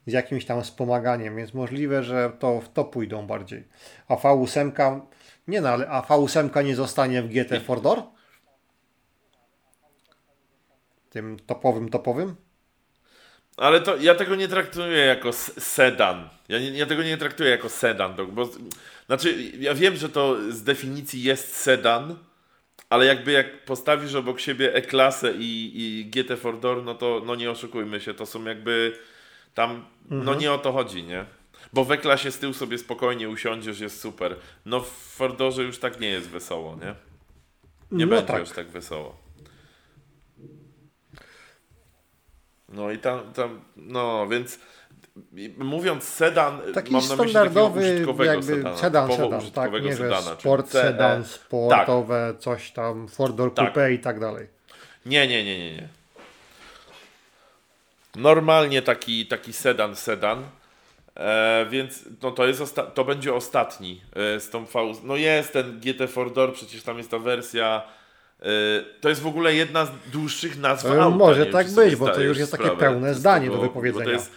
Z 0.07 0.13
jakimś 0.13 0.45
tam 0.45 0.63
wspomaganiem, 0.63 1.35
więc 1.35 1.53
możliwe, 1.53 2.03
że 2.03 2.31
to 2.39 2.61
w 2.61 2.69
to 2.73 2.85
pójdą 2.85 3.27
bardziej. 3.27 3.63
A 4.07 4.15
V8 4.15 5.01
nie 5.47 5.61
no, 5.61 5.69
ale 5.69 5.87
a 5.87 6.01
V8 6.01 6.65
nie 6.65 6.75
zostanie 6.75 7.21
w 7.21 7.27
GT 7.27 7.61
Four 7.65 7.81
Door? 7.81 8.03
Tym 11.09 11.39
topowym, 11.39 11.89
topowym? 11.89 12.35
Ale 13.57 13.81
to 13.81 13.97
ja 13.97 14.15
tego 14.15 14.35
nie 14.35 14.47
traktuję 14.47 14.97
jako 14.97 15.33
sedan. 15.33 16.29
Ja, 16.49 16.59
nie, 16.59 16.69
ja 16.69 16.85
tego 16.85 17.03
nie 17.03 17.17
traktuję 17.17 17.49
jako 17.49 17.69
sedan, 17.69 18.15
bo 18.31 18.49
znaczy 19.05 19.35
ja 19.59 19.73
wiem, 19.73 19.95
że 19.95 20.09
to 20.09 20.51
z 20.51 20.63
definicji 20.63 21.23
jest 21.23 21.55
sedan, 21.55 22.15
ale 22.89 23.05
jakby 23.05 23.31
jak 23.31 23.65
postawisz 23.65 24.15
obok 24.15 24.39
siebie 24.39 24.73
E-klasę 24.75 25.33
i, 25.33 25.71
i 25.75 26.05
GT 26.05 26.37
Four 26.39 26.59
Door, 26.59 26.83
no 26.83 26.95
to 26.95 27.21
no 27.25 27.35
nie 27.35 27.51
oszukujmy 27.51 27.99
się, 27.99 28.13
to 28.13 28.25
są 28.25 28.45
jakby 28.45 28.99
tam, 29.57 29.85
no 30.09 30.35
nie 30.35 30.51
o 30.53 30.57
to 30.57 30.71
chodzi, 30.71 31.03
nie? 31.03 31.25
Bo 31.73 31.83
w 31.83 31.91
E-klasie 31.91 32.31
z 32.31 32.39
tyłu 32.39 32.53
sobie 32.53 32.77
spokojnie 32.77 33.29
usiądziesz, 33.29 33.79
jest 33.79 34.01
super. 34.01 34.35
No 34.65 34.79
w 34.79 34.89
Fordorze 34.89 35.63
już 35.63 35.79
tak 35.79 35.99
nie 35.99 36.09
jest 36.09 36.29
wesoło, 36.29 36.75
nie? 36.75 36.95
Nie 37.91 38.05
No 38.05 38.09
będzie 38.11 38.27
tak. 38.27 38.39
już 38.39 38.51
tak 38.51 38.67
wesoło. 38.67 39.17
No 42.69 42.91
i 42.91 42.97
tam, 42.97 43.33
tam 43.33 43.61
no 43.75 44.27
więc 44.27 44.59
mówiąc 45.57 46.03
sedan, 46.03 46.61
Taki 46.73 46.93
mam 46.93 47.01
na 47.01 47.15
myśli 47.15 47.17
takiego 47.17 47.29
standardowy 47.29 47.79
użytkowego 47.79 48.31
jakby 48.31 48.45
sedana, 48.45 48.77
sedan, 48.77 49.11
sedan, 49.11 49.51
tak, 49.51 49.83
nie, 49.83 49.95
sedana, 49.95 50.35
sport 50.39 50.69
sedan, 50.69 51.25
sportowe, 51.25 52.33
coś 52.39 52.71
tam, 52.71 53.07
Ford 53.07 53.35
Door 53.35 53.53
Tak. 53.53 53.65
Coupe 53.65 53.93
i 53.93 53.99
tak 53.99 54.19
dalej. 54.19 54.47
Nie, 55.05 55.27
nie, 55.27 55.43
nie, 55.43 55.59
nie, 55.59 55.75
nie. 55.75 55.96
Normalnie 58.17 58.81
taki, 58.81 59.25
taki 59.25 59.53
sedan, 59.53 59.95
sedan. 59.95 60.43
E, 61.15 61.65
więc 61.69 62.03
no 62.21 62.31
to, 62.31 62.47
jest 62.47 62.75
to 62.93 63.05
będzie 63.05 63.33
ostatni 63.33 64.01
e, 64.15 64.39
z 64.39 64.49
tą 64.49 64.65
V. 64.65 64.79
No 65.03 65.15
jest 65.15 65.53
ten 65.53 65.79
GT 65.79 66.07
Four 66.07 66.33
Door, 66.33 66.53
przecież 66.53 66.83
tam 66.83 66.97
jest 66.97 67.11
ta 67.11 67.19
wersja. 67.19 67.81
E, 68.39 68.45
to 69.01 69.09
jest 69.09 69.21
w 69.21 69.27
ogóle 69.27 69.53
jedna 69.53 69.85
z 69.85 69.89
dłuższych 70.11 70.57
nazw 70.57 70.85
E, 70.85 71.03
auta. 71.03 71.17
może 71.17 71.43
wiem, 71.43 71.53
tak 71.53 71.71
być, 71.71 71.95
bo 71.95 72.09
to 72.09 72.21
już 72.21 72.37
jest 72.37 72.51
takie 72.51 72.69
pełne 72.69 73.13
zdanie 73.13 73.49
do 73.49 73.55
bo 73.55 73.61
wypowiedzenia. 73.61 74.11
jest, 74.11 74.31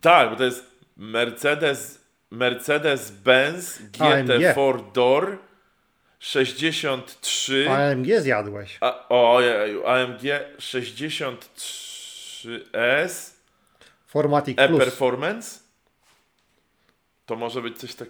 tak, 0.00 0.30
bo 0.30 0.36
to 0.36 0.44
jest 0.44 0.66
Mercedes 0.96 2.04
Mercedes-Benz 2.32 3.80
AMG. 4.00 4.26
GT 4.26 4.54
Four 4.54 4.92
Door 4.92 5.38
63 6.18 7.70
AMG 7.70 8.20
zjadłeś. 8.20 8.78
a, 8.80 9.08
o, 9.08 9.40
AMG 9.86 10.22
63S 10.58 13.30
Formatic 14.06 14.56
Plus. 14.56 14.80
E-Performance? 14.80 15.58
To 17.26 17.36
może 17.36 17.62
być 17.62 17.78
coś 17.78 17.94
tak... 17.94 18.08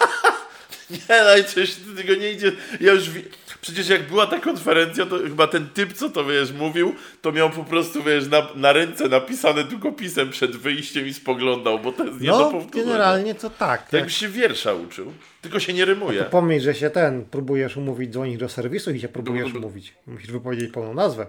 nie, 0.90 1.22
no 1.24 1.36
i 1.36 1.44
coś 1.44 1.74
tego 1.96 2.14
nie 2.14 2.32
idzie. 2.32 2.52
Ja 2.80 2.92
już... 2.92 3.10
Wi... 3.10 3.24
Przecież 3.60 3.88
jak 3.88 4.08
była 4.08 4.26
ta 4.26 4.40
konferencja, 4.40 5.06
to 5.06 5.18
chyba 5.18 5.46
ten 5.46 5.68
typ, 5.68 5.92
co 5.92 6.10
to 6.10 6.24
wiesz, 6.24 6.52
mówił, 6.52 6.94
to 7.22 7.32
miał 7.32 7.50
po 7.50 7.64
prostu, 7.64 8.02
wiesz, 8.02 8.28
na, 8.28 8.48
na 8.54 8.72
ręce 8.72 9.08
napisane 9.08 9.64
długopisem 9.64 10.30
przed 10.30 10.56
wyjściem 10.56 11.06
i 11.06 11.14
spoglądał, 11.14 11.78
bo 11.78 11.92
to 11.92 12.04
jest 12.04 12.20
nie 12.20 12.28
do 12.28 12.38
No, 12.38 12.50
powtórzenia. 12.50 12.84
generalnie 12.84 13.34
to 13.34 13.50
tak. 13.50 13.82
Tak 13.82 13.92
jakbyś 13.92 14.16
się 14.16 14.28
wiersza 14.28 14.74
uczył, 14.74 15.12
tylko 15.42 15.60
się 15.60 15.72
nie 15.72 15.84
rymuje. 15.84 16.22
To 16.24 16.30
pomyśl, 16.30 16.64
że 16.64 16.74
się 16.74 16.90
ten, 16.90 17.24
próbujesz 17.24 17.76
umówić, 17.76 18.10
dzwonić 18.12 18.36
do 18.38 18.48
serwisu 18.48 18.90
i 18.90 19.00
się 19.00 19.08
próbujesz 19.08 19.54
umówić. 19.58 19.94
Musisz 20.06 20.30
wypowiedzieć 20.32 20.72
pełną 20.72 20.94
nazwę. 20.94 21.26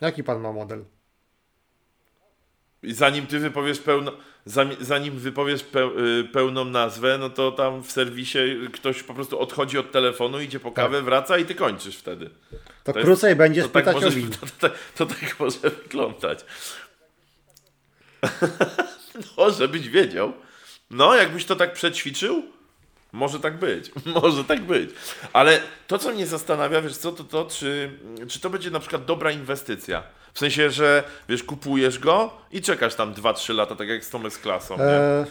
Jaki 0.00 0.24
pan 0.24 0.40
ma 0.40 0.52
model? 0.52 0.84
I 2.82 2.94
zanim 2.94 3.26
ty 3.26 3.38
wypowiesz 3.38 3.78
pełno, 3.78 4.12
zanim 4.80 5.18
wypowiesz 5.18 5.60
y, 6.20 6.24
pełną 6.32 6.64
nazwę, 6.64 7.18
no 7.18 7.30
to 7.30 7.52
tam 7.52 7.82
w 7.82 7.92
serwisie 7.92 8.38
ktoś 8.72 9.02
po 9.02 9.14
prostu 9.14 9.38
odchodzi 9.40 9.78
od 9.78 9.92
telefonu, 9.92 10.40
idzie 10.40 10.60
po 10.60 10.72
kawę, 10.72 11.02
wraca 11.02 11.38
i 11.38 11.44
ty 11.44 11.54
kończysz 11.54 11.96
wtedy. 11.96 12.30
To, 12.84 12.92
To 12.92 12.98
jest- 12.98 13.06
krócej 13.06 13.36
będzie 13.36 13.62
To 13.62 13.68
tak, 13.68 13.84
spytać 13.84 13.96
o 14.02 14.06
może, 14.06 14.16
win. 14.16 14.30
to, 14.60 14.68
to, 14.68 14.74
to 14.96 15.06
tak 15.06 15.40
może 15.40 15.58
wyglądać. 15.70 16.44
no, 19.38 19.50
żebyś 19.50 19.88
wiedział. 19.88 20.32
No, 20.90 21.14
jakbyś 21.14 21.44
to 21.44 21.56
tak 21.56 21.72
przećwiczył, 21.72 22.42
może 23.12 23.40
tak 23.40 23.58
być. 23.58 23.90
Może 24.22 24.44
tak 24.44 24.60
być. 24.62 24.90
Ale 25.32 25.60
to, 25.86 25.98
co 25.98 26.12
mnie 26.12 26.26
zastanawia, 26.26 26.82
wiesz 26.82 26.96
co, 26.96 27.12
to 27.12 27.24
to, 27.24 27.44
czy, 27.44 27.98
czy 28.28 28.40
to 28.40 28.50
będzie 28.50 28.70
na 28.70 28.80
przykład 28.80 29.04
dobra 29.04 29.30
inwestycja. 29.30 30.02
W 30.34 30.38
sensie, 30.38 30.70
że 30.70 31.02
wiesz, 31.28 31.42
kupujesz 31.42 31.98
go 31.98 32.30
i 32.52 32.62
czekasz 32.62 32.94
tam 32.94 33.14
2-3 33.14 33.54
lata, 33.54 33.76
tak 33.76 33.88
jak 33.88 34.04
z 34.04 34.10
tą 34.10 34.26
S-klasą. 34.26 34.76
E, 34.78 35.26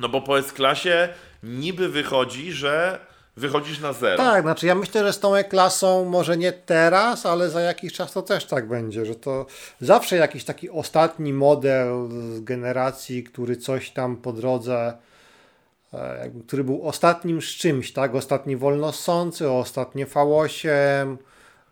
No 0.00 0.08
bo 0.08 0.20
po 0.20 0.38
S-klasie 0.38 1.08
niby 1.42 1.88
wychodzi, 1.88 2.52
że 2.52 2.98
wychodzisz 3.36 3.78
na 3.80 3.92
zero. 3.92 4.16
tak, 4.16 4.42
znaczy 4.42 4.66
ja 4.66 4.74
myślę, 4.74 5.04
że 5.04 5.12
z 5.12 5.20
tą 5.20 5.34
E-klasą 5.34 6.04
może 6.04 6.36
nie 6.36 6.52
teraz, 6.52 7.26
ale 7.26 7.50
za 7.50 7.60
jakiś 7.60 7.92
czas 7.92 8.12
to 8.12 8.22
też 8.22 8.44
tak 8.44 8.68
będzie, 8.68 9.06
że 9.06 9.14
to 9.14 9.46
zawsze 9.80 10.16
jakiś 10.16 10.44
taki 10.44 10.70
ostatni 10.70 11.32
model 11.32 11.88
z 12.10 12.40
generacji, 12.40 13.24
który 13.24 13.56
coś 13.56 13.90
tam 13.90 14.16
po 14.16 14.32
drodze, 14.32 14.94
e, 15.94 16.18
jakby, 16.18 16.44
który 16.44 16.64
był 16.64 16.88
ostatnim 16.88 17.42
z 17.42 17.44
czymś, 17.44 17.92
tak? 17.92 18.14
Ostatni 18.14 18.56
wolnossący, 18.56 19.50
ostatnie 19.50 20.06
V8, 20.06 21.16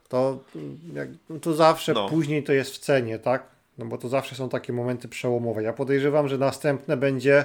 to, 0.08 0.44
jak, 0.94 1.08
to 1.42 1.54
zawsze 1.54 1.92
No. 1.92 2.08
później 2.08 2.42
to 2.42 2.52
jest 2.52 2.74
w 2.74 2.78
cenie, 2.78 3.18
tak? 3.18 3.46
No 3.78 3.86
bo 3.86 3.98
to 3.98 4.08
zawsze 4.08 4.34
są 4.34 4.48
takie 4.48 4.72
momenty 4.72 5.08
przełomowe. 5.08 5.62
Ja 5.62 5.72
podejrzewam, 5.72 6.28
że 6.28 6.38
następne 6.38 6.96
będzie 6.96 7.44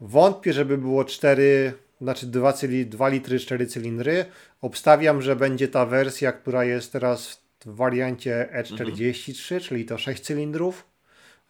Wątpię, 0.00 0.52
żeby 0.52 0.78
było 0.78 1.04
4, 1.04 1.72
znaczy 2.00 2.26
2, 2.26 2.52
cyli, 2.52 2.86
2 2.86 3.08
litry, 3.08 3.38
4 3.38 3.66
cylindry. 3.66 4.24
Obstawiam, 4.62 5.22
że 5.22 5.36
będzie 5.36 5.68
ta 5.68 5.86
wersja, 5.86 6.32
która 6.32 6.64
jest 6.64 6.92
teraz 6.92 7.40
w 7.64 7.76
wariancie 7.76 8.48
E43, 8.52 9.60
czyli 9.60 9.84
to 9.84 9.98
6 9.98 10.22
cylindrów 10.22 10.84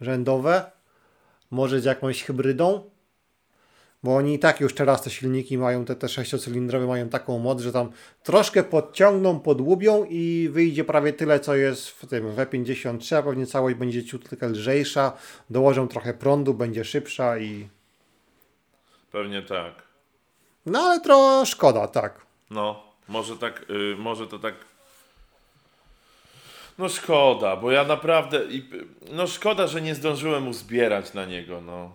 rzędowe. 0.01 0.71
Może 1.51 1.81
z 1.81 1.85
jakąś 1.85 2.25
hybrydą. 2.25 2.91
Bo 4.03 4.17
oni 4.17 4.35
i 4.35 4.39
tak 4.39 4.61
już 4.61 4.75
teraz 4.75 5.03
te 5.03 5.11
silniki 5.11 5.59
mają, 5.59 5.85
te, 5.85 5.97
te 5.97 6.07
6-cylindrowe 6.07 6.87
mają 6.87 7.09
taką 7.09 7.39
moc, 7.39 7.61
że 7.61 7.73
tam 7.73 7.91
troszkę 8.23 8.63
podciągną, 8.65 9.41
podłubią 9.41 10.05
i 10.11 10.49
wyjdzie 10.53 10.85
prawie 10.85 11.13
tyle, 11.13 11.41
co 11.41 11.57
jest 11.57 11.89
w 11.89 12.07
tym 12.07 12.33
w 12.33 12.37
E53, 12.37 13.15
a 13.17 13.23
pewnie 13.23 13.47
całość 13.47 13.77
będzie 13.77 14.05
ciut 14.05 14.29
tylko 14.29 14.47
lżejsza, 14.47 15.13
dołożą 15.51 15.89
trochę 15.89 16.15
prądu, 16.15 16.55
będzie 16.55 16.85
szybsza 16.85 17.39
i 17.39 17.69
Pewnie 19.13 19.43
tak. 19.43 19.75
No 20.67 20.79
ale 20.81 21.01
to 21.01 21.43
szkoda, 21.47 21.89
tak. 21.89 22.27
No, 22.51 22.83
może 23.09 23.37
tak, 23.37 23.67
y, 23.71 23.97
może 23.99 24.27
to 24.27 24.39
tak. 24.39 24.55
No 26.79 26.89
szkoda, 26.89 27.57
bo 27.57 27.71
ja 27.71 27.85
naprawdę. 27.85 28.45
i- 28.45 28.71
No 29.13 29.27
szkoda, 29.27 29.67
że 29.67 29.81
nie 29.83 29.95
zdążyłem 29.95 30.49
uzbierać 30.49 31.15
na 31.15 31.25
niego, 31.25 31.61
no. 31.61 31.91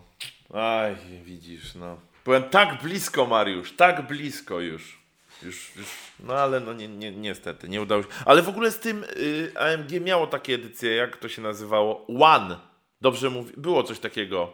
Aj, 0.53 0.95
widzisz, 1.25 1.75
no. 1.75 1.97
Byłem 2.25 2.43
tak 2.43 2.81
blisko, 2.83 3.25
Mariusz, 3.25 3.75
tak 3.75 4.07
blisko 4.07 4.59
już. 4.59 5.01
Już, 5.43 5.71
już 5.75 5.87
no 6.19 6.33
ale 6.33 6.59
no 6.59 6.73
ni, 6.73 6.89
ni, 6.89 7.11
niestety, 7.11 7.69
nie 7.69 7.81
udało 7.81 8.01
się. 8.03 8.07
Ale 8.25 8.41
w 8.41 8.49
ogóle 8.49 8.71
z 8.71 8.79
tym 8.79 9.03
y, 9.03 9.51
AMG 9.55 10.01
miało 10.01 10.27
takie 10.27 10.55
edycje, 10.55 10.95
jak 10.95 11.17
to 11.17 11.29
się 11.29 11.41
nazywało? 11.41 12.05
One. 12.19 12.57
Dobrze 13.01 13.29
mówi, 13.29 13.53
było 13.57 13.83
coś 13.83 13.99
takiego. 13.99 14.53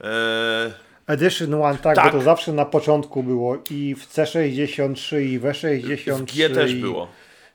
Eee, 0.00 0.72
Edition 1.06 1.54
One, 1.54 1.78
tak, 1.78 1.96
Tak. 1.96 2.12
bo 2.12 2.18
to 2.18 2.24
zawsze 2.24 2.52
na 2.52 2.64
początku 2.64 3.22
było 3.22 3.58
i 3.70 3.94
w 3.94 4.08
C63 4.08 5.20
i 5.20 5.38
w 5.38 5.42
E63. 5.42 6.14
w 6.14 6.24
G 6.24 6.50
też 6.50 6.70
i... 6.70 6.74
było. 6.74 7.08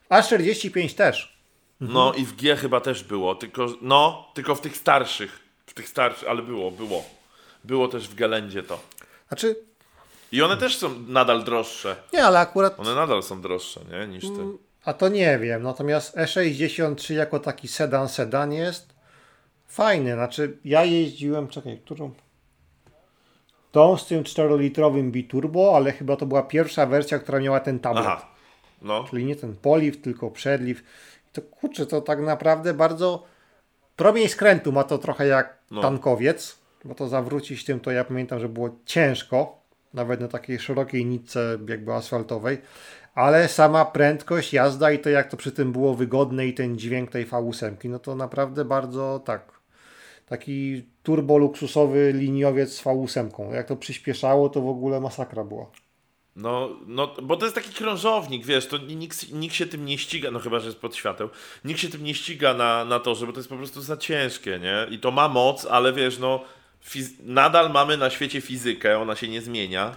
A45 0.10 0.96
też. 0.96 1.38
No 1.82 2.14
i 2.14 2.26
w 2.26 2.36
G 2.36 2.56
chyba 2.56 2.82
też 2.82 3.04
było, 3.04 3.36
tylko 3.36 3.68
no, 3.82 4.32
tylko 4.34 4.56
w 4.56 4.62
tych 4.62 4.78
starszych, 4.78 5.40
w 5.66 5.74
tych 5.74 5.90
starszych, 5.90 6.30
ale 6.30 6.42
było, 6.42 6.72
było. 6.72 7.17
Było 7.64 7.88
też 7.88 8.08
w 8.10 8.16
Galendzie 8.16 8.64
to. 8.64 8.80
Znaczy, 9.28 9.56
I 10.32 10.42
one 10.42 10.58
też 10.58 10.78
są 10.78 11.00
nadal 11.08 11.44
droższe. 11.44 11.96
nie, 12.14 12.24
ale 12.24 12.40
akurat, 12.40 12.80
One 12.80 12.96
nadal 12.96 13.24
są 13.24 13.42
droższe, 13.42 13.82
nie, 13.92 14.08
niż 14.08 14.24
ty. 14.24 14.40
a 14.86 14.94
to 14.94 15.10
nie 15.10 15.40
wiem, 15.40 15.64
natomiast 15.64 16.16
E63 16.18 17.14
jako 17.14 17.40
taki 17.40 17.68
sedan, 17.68 18.10
sedan 18.10 18.54
jest 18.54 18.94
fajny, 19.68 20.14
znaczy 20.14 20.58
ja 20.66 20.84
jeździłem, 20.86 21.48
czekaj, 21.48 21.82
którą? 21.86 22.12
Tą 23.72 23.98
z 23.98 24.06
tym 24.06 24.24
4-litrowym 24.24 25.12
biturbo, 25.12 25.74
ale 25.76 25.92
chyba 25.92 26.16
to 26.16 26.26
była 26.26 26.44
pierwsza 26.44 26.86
wersja, 26.86 27.20
która 27.20 27.40
miała 27.40 27.60
ten 27.60 27.80
tablet. 27.80 28.06
Aha. 28.08 28.26
No, 28.82 29.06
Czyli 29.10 29.26
nie 29.26 29.36
ten 29.36 29.56
poliw, 29.56 30.02
tylko 30.02 30.32
przedliw. 30.32 30.84
To 31.34 31.42
kurczę, 31.42 31.86
to 31.86 32.02
tak 32.02 32.20
naprawdę 32.20 32.74
bardzo. 32.74 33.24
Promień 33.96 34.28
skrętu 34.30 34.72
ma 34.72 34.84
to 34.84 34.98
trochę 34.98 35.28
jak 35.28 35.58
No. 35.72 35.82
tankowiec, 35.82 36.56
bo 36.88 36.96
to 36.96 37.08
zawrócić 37.08 37.66
tym, 37.66 37.80
to 37.80 37.92
ja 37.92 38.04
pamiętam, 38.04 38.40
że 38.40 38.50
było 38.50 38.70
ciężko, 38.86 39.62
nawet 39.94 40.22
na 40.22 40.28
takiej 40.28 40.60
szerokiej 40.60 41.06
nitce 41.06 41.58
jakby 41.70 41.94
asfaltowej, 41.94 42.58
ale 43.16 43.48
sama 43.48 43.86
prędkość, 43.86 44.54
jazda 44.54 44.92
i 44.92 45.00
to 45.00 45.10
jak 45.10 45.32
to 45.32 45.38
przy 45.38 45.52
tym 45.52 45.72
było 45.72 45.96
wygodne 45.96 46.48
i 46.48 46.54
ten 46.54 46.78
dźwięk 46.78 47.12
tej 47.12 47.28
V8, 47.28 47.90
no 47.90 48.00
to 48.00 48.16
naprawdę 48.16 48.66
bardzo 48.66 49.22
tak. 49.26 49.58
Taki 50.26 50.84
turbo 51.04 51.38
luksusowy 51.38 52.12
liniowiec 52.16 52.74
z 52.74 52.84
V8. 52.84 53.54
Jak 53.54 53.68
to 53.68 53.76
przyspieszało, 53.76 54.50
to 54.50 54.62
w 54.62 54.70
ogóle 54.70 55.00
masakra 55.00 55.44
była. 55.44 55.72
no, 56.36 56.70
no, 56.88 57.16
bo 57.24 57.38
to 57.38 57.46
jest 57.46 57.56
taki 57.56 57.74
krążownik, 57.74 58.46
wiesz, 58.46 58.68
to 58.68 58.78
nikt, 58.78 59.32
nikt 59.32 59.56
się 59.56 59.66
tym 59.66 59.86
nie 59.86 59.98
ściga, 59.98 60.32
no 60.32 60.40
chyba, 60.40 60.60
że 60.60 60.66
jest 60.66 60.80
pod 60.80 60.96
świateł, 60.96 61.30
nikt 61.66 61.80
się 61.80 61.90
tym 61.90 62.04
nie 62.04 62.14
ściga 62.14 62.54
na, 62.54 62.86
na 62.86 63.00
torze, 63.00 63.26
bo 63.26 63.34
to 63.34 63.40
jest 63.40 63.50
po 63.50 63.58
prostu 63.58 63.82
za 63.82 63.98
ciężkie, 63.98 64.60
nie? 64.60 64.96
I 64.96 65.00
to 65.00 65.12
ma 65.12 65.28
moc, 65.28 65.66
ale 65.66 65.94
wiesz, 65.94 66.20
no, 66.20 66.44
nadal 67.24 67.72
mamy 67.72 67.98
na 67.98 68.10
świecie 68.10 68.42
fizykę, 68.42 69.00
ona 69.00 69.16
się 69.16 69.28
nie 69.28 69.42
zmienia 69.42 69.96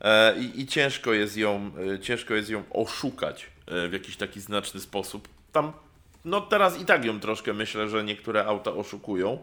e, 0.00 0.38
i, 0.38 0.60
i 0.60 0.66
ciężko 0.66 1.12
jest 1.12 1.36
ją, 1.36 1.70
e, 1.94 1.98
ciężko 1.98 2.34
jest 2.34 2.50
ją 2.50 2.62
oszukać 2.70 3.46
e, 3.66 3.88
w 3.88 3.92
jakiś 3.92 4.16
taki 4.16 4.40
znaczny 4.40 4.80
sposób. 4.80 5.28
Tam, 5.52 5.72
no 6.24 6.40
teraz 6.40 6.80
i 6.80 6.84
tak 6.84 7.04
ją 7.04 7.20
troszkę 7.20 7.52
myślę, 7.52 7.88
że 7.88 8.04
niektóre 8.04 8.44
auta 8.44 8.70
oszukują, 8.70 9.42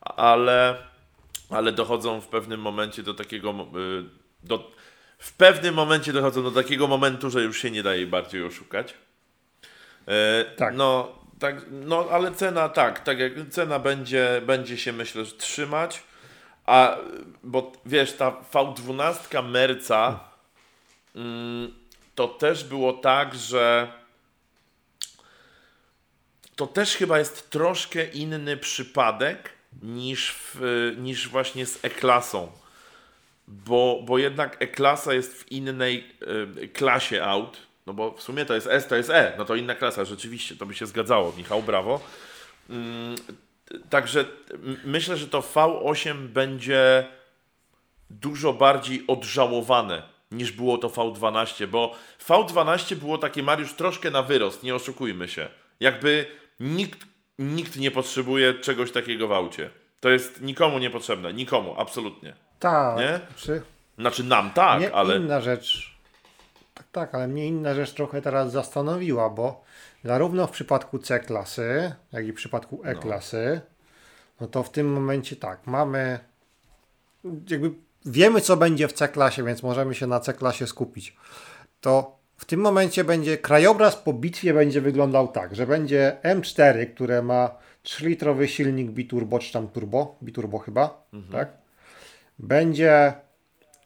ale, 0.00 0.76
ale 1.50 1.72
dochodzą 1.72 2.20
w 2.20 2.28
pewnym 2.28 2.60
momencie 2.60 3.02
do 3.02 3.14
takiego, 3.14 3.50
y, 3.50 4.04
do, 4.42 4.70
w 5.18 5.32
pewnym 5.32 5.74
momencie 5.74 6.12
dochodzą 6.12 6.42
do 6.42 6.50
takiego 6.50 6.86
momentu, 6.86 7.30
że 7.30 7.42
już 7.42 7.62
się 7.62 7.70
nie 7.70 7.82
daje 7.82 8.06
bardziej 8.06 8.42
oszukać. 8.42 8.94
E, 10.08 10.44
Tak. 10.56 10.74
No, 10.74 11.18
tak, 11.38 11.66
no 11.70 12.08
ale 12.10 12.32
cena 12.32 12.68
tak, 12.68 13.00
tak 13.00 13.18
jak 13.18 13.32
cena 13.50 13.78
będzie, 13.78 14.42
będzie 14.46 14.76
się 14.76 14.92
myślę, 14.92 15.24
że 15.24 15.32
trzymać, 15.32 16.02
a 16.66 16.96
bo 17.42 17.72
wiesz, 17.86 18.12
ta 18.12 18.30
V12 18.52 19.48
Merca 19.48 20.20
mm, 21.14 21.74
to 22.14 22.28
też 22.28 22.64
było 22.64 22.92
tak, 22.92 23.34
że 23.34 23.92
to 26.56 26.66
też 26.66 26.96
chyba 26.96 27.18
jest 27.18 27.50
troszkę 27.50 28.04
inny 28.04 28.56
przypadek 28.56 29.50
niż, 29.82 30.32
w, 30.32 30.92
niż 30.98 31.28
właśnie 31.28 31.66
z 31.66 31.84
E-klasą. 31.84 32.52
Bo, 33.48 34.02
bo 34.04 34.18
jednak 34.18 34.62
E-klasa 34.62 35.14
jest 35.14 35.34
w 35.34 35.52
innej 35.52 36.10
y, 36.62 36.68
klasie 36.68 37.24
aut. 37.24 37.58
No 37.86 37.92
bo 37.92 38.12
w 38.12 38.22
sumie 38.22 38.44
to 38.44 38.54
jest 38.54 38.66
S, 38.66 38.88
to 38.88 38.96
jest 38.96 39.10
E. 39.10 39.32
No 39.38 39.44
to 39.44 39.54
inna 39.54 39.74
klasa, 39.74 40.04
rzeczywiście, 40.04 40.56
to 40.56 40.66
by 40.66 40.74
się 40.74 40.86
zgadzało. 40.86 41.32
Michał, 41.36 41.62
brawo. 41.62 42.00
Także 43.90 44.24
myślę, 44.84 45.16
że 45.16 45.28
to 45.28 45.40
V8 45.40 46.28
będzie 46.28 47.06
dużo 48.10 48.52
bardziej 48.52 49.04
odżałowane 49.06 50.02
niż 50.30 50.52
było 50.52 50.78
to 50.78 50.88
V12, 50.88 51.66
bo 51.66 51.94
V12 52.28 52.94
było 52.94 53.18
takie, 53.18 53.42
Mariusz, 53.42 53.72
troszkę 53.72 54.10
na 54.10 54.22
wyrost, 54.22 54.62
nie 54.62 54.74
oszukujmy 54.74 55.28
się. 55.28 55.48
Jakby 55.80 56.26
nikt 56.60 57.06
nikt 57.38 57.76
nie 57.76 57.90
potrzebuje 57.90 58.54
czegoś 58.54 58.92
takiego 58.92 59.28
w 59.28 59.32
aucie. 59.32 59.70
To 60.00 60.08
jest 60.08 60.42
nikomu 60.42 60.78
niepotrzebne. 60.78 61.32
Nikomu, 61.32 61.74
absolutnie. 61.78 62.34
Tak. 62.58 62.98
Nie? 62.98 63.20
Czy... 63.36 63.62
Znaczy 63.98 64.24
nam 64.24 64.50
tak, 64.50 64.78
mnie 64.78 64.94
ale... 64.94 65.16
inna 65.16 65.40
rzecz. 65.40 65.93
Tak, 66.74 66.86
tak, 66.92 67.14
ale 67.14 67.28
mnie 67.28 67.46
inna 67.46 67.74
rzecz 67.74 67.92
trochę 67.92 68.22
teraz 68.22 68.52
zastanowiła, 68.52 69.30
bo 69.30 69.64
zarówno 70.04 70.46
w 70.46 70.50
przypadku 70.50 70.98
C-klasy, 70.98 71.94
jak 72.12 72.26
i 72.26 72.32
w 72.32 72.34
przypadku 72.34 72.80
E-klasy, 72.84 73.60
no 74.40 74.46
to 74.46 74.62
w 74.62 74.70
tym 74.70 74.92
momencie 74.92 75.36
tak, 75.36 75.66
mamy 75.66 76.18
jakby 77.50 77.70
wiemy 78.06 78.40
co 78.40 78.56
będzie 78.56 78.88
w 78.88 78.92
C-klasie, 78.92 79.44
więc 79.44 79.62
możemy 79.62 79.94
się 79.94 80.06
na 80.06 80.20
C-klasie 80.20 80.66
skupić. 80.66 81.16
To 81.80 82.18
w 82.36 82.44
tym 82.44 82.60
momencie 82.60 83.04
będzie 83.04 83.38
krajobraz 83.38 83.96
po 83.96 84.12
bitwie 84.12 84.54
będzie 84.54 84.80
wyglądał 84.80 85.28
tak, 85.28 85.56
że 85.56 85.66
będzie 85.66 86.16
M4, 86.22 86.94
które 86.94 87.22
ma 87.22 87.50
3-litrowy 87.84 88.46
silnik 88.46 88.90
biturbo, 88.90 89.38
czy 89.38 89.52
tam 89.52 89.68
turbo, 89.68 90.16
biturbo 90.22 90.58
chyba, 90.58 91.06
tak? 91.32 91.48
Będzie 92.38 93.12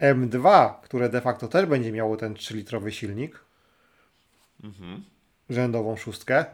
M2, 0.00 0.74
które 0.82 1.08
de 1.08 1.20
facto 1.20 1.48
też 1.48 1.66
będzie 1.66 1.92
miało 1.92 2.16
ten 2.16 2.34
3-litrowy 2.34 2.88
silnik, 2.90 3.44
rzędową 5.50 5.96
szóstkę. 5.96 6.44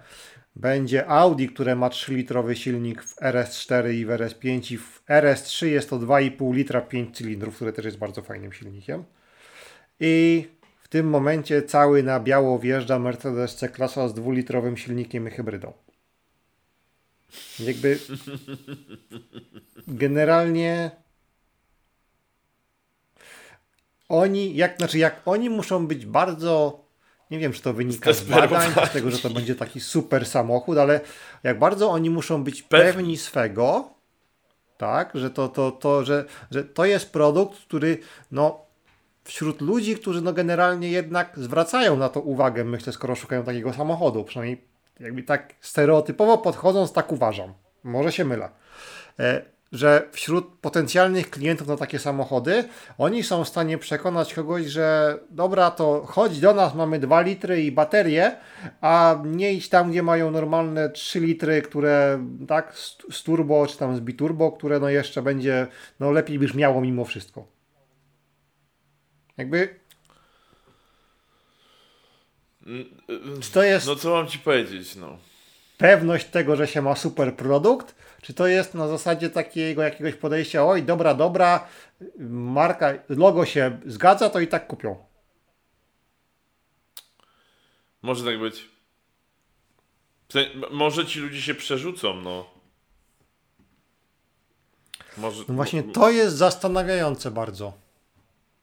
Będzie 0.56 1.06
Audi, 1.06 1.46
które 1.46 1.76
ma 1.76 1.88
3-litrowy 1.88 2.54
silnik 2.54 3.02
w 3.02 3.16
RS4 3.16 3.92
i 3.92 4.06
w 4.06 4.08
RS5 4.08 4.72
i 4.72 4.78
w 4.78 5.02
RS3 5.08 5.66
jest 5.66 5.90
to 5.90 5.98
2,5 5.98 6.54
litra 6.54 6.80
5 6.80 7.16
cylindrów, 7.16 7.56
które 7.56 7.72
też 7.72 7.84
jest 7.84 7.98
bardzo 7.98 8.22
fajnym 8.22 8.52
silnikiem. 8.52 9.04
I 10.00 10.46
w 10.82 10.88
tym 10.88 11.08
momencie 11.08 11.62
cały 11.62 12.02
na 12.02 12.20
biało 12.20 12.58
wjeżdża 12.58 12.98
Mercedes 12.98 13.56
C-klasa 13.56 14.08
z 14.08 14.14
dwulitrowym 14.14 14.76
silnikiem 14.76 15.28
i 15.28 15.30
hybrydą. 15.30 15.72
Jakby 17.60 17.98
generalnie 19.88 20.90
oni, 24.18 24.56
jak, 24.56 24.76
znaczy 24.76 24.98
jak 24.98 25.20
oni 25.24 25.50
muszą 25.50 25.86
być 25.86 26.06
bardzo, 26.06 26.80
nie 27.30 27.38
wiem 27.38 27.52
czy 27.52 27.62
to 27.62 27.72
wynika 27.72 28.12
z 28.12 28.24
badań, 28.24 28.72
z 28.86 28.92
tego, 28.92 29.10
że 29.10 29.18
to 29.18 29.30
będzie 29.30 29.54
taki 29.54 29.80
super 29.80 30.26
samochód, 30.26 30.78
ale 30.78 31.00
jak 31.42 31.58
bardzo 31.58 31.90
oni 31.90 32.10
muszą 32.10 32.44
być 32.44 32.62
Pewni. 32.62 32.86
pewni 32.86 33.16
swego, 33.16 33.90
tak, 34.76 35.10
że 35.14 35.30
to, 35.30 35.48
to, 35.48 35.70
to, 35.70 36.04
że, 36.04 36.24
że 36.50 36.64
to 36.64 36.84
jest 36.84 37.12
produkt, 37.12 37.58
który 37.58 37.98
no 38.30 38.64
wśród 39.24 39.60
ludzi, 39.60 39.96
którzy 39.96 40.20
no 40.20 40.32
generalnie 40.32 40.88
jednak 40.90 41.32
zwracają 41.36 41.96
na 41.96 42.08
to 42.08 42.20
uwagę, 42.20 42.64
myślę, 42.64 42.92
skoro 42.92 43.14
szukają 43.14 43.44
takiego 43.44 43.72
samochodu, 43.72 44.24
przynajmniej 44.24 44.64
jakby 45.00 45.22
tak 45.22 45.54
stereotypowo 45.60 46.38
podchodząc, 46.38 46.92
tak 46.92 47.12
uważam. 47.12 47.54
Może 47.84 48.12
się 48.12 48.24
mylę. 48.24 48.48
E, 49.18 49.53
że 49.74 50.08
wśród 50.12 50.48
potencjalnych 50.60 51.30
klientów 51.30 51.68
na 51.68 51.76
takie 51.76 51.98
samochody, 51.98 52.64
oni 52.98 53.22
są 53.22 53.44
w 53.44 53.48
stanie 53.48 53.78
przekonać 53.78 54.34
kogoś, 54.34 54.66
że 54.66 55.18
dobra, 55.30 55.70
to 55.70 56.04
chodź 56.06 56.40
do 56.40 56.54
nas, 56.54 56.74
mamy 56.74 56.98
2 56.98 57.20
litry 57.20 57.62
i 57.62 57.72
baterię, 57.72 58.36
a 58.80 59.22
nie 59.24 59.52
idź 59.52 59.68
tam, 59.68 59.90
gdzie 59.90 60.02
mają 60.02 60.30
normalne 60.30 60.90
3 60.90 61.20
litry, 61.20 61.62
które 61.62 62.24
tak, 62.48 62.78
z, 62.78 62.96
z 63.12 63.22
turbo, 63.22 63.66
czy 63.66 63.78
tam 63.78 63.96
z 63.96 64.00
biturbo, 64.00 64.52
które 64.52 64.80
no 64.80 64.88
jeszcze 64.88 65.22
będzie, 65.22 65.66
no 66.00 66.10
lepiej 66.10 66.38
brzmiało 66.38 66.80
mimo 66.80 67.04
wszystko. 67.04 67.46
Jakby 69.36 69.84
czy 73.40 73.52
to 73.52 73.62
jest 73.62 73.86
No 73.86 73.96
co 73.96 74.10
mam 74.10 74.26
ci 74.26 74.38
powiedzieć, 74.38 74.96
no. 74.96 75.18
pewność 75.78 76.26
tego, 76.26 76.56
że 76.56 76.66
się 76.66 76.82
ma 76.82 76.96
super 76.96 77.36
produkt, 77.36 77.94
czy 78.24 78.34
to 78.34 78.46
jest 78.46 78.74
na 78.74 78.88
zasadzie 78.88 79.30
takiego 79.30 79.82
jakiegoś 79.82 80.14
podejścia, 80.14 80.66
oj, 80.66 80.82
dobra, 80.82 81.14
dobra, 81.14 81.68
marka, 82.28 82.92
logo 83.08 83.46
się 83.46 83.80
zgadza, 83.86 84.30
to 84.30 84.40
i 84.40 84.48
tak 84.48 84.66
kupią. 84.66 84.96
Może 88.02 88.24
tak 88.24 88.38
być. 88.38 88.68
Może 90.70 91.06
ci 91.06 91.20
ludzie 91.20 91.42
się 91.42 91.54
przerzucą, 91.54 92.14
no. 92.14 92.50
Może... 95.16 95.44
No 95.48 95.54
właśnie 95.54 95.82
to 95.82 96.10
jest 96.10 96.36
zastanawiające 96.36 97.30
bardzo. 97.30 97.72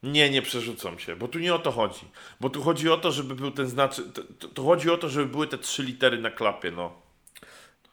Nie, 0.03 0.29
nie 0.29 0.41
przerzucą 0.41 0.97
się, 0.97 1.15
bo 1.15 1.27
tu 1.27 1.39
nie 1.39 1.53
o 1.53 1.59
to 1.59 1.71
chodzi. 1.71 2.05
Bo 2.39 2.49
tu 2.49 2.63
chodzi 2.63 2.89
o 2.89 2.97
to, 2.97 3.11
żeby 3.11 3.35
był 3.35 3.51
ten 3.51 3.67
znaczy. 3.67 4.11
To, 4.39 4.47
to 4.47 4.63
chodzi 4.63 4.89
o 4.89 4.97
to, 4.97 5.09
żeby 5.09 5.25
były 5.25 5.47
te 5.47 5.57
trzy 5.57 5.83
litery 5.83 6.17
na 6.17 6.31
klapie, 6.31 6.71
no. 6.71 7.10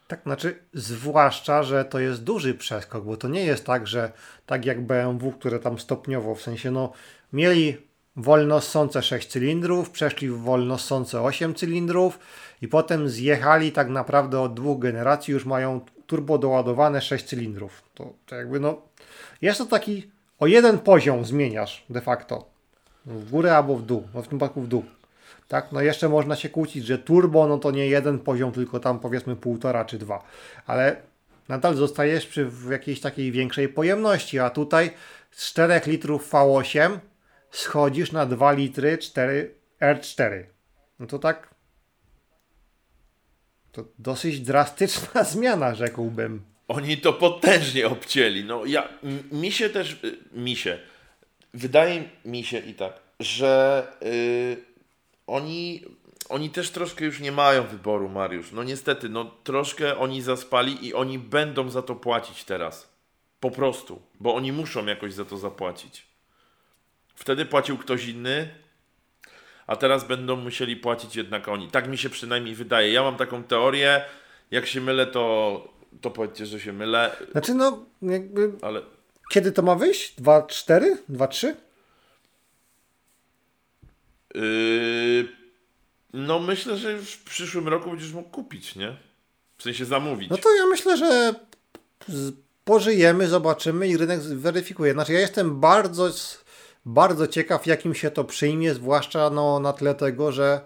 Tak, 0.09 0.23
znaczy, 0.23 0.59
zwłaszcza, 0.73 1.63
że 1.63 1.85
to 1.85 1.99
jest 1.99 2.25
duży 2.25 2.55
przeskok, 2.55 3.05
bo 3.05 3.17
to 3.17 3.29
nie 3.29 3.45
jest 3.45 3.65
tak, 3.65 3.87
że 3.87 4.13
tak 4.47 4.65
jak 4.65 4.81
BMW, 4.81 5.33
które 5.33 5.59
tam 5.59 5.79
stopniowo, 5.79 6.35
w 6.35 6.43
sensie, 6.43 6.71
no, 6.71 6.93
mieli 7.33 7.77
wolno 8.17 8.61
ssące 8.61 9.03
6 9.03 9.29
cylindrów, 9.29 9.91
przeszli 9.91 10.29
w 10.29 10.39
wolno 10.39 10.79
ssące 10.79 11.23
8 11.23 11.55
cylindrów 11.55 12.19
i 12.63 12.69
potem 12.69 13.09
zjechali 13.09 13.73
tak 13.73 13.89
naprawdę 13.89 14.41
od 14.41 14.55
dwóch 14.55 14.79
generacji, 14.79 15.33
już 15.33 15.45
mają 15.45 15.81
turbo 16.07 16.39
doładowane 16.39 17.01
6 17.01 17.25
cylindrów. 17.25 17.83
To, 17.95 18.13
to 18.27 18.35
jakby, 18.35 18.61
no, 18.61 18.83
jest 19.43 19.59
to 19.59 19.67
taki, 19.67 20.11
o 20.39 20.47
jeden 20.47 20.79
poziom 20.79 21.25
zmieniasz 21.25 21.85
de 21.91 22.01
facto. 22.01 22.45
W 23.07 23.31
górę 23.31 23.57
albo 23.57 23.77
w 23.77 23.83
dół, 23.83 24.09
no 24.15 24.23
w 24.23 24.29
tym 24.29 24.39
przypadku 24.39 24.61
w 24.61 24.69
dół. 24.69 24.85
Tak, 25.49 25.73
no 25.73 25.81
jeszcze 25.81 26.09
można 26.09 26.37
się 26.37 26.49
kłócić, 26.49 26.87
że 26.87 26.99
turbo 26.99 27.47
no 27.47 27.59
to 27.59 27.71
nie 27.71 27.87
jeden 27.87 28.19
poziom, 28.19 28.53
tylko 28.53 28.81
tam 28.81 28.99
powiedzmy 28.99 29.37
półtora 29.37 29.85
czy 29.85 29.99
dwa, 29.99 30.25
ale 30.67 30.97
nadal 31.49 31.75
zostajesz 31.75 32.27
przy 32.27 32.51
jakiejś 32.71 33.01
takiej 33.01 33.33
większej 33.33 33.69
pojemności, 33.69 34.39
a 34.39 34.51
tutaj 34.51 34.91
z 35.31 35.47
4 35.47 35.81
litrów 35.87 36.31
V8 36.31 36.99
schodzisz 37.51 38.13
na 38.13 38.27
2 38.27 38.53
litry 38.53 38.99
4 38.99 39.55
R4. 39.81 40.45
No 40.99 41.07
to 41.07 41.19
tak 41.19 41.55
to 43.73 43.85
dosyć 43.99 44.41
drastyczna 44.41 45.25
zmiana, 45.35 45.75
rzekłbym. 45.75 46.43
Oni 46.69 46.97
to 46.97 47.13
potężnie 47.13 47.87
obcięli. 47.87 48.45
No 48.45 48.65
ja, 48.65 48.89
mi 49.33 49.53
się 49.53 49.71
też, 49.71 49.93
y, 50.05 50.19
mi 50.33 50.57
się, 50.57 50.79
wydaje 51.55 52.05
mi 52.25 52.45
się 52.45 52.59
i 52.59 52.75
tak, 52.75 52.93
że 53.21 53.87
y, 54.03 54.68
oni, 55.29 55.85
oni 56.29 56.51
też 56.51 56.71
troszkę 56.71 57.05
już 57.05 57.21
nie 57.21 57.33
mają 57.33 57.67
wyboru, 57.67 58.09
Mariusz. 58.09 58.53
No 58.53 58.63
niestety, 58.65 59.09
no 59.09 59.25
troszkę 59.45 59.99
oni 59.99 60.23
zaspali 60.23 60.87
i 60.87 60.95
oni 60.95 61.19
będą 61.19 61.71
za 61.71 61.83
to 61.83 61.95
płacić 61.95 62.45
teraz. 62.45 62.89
Po 63.41 63.51
prostu, 63.51 64.03
bo 64.21 64.35
oni 64.35 64.53
muszą 64.53 64.87
jakoś 64.87 65.13
za 65.13 65.25
to 65.25 65.37
zapłacić. 65.37 66.07
Wtedy 67.15 67.45
płacił 67.45 67.79
ktoś 67.79 68.07
inny, 68.07 68.49
a 69.67 69.77
teraz 69.77 70.07
będą 70.07 70.37
musieli 70.37 70.77
płacić 70.77 71.17
jednak 71.17 71.49
oni. 71.49 71.71
Tak 71.71 71.89
mi 71.89 71.99
się 71.99 72.11
przynajmniej 72.11 72.55
wydaje. 72.55 72.93
Ja 72.93 73.03
mam 73.03 73.17
taką 73.17 73.45
teorię, 73.45 74.05
jak 74.51 74.67
się 74.67 74.81
mylę, 74.81 75.07
to, 75.07 75.69
to 76.01 76.11
powiedzcie, 76.11 76.47
że 76.47 76.61
się 76.61 76.73
mylę, 76.73 77.17
Znaczy 77.33 77.55
no 77.55 77.85
jakby 78.03 78.53
ale 78.63 78.83
kiedy 79.31 79.53
to 79.53 79.63
ma 79.63 79.75
wyjść? 79.75 80.21
2-4? 80.21 80.97
2-3? 81.11 81.55
Yy, 84.35 85.29
no 86.13 86.39
myślę, 86.39 86.77
że 86.77 86.93
już 86.93 87.13
w 87.13 87.25
przyszłym 87.25 87.69
roku 87.69 87.91
będziesz 87.91 88.13
mógł 88.13 88.29
kupić, 88.29 88.77
nie? 88.77 88.97
W 89.59 89.63
sensie 89.63 89.85
zamówić. 89.85 90.31
No 90.31 90.37
to 90.37 90.55
ja 90.55 90.67
myślę, 90.67 90.97
że 90.97 91.35
pożyjemy, 92.65 93.29
zobaczymy 93.29 93.89
i 93.89 93.97
rynek 93.97 94.21
zweryfikuje. 94.21 94.93
Znaczy 94.93 95.13
ja 95.13 95.21
jestem 95.21 95.61
bardzo, 95.61 96.11
bardzo 96.85 97.27
ciekaw, 97.27 97.67
jakim 97.67 97.95
się 97.95 98.11
to 98.11 98.25
przyjmie, 98.25 98.75
zwłaszcza 98.75 99.31
no, 99.31 99.61
na 99.61 99.73
tle 99.73 99.95
tego, 99.95 100.33
że 100.33 100.61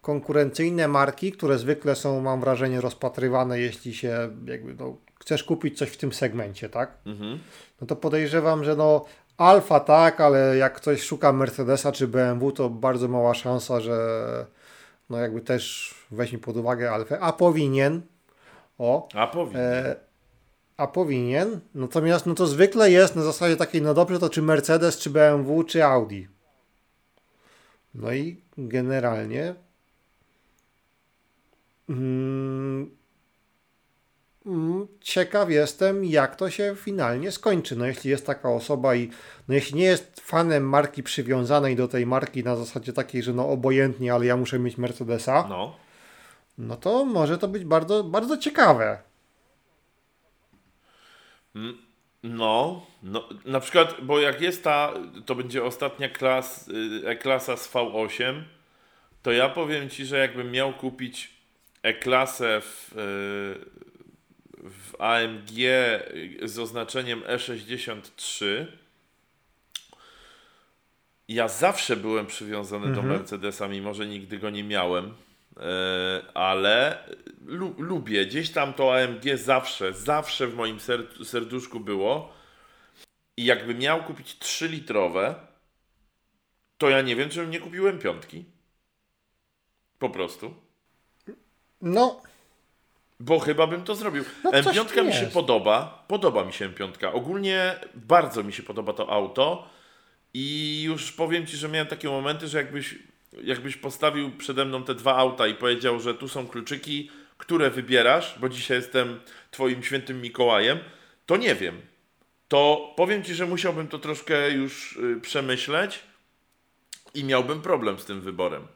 konkurencyjne 0.00 0.88
marki, 0.88 1.32
które 1.32 1.58
zwykle 1.58 1.96
są, 1.96 2.20
mam 2.20 2.40
wrażenie, 2.40 2.80
rozpatrywane, 2.80 3.60
jeśli 3.60 3.94
się 3.94 4.30
jakby, 4.46 4.74
no, 4.74 4.96
chcesz 5.20 5.44
kupić 5.44 5.78
coś 5.78 5.88
w 5.88 5.96
tym 5.96 6.12
segmencie, 6.12 6.68
tak? 6.68 6.98
Mhm. 7.06 7.38
No 7.80 7.86
to 7.86 7.96
podejrzewam, 7.96 8.64
że 8.64 8.76
no 8.76 9.04
Alfa 9.38 9.80
tak, 9.80 10.20
ale 10.20 10.56
jak 10.56 10.74
ktoś 10.74 11.02
szuka 11.02 11.32
Mercedesa 11.32 11.92
czy 11.92 12.08
BMW, 12.08 12.52
to 12.52 12.70
bardzo 12.70 13.08
mała 13.08 13.34
szansa, 13.34 13.80
że 13.80 13.98
no 15.10 15.18
jakby 15.18 15.40
też 15.40 15.94
weźmie 16.10 16.38
pod 16.38 16.56
uwagę 16.56 16.90
Alfę, 16.90 17.20
a 17.20 17.32
powinien. 17.32 18.02
O, 18.78 19.08
A 19.14 19.26
powinien. 19.26 19.62
E, 19.62 19.96
a 20.76 20.86
powinien. 20.86 21.60
Natomiast 21.74 22.26
no 22.26 22.34
to 22.34 22.46
zwykle 22.46 22.90
jest 22.90 23.16
na 23.16 23.22
zasadzie 23.22 23.56
takiej, 23.56 23.82
no 23.82 23.94
dobrze, 23.94 24.18
to 24.18 24.30
czy 24.30 24.42
Mercedes, 24.42 24.98
czy 24.98 25.10
BMW, 25.10 25.64
czy 25.64 25.84
Audi. 25.84 26.22
No 27.94 28.12
i 28.12 28.42
generalnie 28.58 29.54
mm, 31.88 32.97
ciekaw 35.00 35.50
jestem, 35.50 36.04
jak 36.04 36.36
to 36.36 36.50
się 36.50 36.74
finalnie 36.76 37.32
skończy. 37.32 37.76
No 37.76 37.86
jeśli 37.86 38.10
jest 38.10 38.26
taka 38.26 38.50
osoba 38.50 38.94
i 38.94 39.10
no 39.48 39.54
jeśli 39.54 39.78
nie 39.78 39.84
jest 39.84 40.20
fanem 40.20 40.68
marki 40.68 41.02
przywiązanej 41.02 41.76
do 41.76 41.88
tej 41.88 42.06
marki 42.06 42.44
na 42.44 42.56
zasadzie 42.56 42.92
takiej, 42.92 43.22
że 43.22 43.32
no 43.32 43.48
obojętnie, 43.48 44.14
ale 44.14 44.26
ja 44.26 44.36
muszę 44.36 44.58
mieć 44.58 44.78
Mercedesa 44.78 45.46
No. 45.48 45.76
no 46.58 46.76
to 46.76 47.04
może 47.04 47.38
to 47.38 47.48
być 47.48 47.64
bardzo, 47.64 48.04
bardzo 48.04 48.36
ciekawe. 48.36 48.98
No, 52.22 52.86
no, 53.02 53.28
na 53.44 53.60
przykład, 53.60 53.94
bo 54.02 54.20
jak 54.20 54.40
jest 54.40 54.64
ta, 54.64 54.94
to 55.26 55.34
będzie 55.34 55.64
ostatnia 55.64 56.08
klas, 56.08 56.68
y, 56.68 57.08
E-klasa 57.08 57.56
z 57.56 57.72
V8, 57.72 58.42
to 59.22 59.32
ja 59.32 59.48
powiem 59.48 59.90
Ci, 59.90 60.06
że 60.06 60.18
jakbym 60.18 60.50
miał 60.50 60.72
kupić 60.72 61.38
E-klasę 61.82 62.60
w, 62.60 62.92
y, 62.98 63.77
w 64.98 65.02
AMG 65.02 65.58
z 66.42 66.58
oznaczeniem 66.58 67.20
E63, 67.20 68.66
ja 71.28 71.48
zawsze 71.48 71.96
byłem 71.96 72.26
przywiązany 72.26 72.86
do 72.86 73.00
Mhm. 73.00 73.08
Mercedesa, 73.08 73.68
mimo 73.68 73.94
że 73.94 74.06
nigdy 74.06 74.38
go 74.38 74.50
nie 74.50 74.64
miałem. 74.64 75.14
E, 75.56 76.22
ale 76.34 77.04
lu 77.46 77.74
lubię. 77.78 78.26
Gdzieś 78.26 78.50
tam 78.50 78.74
to 78.74 78.96
AMG 78.96 79.36
zawsze, 79.36 79.92
zawsze 79.92 80.46
w 80.46 80.54
moim 80.54 80.80
ser 80.80 81.06
serduszku 81.24 81.80
było. 81.80 82.32
I 83.36 83.44
jakbym 83.44 83.78
miał 83.78 84.02
kupić 84.02 84.36
3-litrowe, 84.40 85.34
to 86.78 86.90
ja 86.90 87.02
nie 87.02 87.16
wiem, 87.16 87.30
czy 87.30 87.46
nie 87.46 87.60
kupiłem 87.60 87.98
piątki. 87.98 88.44
Po 89.98 90.10
prostu. 90.10 90.54
No, 91.82 92.22
Bo 93.20 93.38
chyba 93.38 93.66
bym 93.66 93.84
to 93.84 93.94
zrobił. 93.94 94.24
No 94.44 94.62
coś 94.62 94.76
M5 94.76 94.94
tu 94.94 95.04
mi 95.04 95.12
się 95.12 95.26
podoba. 95.26 96.04
Podoba 96.08 96.44
mi 96.44 96.52
się 96.52 96.68
M5. 96.68 97.10
Ogólnie 97.12 97.76
bardzo 97.94 98.44
mi 98.44 98.52
się 98.52 98.62
podoba 98.62 98.92
to 98.92 99.10
auto. 99.10 99.68
I 100.34 100.82
już 100.82 101.12
powiem 101.12 101.46
Ci, 101.46 101.56
że 101.56 101.68
miałem 101.68 101.86
takie 101.86 102.08
momenty, 102.08 102.48
że 102.48 102.58
jakbyś, 102.58 102.98
jakbyś 103.42 103.76
postawił 103.76 104.30
przede 104.30 104.64
mną 104.64 104.84
te 104.84 104.94
dwa 104.94 105.16
auta 105.16 105.46
i 105.46 105.54
powiedział, 105.54 106.00
że 106.00 106.14
tu 106.14 106.28
są 106.28 106.46
kluczyki, 106.46 107.10
które 107.38 107.70
wybierasz, 107.70 108.38
bo 108.40 108.48
dzisiaj 108.48 108.76
jestem 108.76 109.20
Twoim 109.50 109.82
świętym 109.82 110.20
Mikołajem, 110.20 110.78
to 111.26 111.36
nie 111.36 111.54
wiem. 111.54 111.80
To 112.48 112.92
powiem 112.96 113.24
Ci, 113.24 113.34
że 113.34 113.46
musiałbym 113.46 113.88
to 113.88 113.98
troszkę 113.98 114.50
już 114.50 114.96
y, 114.96 115.20
przemyśleć 115.20 116.00
i 117.14 117.24
miałbym 117.24 117.62
problem 117.62 117.98
z 117.98 118.04
tym 118.04 118.20
wyborem. 118.20 118.66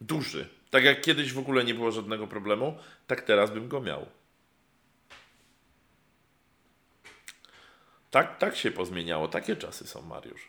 Duży. 0.00 0.57
Tak 0.70 0.84
jak 0.84 1.00
kiedyś 1.00 1.32
w 1.32 1.38
ogóle 1.38 1.64
nie 1.64 1.74
było 1.74 1.90
żadnego 1.90 2.26
problemu, 2.26 2.78
tak 3.06 3.22
teraz 3.22 3.50
bym 3.50 3.68
go 3.68 3.80
miał. 3.80 4.06
Tak, 8.10 8.38
tak 8.38 8.56
się 8.56 8.70
pozmieniało. 8.70 9.28
Takie 9.28 9.56
czasy 9.56 9.86
są, 9.86 10.02
Mariusz. 10.02 10.48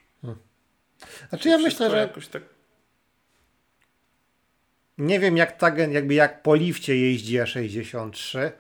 znaczy 1.30 1.50
ja 1.50 1.58
myślę, 1.58 1.90
że 1.90 1.98
jakoś 1.98 2.28
tak... 2.28 2.44
nie 4.98 5.20
wiem 5.20 5.38
jak 5.38 5.58
tak, 5.58 5.78
jakby 5.78 6.14
jak 6.14 6.44
po 6.44 6.56
lifcie 6.56 6.98
jeździ 6.98 7.40
E63, 7.40 8.52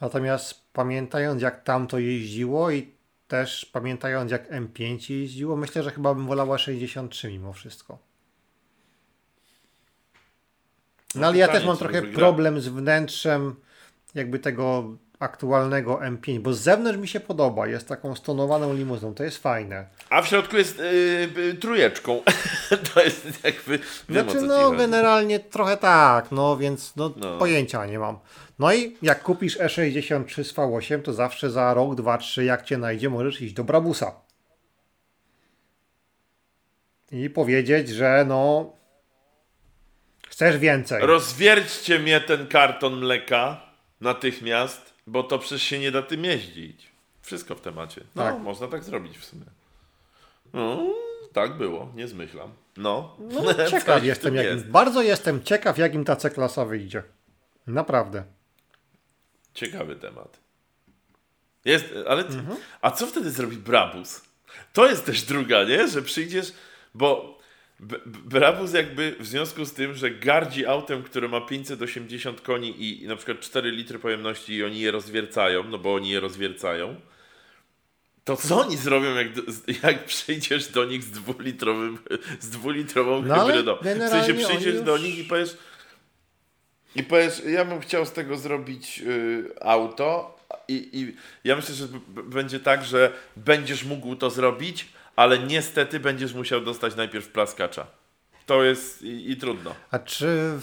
natomiast 0.00 0.72
pamiętając 0.72 1.42
jak 1.42 1.62
tam 1.62 1.86
to 1.86 1.98
jeździło 1.98 2.70
i 2.70 2.96
też 3.28 3.64
pamiętając 3.64 4.32
jak 4.32 4.50
M5 4.50 5.12
jeździło, 5.14 5.56
myślę, 5.56 5.82
że 5.82 5.90
chyba 5.90 6.14
bym 6.14 6.26
wolała 6.26 6.58
63 6.58 7.28
mimo 7.28 7.52
wszystko. 7.52 8.05
No 11.16 11.26
ale 11.26 11.36
ja 11.36 11.48
też 11.48 11.64
mam 11.64 11.76
trochę 11.76 12.02
wygra- 12.02 12.14
problem 12.14 12.60
z 12.60 12.68
wnętrzem 12.68 13.54
jakby 14.14 14.38
tego 14.38 14.84
aktualnego 15.18 15.94
M5, 15.96 16.38
bo 16.40 16.52
z 16.52 16.60
zewnątrz 16.60 16.98
mi 16.98 17.08
się 17.08 17.20
podoba, 17.20 17.66
jest 17.66 17.88
taką 17.88 18.14
stonowaną 18.14 18.74
limuzą, 18.74 19.14
to 19.14 19.24
jest 19.24 19.38
fajne. 19.38 19.86
A 20.10 20.22
w 20.22 20.26
środku 20.28 20.56
jest 20.56 20.78
yy, 21.36 21.54
trójeczką. 21.54 22.22
to 22.94 23.02
jest 23.02 23.44
jakby... 23.44 23.78
Znaczy, 24.08 24.42
no 24.42 24.70
generalnie 24.70 25.40
trochę 25.40 25.76
tak, 25.76 26.32
no 26.32 26.56
więc 26.56 26.96
no, 26.96 27.12
No. 27.16 27.38
pojęcia 27.38 27.86
nie 27.86 27.98
mam. 27.98 28.18
No 28.58 28.74
i 28.74 28.96
jak 29.02 29.22
kupisz 29.22 29.58
E63 29.58 30.44
z 30.44 30.54
V8, 30.54 31.02
to 31.02 31.12
zawsze 31.12 31.50
za 31.50 31.74
rok, 31.74 31.94
dwa, 31.94 32.18
trzy, 32.18 32.44
jak 32.44 32.64
cię 32.64 32.78
najdzie, 32.78 33.10
możesz 33.10 33.40
iść 33.42 33.54
do 33.54 33.64
Brabusa. 33.64 34.12
I 37.12 37.30
powiedzieć, 37.30 37.88
że 37.88 38.24
no 38.28 38.72
chcesz 40.36 40.58
więcej. 40.58 41.06
Rozwierćcie 41.06 41.98
mnie 41.98 42.20
ten 42.20 42.46
karton 42.46 42.98
mleka 42.98 43.60
natychmiast, 44.00 44.94
bo 45.06 45.22
to 45.22 45.38
przecież 45.38 45.62
się 45.62 45.78
nie 45.78 45.90
da 45.90 46.02
tym 46.02 46.24
jeździć. 46.24 46.86
Wszystko 47.22 47.54
w 47.54 47.60
temacie. 47.60 48.00
No, 48.14 48.22
Tak. 48.22 48.38
można 48.38 48.68
tak 48.68 48.84
zrobić 48.84 49.18
w 49.18 49.24
sumie. 49.24 49.42
No, 50.52 50.94
tak 51.32 51.56
było, 51.56 51.92
nie 51.94 52.08
zmyślam. 52.08 52.52
No, 52.76 53.16
No, 53.20 53.54
ciekaw 53.70 54.04
jestem, 54.04 54.34
jakim, 54.34 54.52
jest. 54.52 54.66
bardzo 54.66 55.02
jestem 55.02 55.42
ciekaw, 55.42 55.78
jakim 55.78 56.04
ta 56.04 56.16
C-klasa 56.16 56.64
wyjdzie. 56.64 57.02
Naprawdę. 57.66 58.24
Ciekawy 59.54 59.96
temat. 59.96 60.38
Jest, 61.64 61.84
ale. 62.08 62.22
Mhm. 62.26 62.56
A 62.80 62.90
co 62.90 63.06
wtedy 63.06 63.30
zrobi 63.30 63.56
Brabus? 63.56 64.20
To 64.72 64.86
jest 64.86 65.06
też 65.06 65.22
druga, 65.22 65.64
nie? 65.64 65.88
Że 65.88 66.02
przyjdziesz, 66.02 66.52
bo 66.94 67.35
Brabus 68.24 68.72
jakby 68.72 69.16
w 69.20 69.26
związku 69.26 69.64
z 69.64 69.72
tym, 69.72 69.94
że 69.94 70.10
gardzi 70.10 70.66
autem, 70.66 71.02
które 71.02 71.28
ma 71.28 71.40
580 71.40 72.40
koni 72.40 72.70
i, 72.82 73.02
i 73.02 73.06
na 73.06 73.16
przykład 73.16 73.40
4 73.40 73.70
litry 73.70 73.98
pojemności 73.98 74.54
i 74.54 74.64
oni 74.64 74.80
je 74.80 74.90
rozwiercają, 74.90 75.64
no 75.64 75.78
bo 75.78 75.94
oni 75.94 76.10
je 76.10 76.20
rozwiercają, 76.20 77.00
to 78.24 78.36
co 78.36 78.60
oni 78.60 78.76
zrobią, 78.76 79.14
jak, 79.14 79.28
jak 79.82 80.04
przyjdziesz 80.04 80.68
do 80.68 80.84
nich 80.84 81.04
z 81.04 81.10
dwulitrowym, 81.10 81.98
z 82.40 82.48
dwulitrową 82.50 83.22
No 83.22 83.46
hybrydą? 83.46 83.76
W 83.76 84.10
sensie 84.10 84.34
przyjdziesz 84.34 84.74
oni 84.74 84.84
do 84.84 84.96
już- 84.96 85.04
nich 85.04 85.18
i 85.18 85.24
powiesz, 85.24 85.56
i 86.96 87.02
powiesz, 87.02 87.42
ja 87.46 87.64
bym 87.64 87.80
chciał 87.80 88.06
z 88.06 88.12
tego 88.12 88.36
zrobić 88.36 89.02
y, 89.06 89.44
auto 89.60 90.38
i, 90.68 90.88
i 90.92 91.16
ja 91.44 91.56
myślę, 91.56 91.74
że 91.74 91.88
będzie 92.24 92.60
tak, 92.60 92.84
że 92.84 93.12
będziesz 93.36 93.84
mógł 93.84 94.16
to 94.16 94.30
zrobić, 94.30 94.88
ale 95.16 95.38
niestety 95.38 96.00
będziesz 96.00 96.34
musiał 96.34 96.60
dostać 96.60 96.96
najpierw 96.96 97.28
plaskacza. 97.28 97.86
To 98.46 98.62
jest 98.62 99.02
i, 99.02 99.30
i 99.30 99.36
trudno. 99.36 99.74
A 99.90 99.98
czy 99.98 100.58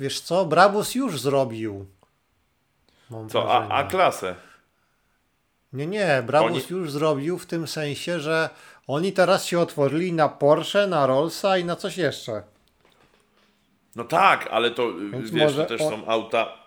wiesz 0.00 0.20
co? 0.20 0.44
Brabus 0.44 0.94
już 0.94 1.20
zrobił. 1.20 1.86
Mam 3.10 3.28
Co, 3.28 3.52
a, 3.52 3.68
a 3.68 3.84
klasę? 3.84 4.34
Nie, 5.72 5.86
nie, 5.86 6.22
Brabus 6.26 6.50
Oni- 6.50 6.78
już 6.80 6.90
zrobił 6.90 7.38
w 7.38 7.46
tym 7.46 7.66
sensie, 7.66 8.20
że 8.20 8.50
oni 8.86 9.12
teraz 9.12 9.46
się 9.46 9.60
otworzyli 9.60 10.12
na 10.12 10.28
Porsche, 10.28 10.86
na 10.86 11.06
Rollsa 11.06 11.58
i 11.58 11.64
na 11.64 11.76
coś 11.76 11.96
jeszcze. 11.96 12.42
No 13.96 14.04
tak, 14.04 14.48
ale 14.50 14.70
to 14.70 14.94
Więc 14.94 15.30
wiesz, 15.30 15.54
to 15.54 15.64
też 15.64 15.80
są 15.80 16.06
auta 16.06 16.59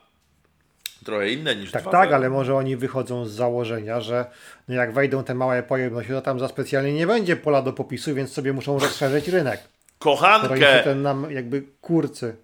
trochę 1.04 1.30
inne 1.30 1.56
niż 1.56 1.72
Tak, 1.72 1.84
2.0. 1.84 1.92
tak, 1.92 2.12
ale 2.14 2.30
może 2.30 2.56
oni 2.56 2.78
wychodzą 2.78 3.26
z 3.26 3.32
założenia, 3.32 4.02
że 4.02 4.26
no 4.68 4.76
jak 4.76 4.94
wejdą 4.94 5.24
te 5.24 5.36
małe 5.36 5.64
pojemności, 5.64 6.12
to 6.12 6.22
tam 6.22 6.40
za 6.40 6.48
specjalnie 6.48 6.94
nie 6.94 7.08
będzie 7.08 7.36
pola 7.36 7.62
do 7.62 7.74
popisu, 7.74 8.16
więc 8.16 8.34
sobie 8.34 8.54
muszą 8.54 8.80
rozszerzyć 8.80 9.28
rynek. 9.28 9.60
Kochankę, 10.00 10.84
ten 10.84 11.02
nam 11.02 11.32
jakby 11.32 11.64
kurcy. 11.82 12.36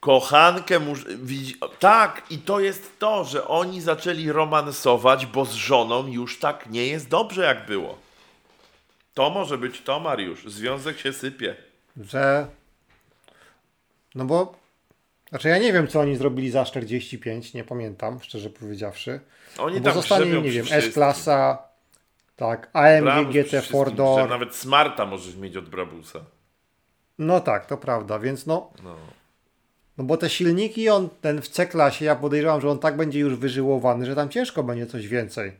kochankę 0.00 0.80
widzi... 1.22 1.56
Tak, 1.78 2.22
i 2.30 2.38
to 2.38 2.60
jest 2.60 2.98
to, 2.98 3.24
że 3.24 3.48
oni 3.48 3.80
zaczęli 3.80 4.32
romansować, 4.32 5.26
bo 5.26 5.44
z 5.44 5.52
żoną 5.52 6.06
już 6.06 6.38
tak 6.38 6.70
nie 6.70 6.86
jest 6.86 7.08
dobrze, 7.08 7.42
jak 7.44 7.66
było. 7.66 7.98
To 9.14 9.30
może 9.30 9.58
być 9.58 9.82
to, 9.82 10.00
Mariusz. 10.00 10.44
Związek 10.46 10.98
się 10.98 11.12
sypie. 11.12 11.56
że 12.00 12.46
no 14.14 14.24
bo 14.24 14.54
znaczy 15.28 15.48
ja 15.48 15.58
nie 15.58 15.72
wiem 15.72 15.88
co 15.88 16.00
oni 16.00 16.16
zrobili 16.16 16.50
za 16.50 16.64
45, 16.64 17.54
nie 17.54 17.64
pamiętam, 17.64 18.20
szczerze 18.20 18.50
powiedziawszy. 18.50 19.20
Oni 19.58 19.74
No 19.74 19.80
bo 19.80 19.84
tam 19.84 19.94
zostanie, 19.94 20.40
nie 20.42 20.50
wiem. 20.50 20.66
S-klasa, 20.70 21.58
tak, 22.36 22.70
AMG 22.72 23.02
Brabus 23.02 23.34
GT 23.34 23.94
Door. 23.94 24.28
Nawet 24.28 24.54
Smarta 24.54 25.06
możesz 25.06 25.36
mieć 25.36 25.56
od 25.56 25.68
Brabusa. 25.68 26.20
No 27.18 27.40
tak, 27.40 27.66
to 27.66 27.76
prawda, 27.76 28.18
więc 28.18 28.46
no, 28.46 28.70
No. 28.82 28.96
no 29.98 30.04
bo 30.04 30.16
te 30.16 30.30
silniki, 30.30 30.88
on 30.88 31.08
ten 31.20 31.42
w 31.42 31.48
C-klasie, 31.48 32.04
ja 32.04 32.16
podejrzewam, 32.16 32.60
że 32.60 32.70
on 32.70 32.78
tak 32.78 32.96
będzie 32.96 33.20
już 33.20 33.34
wyżyłowany, 33.36 34.06
że 34.06 34.14
tam 34.14 34.28
ciężko 34.28 34.62
będzie 34.62 34.86
coś 34.86 35.08
więcej 35.08 35.52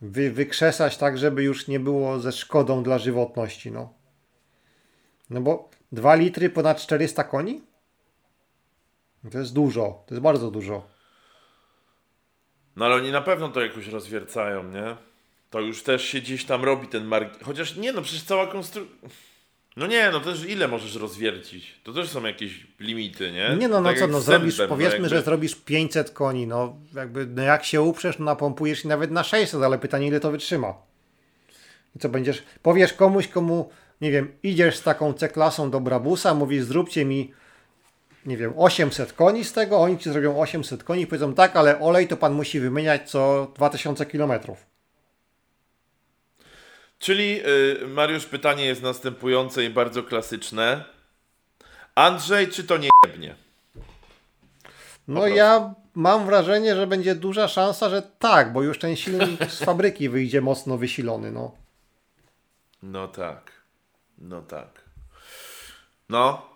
wy, 0.00 0.30
wykrzesać 0.30 0.96
tak, 0.96 1.18
żeby 1.18 1.42
już 1.42 1.68
nie 1.68 1.80
było 1.80 2.20
ze 2.20 2.32
szkodą 2.32 2.82
dla 2.82 2.98
żywotności, 2.98 3.70
no. 3.70 3.92
No 5.30 5.40
bo 5.40 5.70
2 5.92 6.14
litry 6.14 6.50
ponad 6.50 6.80
400 6.80 7.24
koni? 7.24 7.62
To 9.32 9.38
jest 9.38 9.52
dużo, 9.52 10.04
to 10.06 10.14
jest 10.14 10.22
bardzo 10.22 10.50
dużo. 10.50 10.86
no 12.76 12.84
ale 12.84 12.94
oni 12.94 13.12
na 13.12 13.20
pewno 13.20 13.48
to 13.48 13.60
jakoś 13.60 13.86
rozwiercają, 13.86 14.64
nie? 14.64 14.96
To 15.50 15.60
już 15.60 15.82
też 15.82 16.04
się 16.04 16.20
gdzieś 16.20 16.44
tam 16.44 16.64
robi 16.64 16.88
ten 16.88 17.04
mark... 17.04 17.44
Chociaż 17.44 17.76
nie, 17.76 17.92
no 17.92 18.02
przecież 18.02 18.22
cała 18.22 18.46
konstrukcja... 18.46 19.08
No 19.76 19.86
nie, 19.86 20.10
no 20.10 20.20
też 20.20 20.44
ile 20.44 20.68
możesz 20.68 20.94
rozwiercić? 20.94 21.80
To 21.84 21.92
też 21.92 22.08
są 22.08 22.24
jakieś 22.24 22.66
limity, 22.80 23.32
nie? 23.32 23.56
Nie 23.56 23.68
no, 23.68 23.80
no 23.80 23.88
Tak 23.88 23.98
co, 23.98 24.06
no 24.06 24.20
zrobisz, 24.20 24.58
no 24.58 24.68
powiedzmy, 24.68 24.92
jakby- 24.92 25.08
że 25.08 25.22
zrobisz 25.22 25.54
500 25.54 26.10
koni, 26.10 26.46
no 26.46 26.76
jakby, 26.94 27.26
no 27.26 27.42
jak 27.42 27.64
się 27.64 27.82
uprzesz, 27.82 28.18
no 28.18 28.24
napompujesz 28.24 28.84
i 28.84 28.88
nawet 28.88 29.10
na 29.10 29.24
600, 29.24 29.62
ale 29.62 29.78
pytanie 29.78 30.06
ile 30.06 30.20
to 30.20 30.30
wytrzyma. 30.30 30.74
I 31.96 31.98
co 31.98 32.08
będziesz, 32.08 32.42
powiesz 32.62 32.92
komuś, 32.92 33.28
komu, 33.28 33.70
nie 34.00 34.10
wiem, 34.10 34.32
idziesz 34.42 34.76
z 34.76 34.82
taką 34.82 35.12
C-klasą 35.12 35.70
do 35.70 35.80
Brabusa, 35.80 36.34
mówisz 36.34 36.64
zróbcie 36.64 37.04
mi 37.04 37.32
nie 38.26 38.36
wiem, 38.36 38.52
800 38.56 39.12
koni 39.12 39.44
z 39.44 39.52
tego, 39.52 39.78
oni 39.78 39.98
ci 39.98 40.10
zrobią 40.10 40.40
800 40.40 40.84
koni 40.84 41.02
i 41.02 41.06
powiedzą 41.06 41.34
tak, 41.34 41.56
ale 41.56 41.80
olej 41.80 42.08
to 42.08 42.16
pan 42.16 42.32
musi 42.32 42.60
wymieniać 42.60 43.10
co 43.10 43.52
2000 43.54 44.06
kilometrów. 44.06 44.66
Czyli 46.98 47.40
y, 47.46 47.86
Mariusz, 47.86 48.26
pytanie 48.26 48.64
jest 48.64 48.82
następujące 48.82 49.64
i 49.64 49.70
bardzo 49.70 50.02
klasyczne. 50.02 50.84
Andrzej, 51.94 52.48
czy 52.48 52.64
to 52.64 52.76
nie 52.76 52.88
jebnie? 53.06 53.34
No 55.08 55.26
ja 55.26 55.74
mam 55.94 56.26
wrażenie, 56.26 56.76
że 56.76 56.86
będzie 56.86 57.14
duża 57.14 57.48
szansa, 57.48 57.90
że 57.90 58.02
tak, 58.02 58.52
bo 58.52 58.62
już 58.62 58.78
ten 58.78 58.96
silnik 58.96 59.50
z 59.50 59.58
fabryki 59.64 60.08
wyjdzie 60.08 60.40
mocno 60.40 60.78
wysilony, 60.78 61.32
no. 61.32 61.54
No 62.82 63.08
tak. 63.08 63.52
No 64.18 64.42
tak. 64.42 64.84
No, 66.08 66.46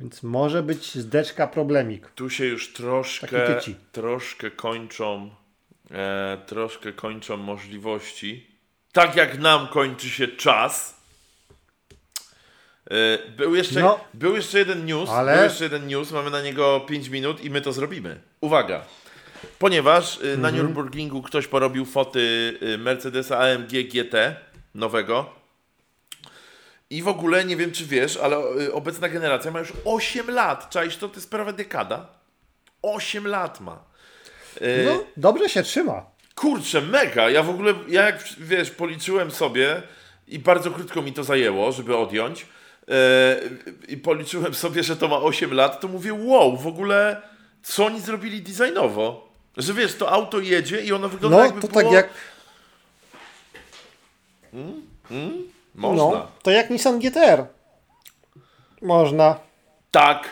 Więc 0.00 0.22
może 0.22 0.62
być 0.62 0.94
zdeczka 0.94 1.46
problemik. 1.46 2.10
tu 2.10 2.30
się 2.30 2.44
już 2.46 2.72
troszkę, 2.72 3.60
troszkę 3.92 4.50
kończą, 4.50 5.30
e, 5.90 6.38
troszkę 6.46 6.92
kończą 6.92 7.36
możliwości. 7.36 8.46
Tak 8.92 9.16
jak 9.16 9.38
nam 9.38 9.68
kończy 9.68 10.08
się 10.10 10.28
czas. 10.28 10.96
E, 12.90 13.18
był, 13.36 13.54
jeszcze, 13.54 13.80
No. 13.80 14.00
był 14.14 14.36
jeszcze 14.36 14.58
jeden 14.58 14.84
news, 14.86 15.10
Ale- 15.10 15.34
był 15.34 15.44
jeszcze 15.44 15.64
jeden 15.64 15.86
news, 15.86 16.12
mamy 16.12 16.30
na 16.30 16.42
niego 16.42 16.80
5 16.80 17.08
minut 17.08 17.44
i 17.44 17.50
my 17.50 17.60
to 17.60 17.72
zrobimy. 17.72 18.20
Uwaga. 18.40 18.84
Ponieważ 19.58 20.18
na 20.38 20.48
Mhm. 20.48 20.54
Nürburgringu 20.74 21.22
ktoś 21.22 21.46
porobił 21.46 21.84
foty 21.84 22.20
y, 22.62 22.78
Mercedesa 22.78 23.38
AMG 23.38 23.84
GT 23.84 24.36
nowego. 24.74 25.34
I 26.90 27.02
w 27.02 27.08
ogóle 27.08 27.44
nie 27.44 27.56
wiem, 27.56 27.72
czy 27.72 27.84
wiesz, 27.86 28.16
ale 28.16 28.36
y, 28.60 28.72
obecna 28.72 29.08
generacja 29.08 29.50
ma 29.50 29.58
już 29.58 29.72
8 29.84 30.30
lat. 30.30 30.70
Czaisz 30.70 30.96
to? 30.96 31.08
To 31.08 31.14
jest 31.14 31.30
prawie 31.30 31.52
dekada. 31.52 32.06
8 32.82 33.26
lat 33.26 33.60
ma. 33.60 33.84
Y, 34.62 34.84
No, 34.86 35.04
dobrze 35.16 35.48
się 35.48 35.62
trzyma. 35.62 36.06
Kurczę, 36.34 36.80
mega. 36.80 37.30
Ja 37.30 37.42
w 37.42 37.50
ogóle, 37.50 37.74
ja 37.88 38.02
jak 38.06 38.22
wiesz, 38.38 38.70
policzyłem 38.70 39.30
sobie 39.30 39.82
i 40.28 40.38
bardzo 40.38 40.70
krótko 40.70 41.02
mi 41.02 41.12
to 41.12 41.24
zajęło, 41.24 41.72
żeby 41.72 41.96
odjąć. 41.96 42.46
e, 42.88 43.40
I 43.88 43.96
policzyłem 43.96 44.54
sobie, 44.54 44.82
że 44.82 44.96
to 44.96 45.08
ma 45.08 45.16
8 45.16 45.54
lat, 45.54 45.80
to 45.80 45.88
mówię, 45.88 46.14
wow, 46.14 46.56
w 46.56 46.66
ogóle 46.66 47.22
co 47.62 47.86
oni 47.86 48.00
zrobili 48.00 48.42
designowo? 48.42 49.28
Że 49.56 49.74
wiesz, 49.74 49.94
to 49.94 50.10
auto 50.12 50.40
jedzie 50.40 50.80
i 50.80 50.92
ono 50.92 51.08
wygląda 51.08 51.38
No, 51.38 51.44
jakby 51.44 51.60
to 51.60 51.68
było... 51.68 51.82
tak 51.82 51.92
jak, 51.92 52.08
Można. 55.76 56.04
no, 56.04 56.26
to 56.42 56.50
jak 56.50 56.70
Nissan 56.70 56.98
GTR. 56.98 57.46
Można, 58.82 59.36
Tak, 59.90 60.28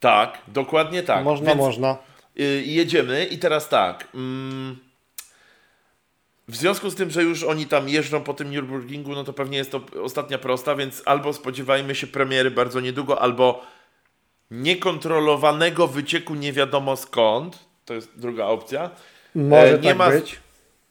tak, 0.00 0.38
dokładnie 0.48 1.02
tak. 1.02 1.24
można, 1.24 1.46
Więc, 1.46 1.58
można. 1.58 1.96
y, 2.40 2.62
jedziemy 2.66 3.24
i 3.24 3.38
teraz 3.38 3.68
tak. 3.68 4.08
Mm, 4.14 4.78
w 6.48 6.56
związku 6.56 6.90
z 6.90 6.94
tym, 6.94 7.10
że 7.10 7.22
już 7.22 7.42
oni 7.44 7.66
tam 7.66 7.88
jeżdżą 7.88 8.20
po 8.22 8.34
tym 8.34 8.50
Nürburgringu, 8.50 9.08
no 9.14 9.24
to 9.24 9.32
pewnie 9.32 9.58
jest 9.58 9.70
to 9.72 9.80
ostatnia 10.02 10.38
prosta, 10.38 10.74
więc 10.74 11.02
albo 11.06 11.32
spodziewajmy 11.32 11.94
się 11.94 12.06
premiery 12.06 12.50
bardzo 12.50 12.80
niedługo, 12.80 13.20
albo 13.22 13.62
niekontrolowanego 14.50 15.86
wycieku 15.88 16.34
nie 16.34 16.52
wiadomo 16.52 16.96
skąd. 16.96 17.58
To 17.84 17.94
jest 17.94 18.10
druga 18.16 18.44
opcja. 18.46 18.90
Może 19.34 19.74
E, 19.74 19.78
nie 19.78 19.88
tak 19.88 19.98
ma- 19.98 20.10
być. 20.10 20.40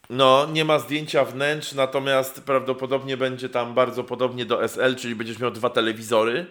No, 0.10 0.47
nie 0.51 0.66
ma 0.66 0.80
zdjęcia 0.80 1.26
wnętrz, 1.26 1.74
natomiast 1.74 2.41
prawdopodobnie 2.41 3.18
będzie 3.18 3.49
tam 3.49 3.74
bardzo 3.74 4.03
podobnie 4.03 4.45
do 4.45 4.68
SL, 4.68 4.95
czyli 4.95 5.16
będziesz 5.16 5.39
miał 5.39 5.51
dwa 5.51 5.70
telewizory. 5.70 6.45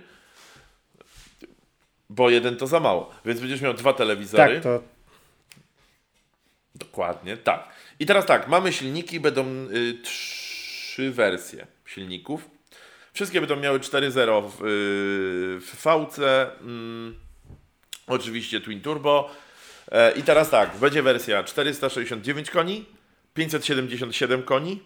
Bo 2.10 2.30
jeden 2.30 2.56
to 2.56 2.66
za 2.66 2.80
mało, 2.80 3.10
więc 3.24 3.40
będziesz 3.40 3.60
miał 3.60 3.74
dwa 3.74 3.92
telewizory. 3.92 4.54
Tak, 4.54 4.62
to 4.62 4.82
Dokładnie, 6.74 7.36
tak. 7.36 7.68
I 7.98 8.06
teraz 8.06 8.26
tak, 8.26 8.48
mamy 8.48 8.72
silniki, 8.72 9.20
będą 9.20 9.46
y, 9.46 9.94
trzy 10.02 11.10
wersje 11.10 11.66
silników. 11.86 12.50
Wszystkie 13.12 13.40
będą 13.40 13.56
miały 13.56 13.78
4.0 13.78 14.50
w, 14.50 14.62
y, 14.62 15.60
w 15.60 15.76
VC, 15.76 16.18
mm, 16.60 17.14
oczywiście 18.06 18.60
Twin 18.60 18.80
Turbo. 18.80 19.30
E, 19.92 20.12
I 20.12 20.22
teraz 20.22 20.50
tak, 20.50 20.76
będzie 20.76 21.02
wersja 21.02 21.44
469 21.44 22.50
koni, 22.50 22.84
577 23.38 24.42
koni. 24.42 24.80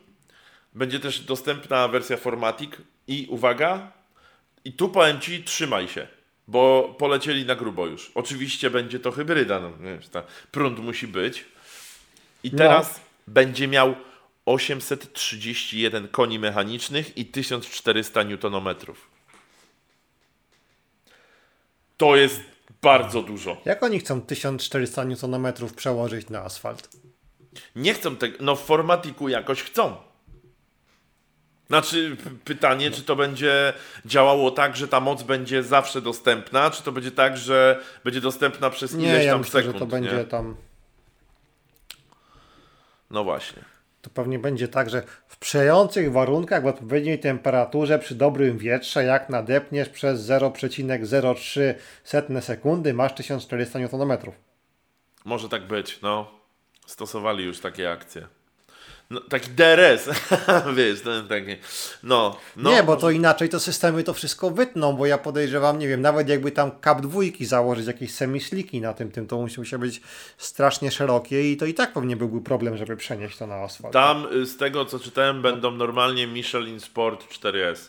Będzie 0.74 1.00
też 1.00 1.20
dostępna 1.20 1.88
wersja 1.88 2.16
Formatic 2.16 2.70
i 3.08 3.26
uwaga, 3.30 3.92
i 4.64 4.72
tu 4.72 4.88
powiem 4.88 5.20
Ci, 5.20 5.44
trzymaj 5.44 5.88
się, 5.88 6.06
bo 6.48 6.94
polecieli 6.98 7.46
na 7.46 7.54
grubo 7.54 7.86
już. 7.86 8.12
Oczywiście 8.14 8.70
będzie 8.70 9.00
to 9.00 9.12
hybryda, 9.12 9.60
no, 9.60 9.72
wiesz, 9.80 10.08
ta 10.08 10.22
prąd 10.50 10.78
musi 10.78 11.06
być. 11.08 11.44
I 12.44 12.50
No. 12.52 12.58
teraz 12.58 13.00
będzie 13.26 13.68
miał 13.68 13.94
831 14.46 16.08
koni 16.08 16.38
mechanicznych 16.38 17.18
i 17.18 17.26
1400 17.26 18.20
Nm. 18.20 18.74
To 21.96 22.16
jest 22.16 22.40
bardzo 22.82 23.22
dużo. 23.22 23.60
jak 23.64 23.82
oni 23.82 23.98
chcą 24.00 24.22
1400 24.22 25.02
Nm 25.02 25.52
przełożyć 25.76 26.28
na 26.28 26.40
asfalt? 26.40 26.88
Nie 27.76 27.94
chcą 27.94 28.16
tego, 28.16 28.36
no 28.40 28.56
w 28.56 28.64
formatiku 28.64 29.28
jakoś 29.28 29.62
chcą. 29.62 29.96
Znaczy, 31.66 32.16
pytanie, 32.44 32.90
czy 32.90 33.02
to 33.02 33.16
będzie 33.16 33.72
działało 34.04 34.50
tak, 34.50 34.76
że 34.76 34.88
ta 34.88 35.00
moc 35.00 35.22
będzie 35.22 35.62
zawsze 35.62 36.02
dostępna, 36.02 36.70
czy 36.70 36.82
to 36.82 36.92
będzie 36.92 37.10
tak, 37.10 37.36
że 37.36 37.80
będzie 38.04 38.20
dostępna 38.20 38.70
przez 38.70 38.94
Nie, 38.94 39.08
ileś 39.08 39.24
ja 39.24 39.32
tam 39.32 39.40
myślę, 39.40 39.60
sekund. 39.60 39.74
że 39.74 39.80
to 39.80 39.86
będzie 39.86 40.16
nie? 40.16 40.24
tam. 40.24 40.56
No 43.10 43.24
właśnie. 43.24 43.62
To 44.02 44.10
pewnie 44.10 44.38
będzie 44.38 44.68
tak, 44.68 44.90
że 44.90 45.02
w 45.28 45.34
sprzyjających 45.34 46.12
warunkach, 46.12 46.62
w 46.62 46.66
odpowiedniej 46.66 47.18
temperaturze, 47.18 47.98
przy 47.98 48.14
dobrym 48.14 48.58
wietrze, 48.58 49.04
jak 49.04 49.28
nadepniesz 49.28 49.88
przez 49.88 50.28
0,03 50.28 51.74
setne 52.04 52.42
sekundy, 52.42 52.94
masz 52.94 53.12
1400 53.14 53.78
Nm. 53.78 54.18
Może 55.24 55.48
tak 55.48 55.66
być, 55.66 56.00
no. 56.02 56.41
Stosowali 56.92 57.44
już 57.44 57.60
takie 57.60 57.90
akcje. 57.90 58.26
No, 59.10 59.20
taki 59.20 59.50
DRS, 59.50 60.08
wiesz, 60.76 61.00
ten 61.00 61.28
taki, 61.28 61.56
no, 62.02 62.36
no. 62.56 62.70
nie, 62.70 62.82
bo 62.82 62.96
to 62.96 63.10
inaczej 63.10 63.48
to 63.48 63.60
systemy 63.60 64.04
to 64.04 64.14
wszystko 64.14 64.50
wytną, 64.50 64.92
bo 64.92 65.06
ja 65.06 65.18
podejrzewam, 65.18 65.78
nie 65.78 65.88
wiem, 65.88 66.00
nawet 66.00 66.28
jakby 66.28 66.52
tam 66.52 66.70
kap 66.70 67.00
dwójki 67.00 67.46
założyć, 67.46 67.86
jakieś 67.86 68.14
semisliki 68.14 68.80
na 68.80 68.94
tym, 68.94 69.10
tym, 69.10 69.26
to 69.26 69.36
musi 69.36 69.78
być 69.78 70.00
strasznie 70.38 70.90
szerokie 70.90 71.52
i 71.52 71.56
to 71.56 71.66
i 71.66 71.74
tak 71.74 71.92
pewnie 71.92 72.16
byłby 72.16 72.40
problem, 72.40 72.76
żeby 72.76 72.96
przenieść 72.96 73.38
to 73.38 73.46
na 73.46 73.54
asfalt. 73.54 73.94
Tam 73.94 74.26
y, 74.32 74.46
z 74.46 74.56
tego 74.56 74.84
co 74.84 74.98
czytałem 74.98 75.42
będą 75.42 75.70
normalnie 75.70 76.26
Michelin 76.26 76.80
Sport 76.80 77.24
4S. 77.34 77.88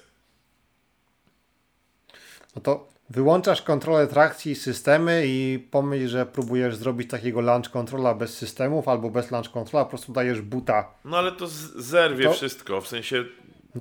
No 2.56 2.62
to 2.62 2.93
wyłączasz 3.18 3.62
kontrolę 3.62 4.08
trakcji 4.08 4.52
i 4.52 4.56
systemy 4.56 5.24
i 5.28 5.68
pomyśl, 5.72 6.08
że 6.08 6.26
próbujesz 6.26 6.76
zrobić 6.76 7.10
takiego 7.10 7.42
launch 7.42 7.72
controla 7.72 8.14
bez 8.14 8.38
systemów 8.38 8.88
albo 8.88 9.10
bez 9.10 9.32
launch 9.32 9.52
controla, 9.52 9.86
po 9.86 9.90
prostu 9.90 10.12
dajesz 10.14 10.42
buta. 10.42 10.94
No 11.06 11.18
ale 11.18 11.32
to 11.32 11.48
zerwie 11.76 12.26
To- 12.26 12.34
wszystko, 12.34 12.82
w 12.82 12.88
sensie, 12.88 13.24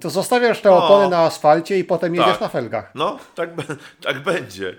to 0.00 0.10
zostawiasz 0.10 0.60
te 0.60 0.70
No. 0.70 0.84
opony 0.84 1.08
na 1.08 1.18
asfalcie 1.18 1.78
i 1.78 1.84
potem 1.84 2.14
jedziesz 2.14 2.30
Tak. 2.32 2.40
na 2.40 2.48
felgach. 2.48 2.90
no, 2.94 3.18
tak, 3.34 3.50
tak 4.06 4.22
będzie. 4.22 4.76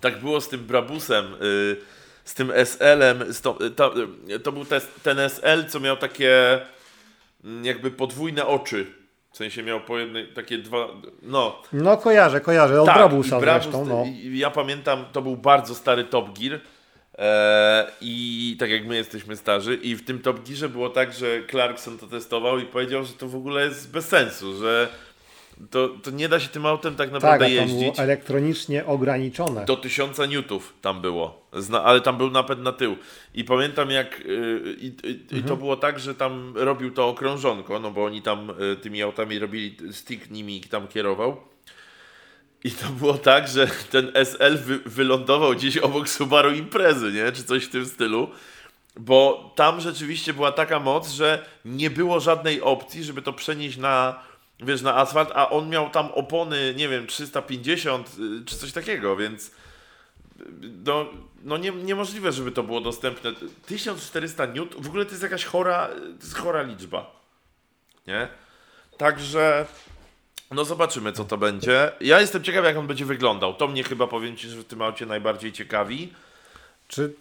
Tak 0.00 0.20
było 0.20 0.40
z 0.40 0.48
tym 0.48 0.60
Brabusem, 0.60 1.24
y, 1.42 1.76
z 2.24 2.34
tym 2.34 2.50
SL-em, 2.50 3.32
z 3.32 3.40
to, 3.40 3.64
y, 3.66 3.70
to, 3.70 3.94
y, 4.30 4.40
to 4.40 4.52
był 4.52 4.62
tes- 4.64 4.86
ten 5.02 5.18
SL, 5.18 5.64
co 5.68 5.80
miał 5.80 5.96
takie 5.96 6.60
mm, 7.44 7.64
jakby 7.64 7.90
podwójne 7.90 8.46
oczy. 8.46 8.86
W 9.34 9.36
sensie 9.36 9.62
miał 9.62 9.80
po 9.80 9.98
jednej, 9.98 10.28
takie 10.28 10.58
dwa, 10.58 10.88
no, 11.22 11.62
No 11.72 11.96
kojarzę, 11.96 12.40
kojarzę, 12.40 12.82
od 12.82 12.86
Brabusa 12.86 13.38
i 13.38 13.40
Brabus, 13.40 13.62
zresztą, 13.62 13.84
no. 13.86 14.04
Ja 14.32 14.50
pamiętam, 14.50 15.04
to 15.12 15.22
był 15.22 15.36
bardzo 15.36 15.74
stary 15.74 16.04
Top 16.04 16.38
Gear. 16.38 16.60
E, 17.18 17.90
I 18.00 18.56
tak 18.58 18.70
jak 18.70 18.86
my 18.86 18.96
jesteśmy 18.96 19.36
starzy, 19.36 19.74
i 19.74 19.96
w 19.96 20.04
tym 20.04 20.18
Top 20.18 20.48
Gearze 20.48 20.68
było 20.68 20.90
tak, 20.90 21.12
że 21.12 21.26
Clarkson 21.50 21.98
to 21.98 22.06
testował 22.06 22.58
i 22.58 22.64
powiedział, 22.64 23.04
że 23.04 23.12
to 23.12 23.28
w 23.28 23.36
ogóle 23.36 23.64
jest 23.64 23.92
bez 23.92 24.08
sensu, 24.08 24.56
że 24.56 24.88
to, 25.70 25.88
to 26.02 26.10
nie 26.10 26.28
da 26.28 26.40
się 26.40 26.48
tym 26.48 26.66
autem 26.66 26.94
tak 26.94 27.06
Tak, 27.06 27.12
naprawdę 27.12 27.44
a 27.44 27.48
to 27.48 27.54
było 27.66 27.82
jeździć. 27.82 28.00
elektronicznie 28.00 28.86
ograniczone. 28.86 29.64
Do 29.64 29.76
1000 29.76 30.18
newtów 30.28 30.74
tam 30.80 31.00
było, 31.00 31.46
Zna, 31.52 31.84
ale 31.84 32.00
tam 32.00 32.16
był 32.18 32.30
napęd 32.30 32.60
na 32.62 32.72
tył. 32.72 32.96
I 33.34 33.44
pamiętam 33.44 33.90
jak 33.90 34.20
y, 34.20 34.76
i, 34.80 34.86
i 34.86 35.20
Mhm. 35.22 35.42
to 35.44 35.56
było 35.56 35.76
tak, 35.76 35.98
że 36.00 36.14
tam 36.14 36.52
robił 36.56 36.90
to 36.90 37.08
okrążonko, 37.08 37.78
no 37.80 37.90
bo 37.90 38.04
oni 38.04 38.22
tam 38.22 38.50
y, 38.50 38.76
tymi 38.76 39.02
autami 39.02 39.38
robili, 39.38 39.76
stick 39.92 40.30
nimi 40.30 40.60
tam 40.60 40.88
kierował. 40.88 41.36
I 42.64 42.70
to 42.70 42.88
było 42.88 43.14
tak, 43.14 43.48
że 43.48 43.66
ten 43.90 44.10
SL 44.14 44.58
wy, 44.58 44.78
wylądował 44.78 45.52
gdzieś 45.54 45.76
obok 45.78 46.08
Subaru 46.08 46.52
Imprezy, 46.52 47.12
nie? 47.12 47.32
Czy 47.32 47.44
coś 47.44 47.64
w 47.64 47.70
tym 47.70 47.86
stylu. 47.86 48.28
Bo 48.96 49.52
tam 49.56 49.80
rzeczywiście 49.80 50.32
była 50.34 50.52
taka 50.52 50.80
moc, 50.80 51.10
że 51.10 51.46
nie 51.64 51.90
było 51.90 52.20
żadnej 52.20 52.60
opcji, 52.60 53.04
żeby 53.04 53.22
to 53.22 53.32
przenieść 53.32 53.76
na, 53.76 54.20
wiesz, 54.60 54.82
na 54.82 54.94
asfalt, 54.94 55.30
a 55.34 55.50
on 55.50 55.68
miał 55.68 55.90
tam 55.90 56.06
opony, 56.12 56.74
nie 56.76 56.88
wiem, 56.88 57.06
350 57.06 58.08
y, 58.08 58.44
czy 58.44 58.56
coś 58.56 58.72
takiego, 58.72 59.16
więc 59.16 59.50
no, 60.84 61.06
no 61.42 61.56
nie, 61.56 61.70
niemożliwe, 61.70 62.32
żeby 62.32 62.52
to 62.52 62.62
było 62.62 62.80
dostępne. 62.80 63.32
1400 63.66 64.46
newt, 64.46 64.74
w 64.78 64.88
ogóle 64.88 65.04
to 65.04 65.10
jest 65.10 65.22
jakaś 65.22 65.44
chora, 65.44 65.88
to 65.88 66.24
jest 66.24 66.36
chora 66.36 66.62
liczba. 66.62 67.10
Nie? 68.06 68.28
Także 68.98 69.66
no 70.50 70.64
zobaczymy, 70.64 71.12
co 71.12 71.24
to 71.24 71.38
będzie. 71.38 71.92
Ja 72.00 72.20
jestem 72.20 72.42
ciekaw, 72.42 72.64
jak 72.64 72.76
on 72.76 72.86
będzie 72.86 73.04
wyglądał. 73.04 73.54
To 73.54 73.68
mnie 73.68 73.84
chyba, 73.84 74.06
powiem 74.06 74.36
Ci, 74.36 74.48
że 74.48 74.56
w 74.56 74.64
tym 74.64 74.82
aucie 74.82 75.06
najbardziej 75.06 75.52
ciekawi. 75.52 76.12
Czy 76.88 77.14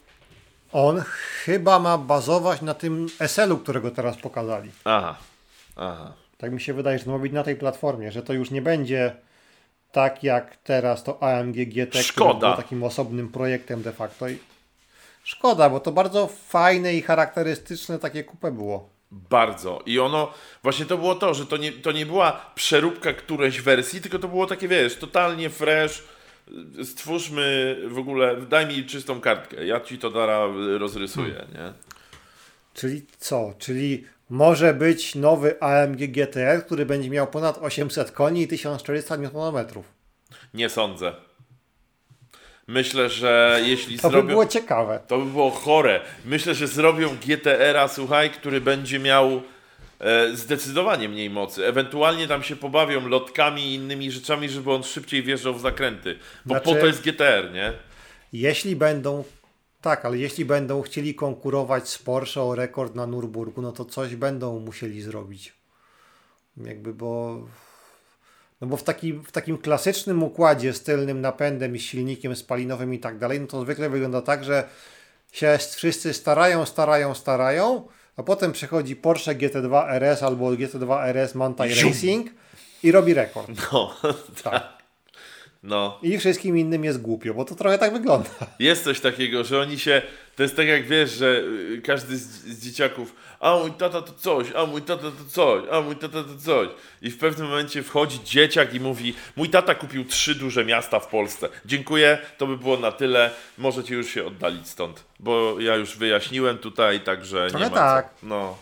on 0.72 1.02
chyba 1.46 1.80
ma 1.80 1.98
bazować 1.98 2.62
na 2.62 2.74
tym 2.74 3.08
SL-u, 3.20 3.58
którego 3.58 3.92
teraz 3.92 4.18
pokazali. 4.18 4.72
Aha, 4.86 5.16
aha. 5.76 6.14
Tak 6.44 6.52
mi 6.52 6.62
się 6.62 6.74
wydaje, 6.74 7.00
że 7.00 7.06
to 7.06 7.12
ma 7.12 7.20
być 7.20 7.34
na 7.34 7.44
tej 7.44 7.56
platformie, 7.56 8.12
że 8.12 8.24
to 8.24 8.34
już 8.34 8.52
nie 8.52 8.62
będzie 8.62 9.16
tak 9.92 10.24
jak 10.24 10.56
teraz 10.58 11.04
to 11.04 11.24
AMG 11.24 11.56
GT, 11.56 12.04
Szkoda. 12.04 12.38
które 12.38 12.56
takim 12.56 12.84
osobnym 12.84 13.30
projektem 13.30 13.82
de 13.82 13.92
facto. 13.92 14.30
I 14.30 14.38
szkoda, 15.24 15.70
bo 15.70 15.80
to 15.80 15.92
bardzo 15.92 16.28
fajne 16.28 16.94
i 16.94 17.02
charakterystyczne 17.02 18.00
takie 18.00 18.24
kupę 18.24 18.52
było. 18.52 18.90
Bardzo. 19.12 19.82
I 19.86 20.00
ono, 20.00 20.34
właśnie 20.64 20.86
to 20.86 20.98
było 20.98 21.16
to, 21.16 21.34
że 21.34 21.46
to 21.46 21.58
nie, 21.58 21.72
to 21.72 21.92
nie 21.92 22.06
była 22.06 22.52
przeróbka 22.56 23.14
którejś 23.14 23.62
wersji, 23.62 24.02
tylko 24.02 24.20
to 24.20 24.28
było 24.28 24.48
takie, 24.48 24.68
wiesz, 24.68 24.96
totalnie 24.96 25.50
fresh. 25.50 26.04
Stwórzmy 26.84 27.78
w 27.88 27.98
ogóle, 27.98 28.42
daj 28.42 28.68
mi 28.68 28.86
czystą 28.86 29.22
kartkę, 29.22 29.66
ja 29.66 29.80
ci 29.80 29.98
to 29.98 30.10
dara 30.10 30.48
rozrysuję, 30.78 31.34
Hmm. 31.34 31.54
nie? 31.54 31.74
Czyli 32.74 33.06
co? 33.18 33.54
Czyli 33.60 34.06
może 34.34 34.74
być 34.74 35.16
nowy 35.16 35.62
AMG 35.62 35.98
GTR, 35.98 36.66
który 36.66 36.86
będzie 36.86 37.10
miał 37.10 37.28
ponad 37.28 37.58
800 37.58 38.12
koni 38.12 38.42
i 38.42 38.48
1400 38.48 39.16
Nm. 39.16 39.66
Nie 40.54 40.70
sądzę. 40.70 41.14
Myślę, 42.68 43.10
że 43.10 43.60
jeśli 43.66 44.00
To 44.00 44.08
by 44.08 44.12
zrobią... 44.12 44.28
było 44.28 44.46
ciekawe. 44.46 45.00
To 45.08 45.18
by 45.18 45.26
było 45.26 45.52
chore. 45.52 46.02
Myślę, 46.26 46.56
że 46.56 46.68
zrobią 46.68 47.10
GTR-a, 47.28 47.88
słuchaj, 47.88 48.30
który 48.30 48.62
będzie 48.62 49.00
miał 49.00 49.42
e, 50.00 50.36
zdecydowanie 50.36 51.10
mniej 51.10 51.30
mocy. 51.30 51.66
Ewentualnie 51.66 52.28
tam 52.28 52.44
się 52.44 52.56
pobawią 52.56 53.08
lotkami 53.08 53.62
i 53.62 53.76
innymi 53.76 54.12
rzeczami, 54.12 54.50
żeby 54.50 54.72
on 54.72 54.84
szybciej 54.84 55.24
wjeżdżał 55.24 55.54
w 55.54 55.62
zakręty. 55.62 56.20
Bo 56.46 56.54
Znaczy- 56.54 56.66
po 56.66 56.76
to 56.82 56.86
jest 56.88 57.02
GTR, 57.02 57.52
nie? 57.54 57.74
Jeśli 58.34 58.76
będą, 58.76 59.24
tak, 59.84 60.06
ale 60.06 60.18
jeśli 60.18 60.46
będą 60.46 60.82
chcieli 60.82 61.16
konkurować 61.16 61.90
z 61.90 61.98
Porsche 61.98 62.42
o 62.42 62.56
rekord 62.56 62.96
na 62.96 63.08
Nürburgu, 63.08 63.62
no 63.62 63.72
to 63.72 63.86
coś 63.86 64.16
będą 64.16 64.60
musieli 64.60 65.02
zrobić. 65.02 65.54
Jakby, 66.58 66.94
bo. 66.94 67.42
No 68.62 68.68
bo 68.68 68.78
w 68.78 68.84
takim, 68.84 69.24
w 69.24 69.32
takim 69.32 69.58
klasycznym 69.58 70.24
układzie 70.24 70.74
z 70.74 70.84
tylnym 70.84 71.22
napędem 71.22 71.76
i 71.76 71.80
silnikiem 71.80 72.36
spalinowym 72.36 72.94
i 72.94 73.00
tak 73.00 73.18
dalej, 73.18 73.42
no 73.42 73.48
to 73.48 73.62
zwykle 73.62 73.90
wygląda 73.90 74.22
tak, 74.22 74.44
że 74.44 74.70
się 75.32 75.58
wszyscy 75.76 76.14
starają, 76.14 76.66
starają, 76.66 77.14
starają, 77.14 77.88
a 78.18 78.24
potem 78.24 78.52
przychodzi 78.52 78.96
Porsche 78.96 79.36
GT2 79.36 79.90
RS 79.90 80.24
albo 80.24 80.52
GT2 80.52 81.04
RS 81.04 81.36
Mountain. 81.36 81.74
Racing 81.84 82.32
i 82.84 82.92
robi 82.92 83.14
rekord. 83.14 83.50
No, 83.72 83.96
Tak. 84.44 84.83
No. 85.64 86.00
I 86.02 86.18
wszystkim 86.18 86.58
innym 86.58 86.84
jest 86.84 87.02
głupio, 87.02 87.34
bo 87.34 87.46
to 87.46 87.56
trochę 87.56 87.78
tak 87.78 87.94
wygląda. 87.94 88.30
Jest 88.60 88.84
coś 88.84 89.00
takiego, 89.00 89.44
że 89.44 89.60
oni 89.62 89.80
się. 89.80 90.02
To 90.36 90.44
jest 90.44 90.56
tak 90.56 90.68
jak 90.68 90.88
wiesz, 90.88 91.12
że 91.12 91.44
y, 91.72 91.82
każdy 91.86 92.18
z, 92.18 92.22
z 92.22 92.64
dzieciaków. 92.66 93.16
A 93.40 93.58
mój 93.58 93.72
tata 93.72 94.02
to 94.02 94.14
coś, 94.14 94.48
a 94.56 94.66
mój 94.66 94.82
tata 94.82 95.04
to 95.04 95.26
coś, 95.30 95.64
a 95.72 95.82
mój 95.82 95.96
tata 95.96 96.24
to 96.24 96.38
coś. 96.38 96.68
I 97.02 97.12
w 97.12 97.18
pewnym 97.18 97.48
momencie 97.48 97.84
wchodzi 97.84 98.24
dzieciak 98.24 98.74
i 98.74 98.80
mówi: 98.80 99.14
Mój 99.36 99.50
tata 99.50 99.76
kupił 99.76 100.06
trzy 100.06 100.36
duże 100.36 100.66
miasta 100.66 101.00
w 101.00 101.08
Polsce. 101.08 101.50
Dziękuję, 101.66 102.18
to 102.38 102.48
by 102.48 102.58
było 102.58 102.78
na 102.78 102.92
tyle. 102.92 103.32
Możecie 103.58 103.96
już 103.96 104.10
się 104.10 104.26
oddalić 104.26 104.68
stąd. 104.68 105.04
Bo 105.20 105.60
ja 105.60 105.76
już 105.76 105.98
wyjaśniłem 105.98 106.58
tutaj, 106.58 107.00
także 107.00 107.48
Trochę 107.50 107.66
nie 107.66 107.72
ma. 107.72 107.78
tak. 107.78 108.10
Co. 108.22 108.28
No. 108.28 108.58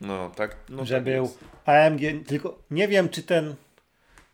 No, 0.00 0.30
tak. 0.36 0.56
No, 0.68 0.84
że 0.84 0.94
tak 0.94 1.04
był 1.04 1.22
jest. 1.22 1.38
AMG, 1.66 2.00
tylko 2.26 2.58
nie 2.70 2.88
wiem 2.88 3.08
czy 3.08 3.22
ten 3.22 3.54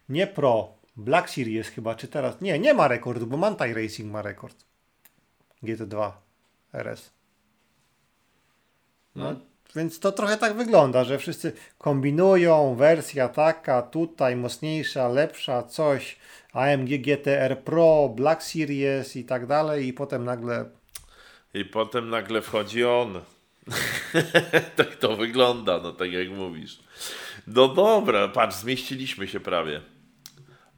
nie 0.08 0.26
Pro, 0.26 0.73
Black 0.96 1.30
Series 1.30 1.68
chyba, 1.68 1.94
czy 1.94 2.08
teraz, 2.08 2.40
nie, 2.40 2.58
nie 2.58 2.74
ma 2.74 2.88
rekordu, 2.88 3.26
bo 3.26 3.36
Mantai 3.36 3.74
Racing 3.74 4.12
ma 4.12 4.22
rekord. 4.22 4.64
GT2 5.62 6.12
RS. 6.72 7.10
No, 9.14 9.34
Więc 9.76 10.00
to 10.00 10.12
trochę 10.12 10.36
tak 10.36 10.56
wygląda, 10.56 11.04
że 11.04 11.18
wszyscy 11.18 11.52
kombinują, 11.78 12.74
wersja 12.74 13.28
taka, 13.28 13.82
tutaj 13.82 14.36
mocniejsza, 14.36 15.08
lepsza, 15.08 15.62
coś, 15.62 16.18
AMG 16.52 16.88
GTR 16.88 17.58
Pro, 17.64 18.08
Black 18.16 18.42
Series 18.42 19.16
i 19.16 19.24
tak 19.24 19.46
dalej 19.46 19.86
i 19.86 19.92
potem 19.92 20.24
nagle 20.24 20.64
I 21.54 21.64
potem 21.64 22.10
nagle 22.10 22.42
wchodzi 22.42 22.84
on. 22.84 23.20
tak 24.76 24.96
to 24.96 25.16
wygląda, 25.16 25.80
no 25.82 25.92
tak 25.92 26.12
jak 26.12 26.30
mówisz. 26.30 26.78
No 27.46 27.68
dobra, 27.68 28.28
patrz, 28.28 28.56
zmieściliśmy 28.56 29.28
się 29.28 29.40
prawie. 29.40 29.80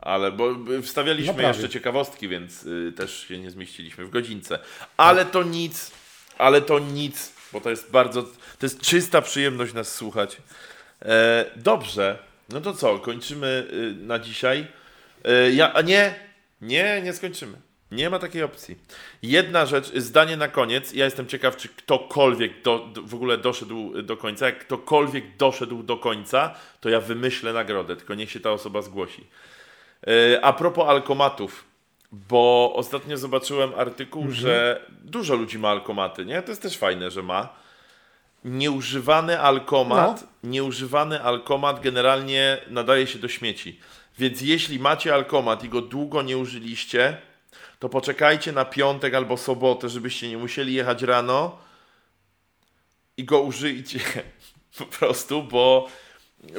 Ale 0.07 0.33
bo 0.33 0.55
wstawialiśmy 0.83 1.43
No 1.43 1.49
jeszcze 1.49 1.69
ciekawostki, 1.69 2.29
więc 2.29 2.65
y, 2.65 2.93
też 2.97 3.29
się 3.29 3.39
nie 3.39 3.51
zmieściliśmy 3.51 4.05
w 4.05 4.11
godzince. 4.11 4.59
Ale 4.97 5.25
to 5.25 5.43
nic, 5.43 5.91
ale 6.39 6.63
to 6.63 6.79
nic, 6.79 7.33
bo 7.53 7.61
to 7.61 7.71
jest 7.71 7.91
bardzo, 7.91 8.23
to 8.23 8.31
jest 8.63 8.81
czysta 8.81 9.23
przyjemność 9.23 9.75
nas 9.75 9.95
słuchać. 9.95 10.37
E, 11.03 11.45
dobrze, 11.57 12.19
no 12.49 12.61
to 12.61 12.73
co, 12.75 12.99
kończymy 12.99 13.67
y, 13.73 13.95
na 14.07 14.19
dzisiaj. 14.19 14.67
E, 15.25 15.51
ja, 15.53 15.73
a 15.73 15.81
nie, 15.81 16.15
nie, 16.61 17.03
nie 17.03 17.13
skończymy. 17.13 17.59
Nie 17.91 18.11
ma 18.11 18.19
takiej 18.19 18.43
opcji. 18.43 18.77
Jedna 19.23 19.67
rzecz, 19.67 19.93
zdanie 19.97 20.37
na 20.37 20.49
koniec. 20.49 20.93
Ja 20.93 21.05
jestem 21.05 21.27
ciekaw, 21.27 21.57
czy 21.57 21.69
ktokolwiek 21.69 22.63
do, 22.63 22.79
do, 22.79 23.03
w 23.03 23.15
ogóle 23.15 23.39
doszedł 23.39 24.03
do 24.03 24.17
końca. 24.17 24.47
Jak 24.47 24.59
ktokolwiek 24.59 25.37
doszedł 25.37 25.83
do 25.83 25.97
końca, 25.97 26.55
to 26.81 26.89
ja 26.89 27.01
wymyślę 27.01 27.53
nagrodę, 27.53 27.97
tylko 27.97 28.15
niech 28.15 28.31
się 28.31 28.41
ta 28.41 28.53
osoba 28.53 28.83
zgłosi. 28.83 29.27
E, 30.07 30.45
A 30.45 30.53
propos 30.53 30.89
alkomatów, 30.89 31.65
bo 32.13 32.73
ostatnio 32.77 33.17
zobaczyłem 33.19 33.73
artykuł, 33.77 34.31
że 34.31 34.81
dużo 35.03 35.35
ludzi 35.35 35.59
ma 35.59 35.69
alkomaty, 35.69 36.25
nie? 36.25 36.43
To 36.43 36.49
jest 36.51 36.63
też 36.63 36.79
fajne, 36.79 37.11
że 37.11 37.23
ma. 37.23 37.49
Nieużywany 38.45 39.41
alkomat, 39.41 40.25
nieużywany 40.45 41.23
alkomat 41.23 41.81
generalnie 41.81 42.59
nadaje 42.71 43.07
się 43.07 43.19
do 43.19 43.29
śmieci. 43.29 43.81
Więc 44.19 44.41
jeśli 44.41 44.79
macie 44.79 45.15
alkomat 45.15 45.65
i 45.65 45.69
go 45.69 45.83
długo 45.83 46.23
nie 46.23 46.39
użyliście, 46.39 47.17
to 47.79 47.89
poczekajcie 47.89 48.53
na 48.53 48.65
piątek 48.65 49.15
albo 49.15 49.37
sobotę, 49.37 49.89
żebyście 49.89 50.29
nie 50.29 50.39
musieli 50.39 50.75
jechać 50.75 51.03
rano 51.03 51.59
i 53.17 53.25
go 53.25 53.41
użyjcie 53.41 54.01
po 54.79 54.87
prostu, 54.87 55.43
bo, 55.43 55.89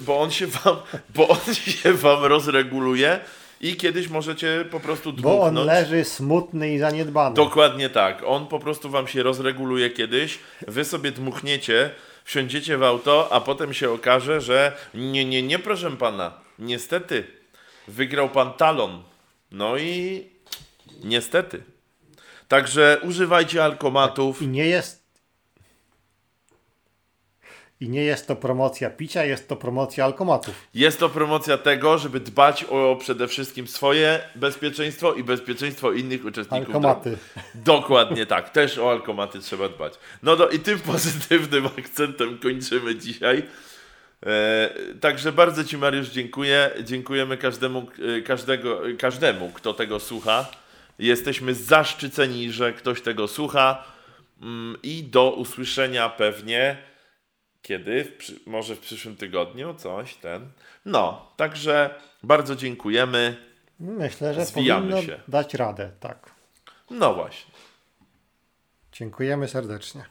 bo, 0.02 0.20
on 0.20 0.32
się 0.32 0.48
wam, 0.48 0.76
bo 1.16 1.28
on 1.28 1.56
się 1.56 1.94
wam 1.94 2.24
rozreguluje 2.26 3.20
i 3.62 3.76
kiedyś 3.76 4.10
możecie 4.10 4.66
po 4.72 4.80
prostu 4.80 5.14
bo 5.14 5.42
on 5.42 5.54
dmuchnąć. 5.54 5.68
leży 5.68 6.06
smutny 6.06 6.74
i 6.74 6.80
zaniedbany. 6.80 7.36
Dokładnie 7.36 7.90
tak. 7.90 8.24
On 8.26 8.48
po 8.48 8.60
prostu 8.60 8.90
wam 8.90 9.08
się 9.08 9.24
rozreguluje 9.24 9.90
kiedyś, 9.90 10.40
wy 10.68 10.86
sobie 10.86 11.12
dmuchniecie, 11.12 11.90
wsiądziecie 12.24 12.78
w 12.78 12.84
auto, 12.84 13.28
a 13.32 13.42
potem 13.42 13.74
się 13.74 13.92
okaże, 13.92 14.42
że 14.42 14.72
nie, 14.94 15.26
nie, 15.26 15.44
nie, 15.44 15.60
proszę 15.60 15.92
pana, 15.92 16.32
niestety, 16.60 17.24
wygrał 17.88 18.30
pan 18.30 18.54
talon. 18.54 19.04
No 19.52 19.78
i 19.78 20.24
niestety. 21.04 21.64
Także 22.48 22.98
używajcie 23.04 23.64
alkomatów. 23.64 24.42
I 24.42 24.48
nie 24.48 24.66
jest. 24.66 25.07
I 27.82 27.90
nie 27.90 28.04
jest 28.04 28.28
to 28.28 28.36
promocja 28.36 28.90
picia, 28.90 29.26
jest 29.26 29.50
to 29.50 29.56
promocja 29.56 30.06
alkomatów. 30.06 30.56
Jest 30.74 31.00
to 31.00 31.10
promocja 31.10 31.58
tego, 31.58 31.98
żeby 31.98 32.20
dbać 32.20 32.64
o 32.64 32.96
przede 33.00 33.28
wszystkim 33.28 33.68
swoje 33.68 34.20
bezpieczeństwo 34.36 35.14
i 35.14 35.24
bezpieczeństwo 35.24 35.92
innych 35.92 36.26
uczestników. 36.26 36.68
Alkomaty. 36.68 37.18
Dokładnie 37.56 38.26
tak. 38.26 38.50
Też 38.50 38.78
o 38.78 38.92
alkomaty 38.92 39.40
trzeba 39.40 39.70
dbać. 39.70 39.94
No 40.24 40.36
do, 40.36 40.50
i 40.50 40.60
tym 40.60 40.80
pozytywnym 40.92 41.70
akcentem 41.80 42.38
kończymy 42.38 42.96
dzisiaj. 42.96 43.44
E, 44.26 44.70
także 45.02 45.32
bardzo 45.32 45.64
Ci 45.64 45.78
Mariusz 45.78 46.10
dziękuję. 46.10 46.72
Dziękujemy 46.84 47.38
każdemu, 47.38 47.88
e, 48.18 48.22
każdego, 48.22 48.82
każdemu, 49.00 49.52
kto 49.54 49.74
tego 49.74 50.00
słucha. 50.00 50.46
Jesteśmy 51.00 51.54
zaszczyceni, 51.54 52.52
że 52.52 52.74
ktoś 52.74 53.02
tego 53.02 53.28
słucha. 53.28 53.84
Mm, 54.42 54.78
I 54.84 55.04
do 55.04 55.32
usłyszenia 55.32 56.10
pewnie 56.10 56.78
kiedy? 57.68 58.04
W 58.04 58.18
przy, 58.18 58.40
może 58.46 58.76
w 58.76 58.80
przyszłym 58.80 59.16
tygodniu 59.16 59.74
coś 59.74 60.16
ten. 60.16 60.50
No, 60.86 61.32
także 61.38 62.02
bardzo 62.24 62.56
dziękujemy. 62.56 63.38
Myślę, 63.80 64.34
że 64.34 64.46
Zwijamy 64.46 64.92
powinno 64.92 65.02
się. 65.02 65.20
dać 65.28 65.54
radę, 65.54 65.92
tak. 66.00 66.32
No 66.90 67.14
właśnie. 67.14 67.54
Dziękujemy 68.92 69.48
serdecznie. 69.48 70.06